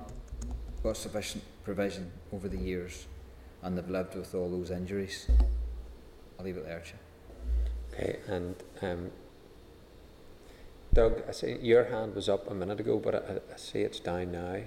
[0.83, 3.07] got sufficient provision over the years
[3.63, 5.27] and they've lived with all those injuries.
[6.41, 6.99] I'll leave it there, Chair.
[7.93, 9.11] Okay, and um,
[10.95, 14.01] Doug, I see your hand was up a minute ago, but I, I see it's
[14.01, 14.62] down now.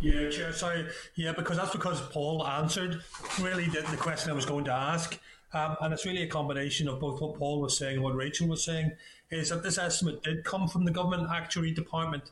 [0.00, 0.86] Yeah, Chair, sorry.
[1.16, 3.02] Yeah, because that's because Paul answered
[3.40, 5.18] really the, the question I was going to ask.
[5.54, 8.46] Um, and it's really a combination of both what Paul was saying and what Rachel
[8.46, 8.92] was saying,
[9.32, 12.30] is that this estimate did come from the Government Actuary Department.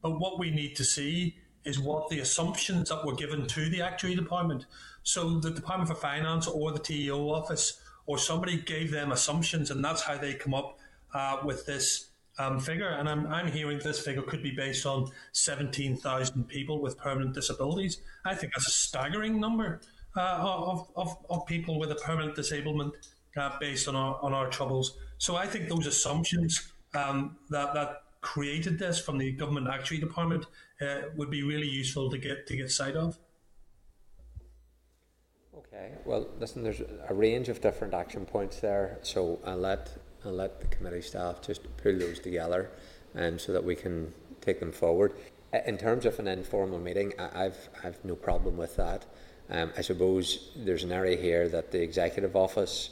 [0.00, 1.36] But what we need to see
[1.66, 4.64] is what the assumptions that were given to the Actuary Department.
[5.08, 9.82] So the Department for Finance or the TEO office or somebody gave them assumptions, and
[9.82, 10.78] that's how they come up
[11.14, 12.90] uh, with this um, figure.
[12.90, 18.02] And I'm, I'm hearing this figure could be based on 17,000 people with permanent disabilities.
[18.26, 19.80] I think that's a staggering number
[20.14, 22.92] uh, of, of, of people with a permanent disablement
[23.34, 24.98] uh, based on our, on our troubles.
[25.16, 30.44] So I think those assumptions um, that, that created this from the government actuary department
[30.82, 33.18] uh, would be really useful to get to get sight of.
[35.58, 35.90] Okay.
[36.04, 39.90] Well, listen, there's a range of different action points there, so I'll let
[40.24, 42.70] I'll let the committee staff just pull those together,
[43.14, 45.14] um, so that we can take them forward.
[45.66, 49.06] In terms of an informal meeting, I, I've I've no problem with that.
[49.50, 52.90] Um, I suppose there's an area here that the executive office,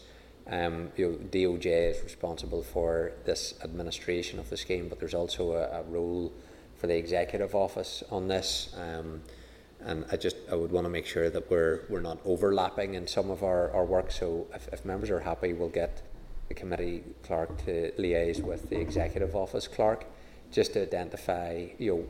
[0.49, 5.53] um, you know, DOJ is responsible for this administration of the scheme, but there's also
[5.53, 6.33] a, a role
[6.77, 8.75] for the executive office on this.
[8.77, 9.23] Um,
[9.87, 13.07] and I just I would want to make sure that we're we're not overlapping in
[13.07, 14.11] some of our, our work.
[14.11, 16.03] So if, if members are happy, we'll get
[16.49, 20.05] the committee clerk to liaise with the executive office clerk
[20.53, 22.05] just to identify you know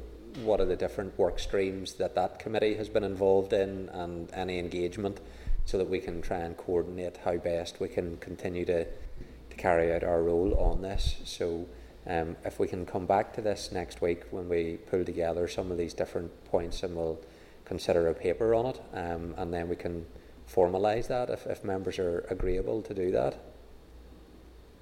[0.44, 4.59] what are the different work streams that that committee has been involved in and any
[4.59, 5.20] engagement
[5.65, 9.93] so that we can try and coordinate how best we can continue to, to carry
[9.93, 11.16] out our role on this.
[11.24, 11.66] So
[12.07, 15.73] um, if we can come back to this next week when we pull together some
[15.73, 17.19] of these different points and we'll
[17.66, 20.06] consider a paper on it um, and then we can
[20.51, 23.36] formalise that if, if members are agreeable to do that.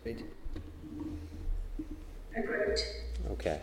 [0.02, 0.24] Agreed.
[3.30, 3.60] Okay.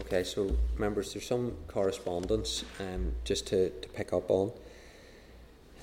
[0.00, 4.52] Okay, so members, there's some correspondence um, just to, to pick up on.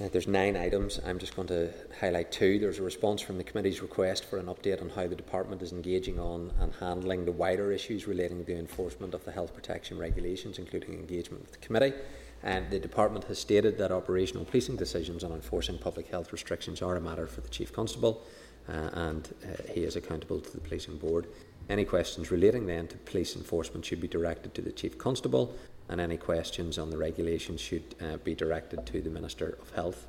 [0.02, 1.00] Uh, there's nine items.
[1.06, 1.70] I'm just going to
[2.00, 2.58] highlight two.
[2.58, 5.74] There's a response from the committee's request for an update on how the department is
[5.74, 10.00] engaging on and handling the wider issues relating to the enforcement of the health protection
[10.00, 11.94] regulations, including engagement with the committee.
[12.42, 16.96] And the department has stated that operational policing decisions on enforcing public health restrictions are
[16.96, 18.24] a matter for the chief constable,
[18.70, 21.28] uh, and uh, he is accountable to the policing board.
[21.70, 25.56] Any questions relating then to police enforcement should be directed to the Chief Constable,
[25.92, 30.08] and any questions on the regulations should uh, be directed to the Minister of Health.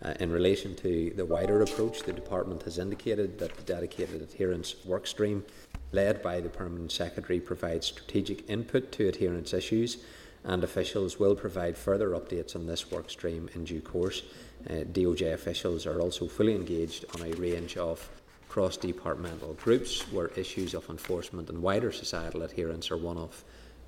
[0.00, 4.76] Uh, in relation to the wider approach, the Department has indicated that the dedicated adherence
[4.84, 5.44] work stream,
[5.90, 10.04] led by the Permanent Secretary, provides strategic input to adherence issues,
[10.44, 14.22] and officials will provide further updates on this work stream in due course.
[14.70, 18.08] Uh, DOJ officials are also fully engaged on a range of
[18.48, 23.42] cross departmental groups where issues of enforcement and wider societal adherence are one of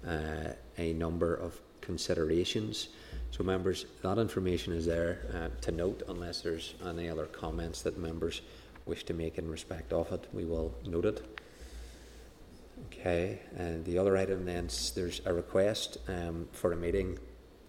[0.06, 2.88] uh, a number of considerations.
[3.30, 7.98] So, members, that information is there uh, to note unless there's any other comments that
[7.98, 8.42] members
[8.86, 10.26] wish to make in respect of it.
[10.32, 11.40] We will note it.
[12.86, 17.18] Okay, and the other item then there's a request um, for a meeting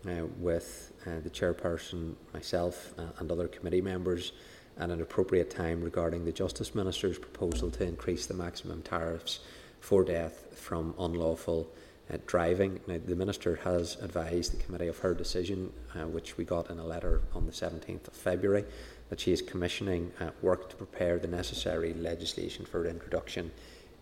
[0.08, 4.34] uh, with uh, the chairperson, myself, uh, and other committee members
[4.80, 9.40] at an appropriate time regarding the Justice Minister's proposal to increase the maximum tariffs
[9.80, 11.72] for death from unlawful
[12.12, 12.80] uh, driving.
[12.88, 16.80] Now, the Minister has advised the committee of her decision, uh, which we got in
[16.80, 18.66] a letter on the 17th of February,
[19.10, 23.52] that she is commissioning uh, work to prepare the necessary legislation for introduction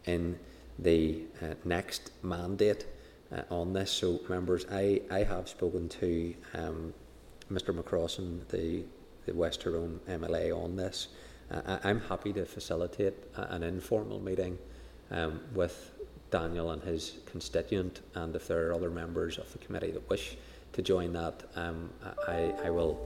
[0.05, 0.37] in
[0.77, 2.85] the uh, next mandate
[3.31, 3.91] uh, on this.
[3.91, 6.93] So, members, I, I have spoken to um,
[7.51, 8.83] Mr McCrossan, the,
[9.25, 11.07] the West Tyrone MLA, on this.
[11.49, 14.57] Uh, I, am happy to facilitate an informal meeting
[15.11, 15.91] um, with
[16.31, 20.37] Daniel and his constituent, and if there are other members of the committee that wish
[20.73, 21.89] to join that, um,
[22.27, 22.99] I, I will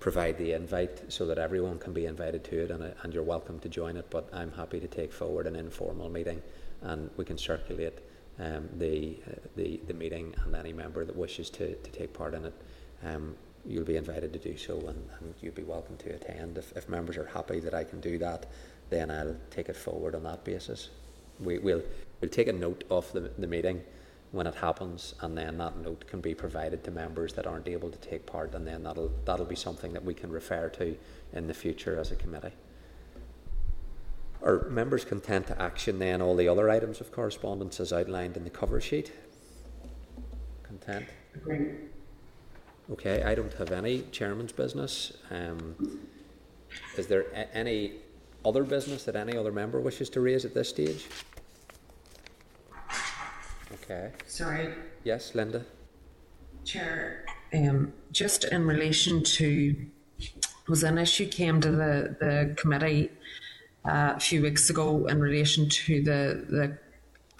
[0.00, 3.58] provide the invite so that everyone can be invited to it and, and you're welcome
[3.60, 4.06] to join it.
[4.10, 6.42] But I'm happy to take forward an informal meeting
[6.82, 8.00] and we can circulate
[8.38, 12.34] um, the, uh, the, the meeting and any member that wishes to, to take part
[12.34, 12.54] in it.
[13.02, 13.34] Um,
[13.66, 16.58] you'll be invited to do so and, and you'll be welcome to attend.
[16.58, 18.46] If, if members are happy that I can do that,
[18.90, 20.90] then I'll take it forward on that basis.
[21.40, 21.82] We, will
[22.20, 23.82] we'll take a note of the, the meeting
[24.32, 27.88] when it happens, and then that note can be provided to members that aren't able
[27.90, 30.96] to take part, and then that'll that'll be something that we can refer to
[31.32, 32.52] in the future as a committee.
[34.42, 38.44] Are members content to action then all the other items of correspondence as outlined in
[38.44, 39.12] the cover sheet?
[40.64, 41.06] Content?
[42.92, 45.12] Okay, I don't have any chairman's business.
[45.30, 45.74] Um,
[46.98, 48.00] is there a- any
[48.44, 51.06] other business that any other member wishes to raise at this stage?
[53.74, 54.12] Okay.
[54.26, 54.74] Sorry.
[55.02, 55.64] Yes, Linda.
[56.64, 59.74] Chair, um, just in relation to
[60.66, 63.10] was an issue came to the the committee
[63.84, 66.78] uh, a few weeks ago in relation to the the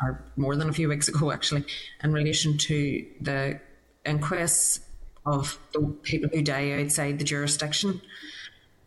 [0.03, 1.65] or more than a few weeks ago actually
[2.03, 3.61] in relation to the
[4.05, 4.81] inquests
[5.25, 8.01] of the people who die outside the jurisdiction,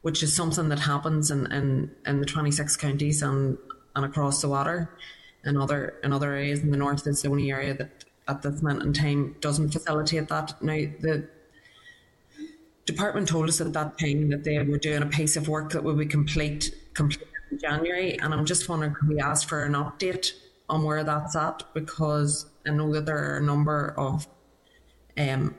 [0.02, 3.58] which is something that happens in, in, in the 26 counties and,
[3.96, 4.90] and across the water
[5.48, 8.62] in other in other areas in the north is the only area that at this
[8.62, 10.62] moment in time doesn't facilitate that.
[10.62, 11.28] Now the
[12.86, 15.84] department told us at that time that they were doing a piece of work that
[15.84, 19.74] would be complete complete in January, and I'm just wondering could we ask for an
[19.74, 20.34] update
[20.70, 24.28] on where that's at because I know that there are a number of
[25.18, 25.56] um,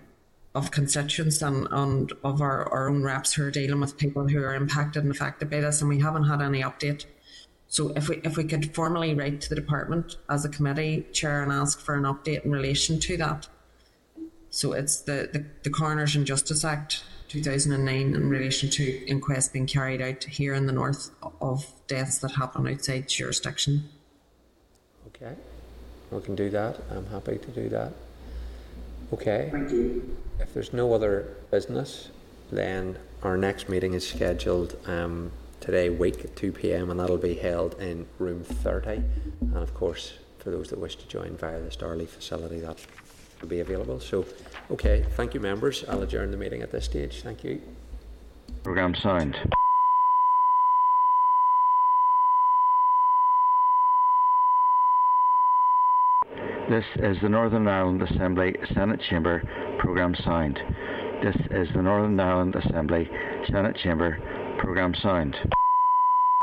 [0.55, 4.43] of constituents and, and of our, our own reps who are dealing with people who
[4.43, 7.05] are impacted and affected by this, and we haven't had any update.
[7.69, 11.43] So if we if we could formally write to the department as a committee chair
[11.43, 13.49] and ask for an update in relation to that.
[14.51, 19.67] So it's the, the, the Coroners and Justice Act 2009 in relation to inquests being
[19.67, 21.11] carried out here in the north
[21.43, 23.89] of deaths that happen outside jurisdiction.
[25.09, 25.35] Okay,
[26.11, 26.81] we can do that.
[26.91, 27.93] I'm happy to do that.
[29.13, 29.49] Okay.
[29.53, 30.17] Thank you.
[30.41, 32.09] If there's no other business,
[32.51, 35.33] then our next meeting is scheduled um,
[35.69, 36.91] today week at 2 p.m.
[36.91, 39.03] and that'll be held in room 30
[39.43, 42.79] and of course for those that wish to join via the StarLeaf facility that
[43.43, 44.01] will be available.
[44.01, 44.25] So
[44.71, 45.85] okay thank you members.
[45.87, 47.21] I'll adjourn the meeting at this stage.
[47.21, 47.61] Thank you.
[48.65, 49.37] Program signed.
[56.71, 59.43] This is the Northern Ireland Assembly Senate Chamber.
[59.81, 60.59] Programme signed.
[61.23, 63.07] This is the Northern Ireland Assembly
[63.51, 65.37] Senate Chamber programme signed.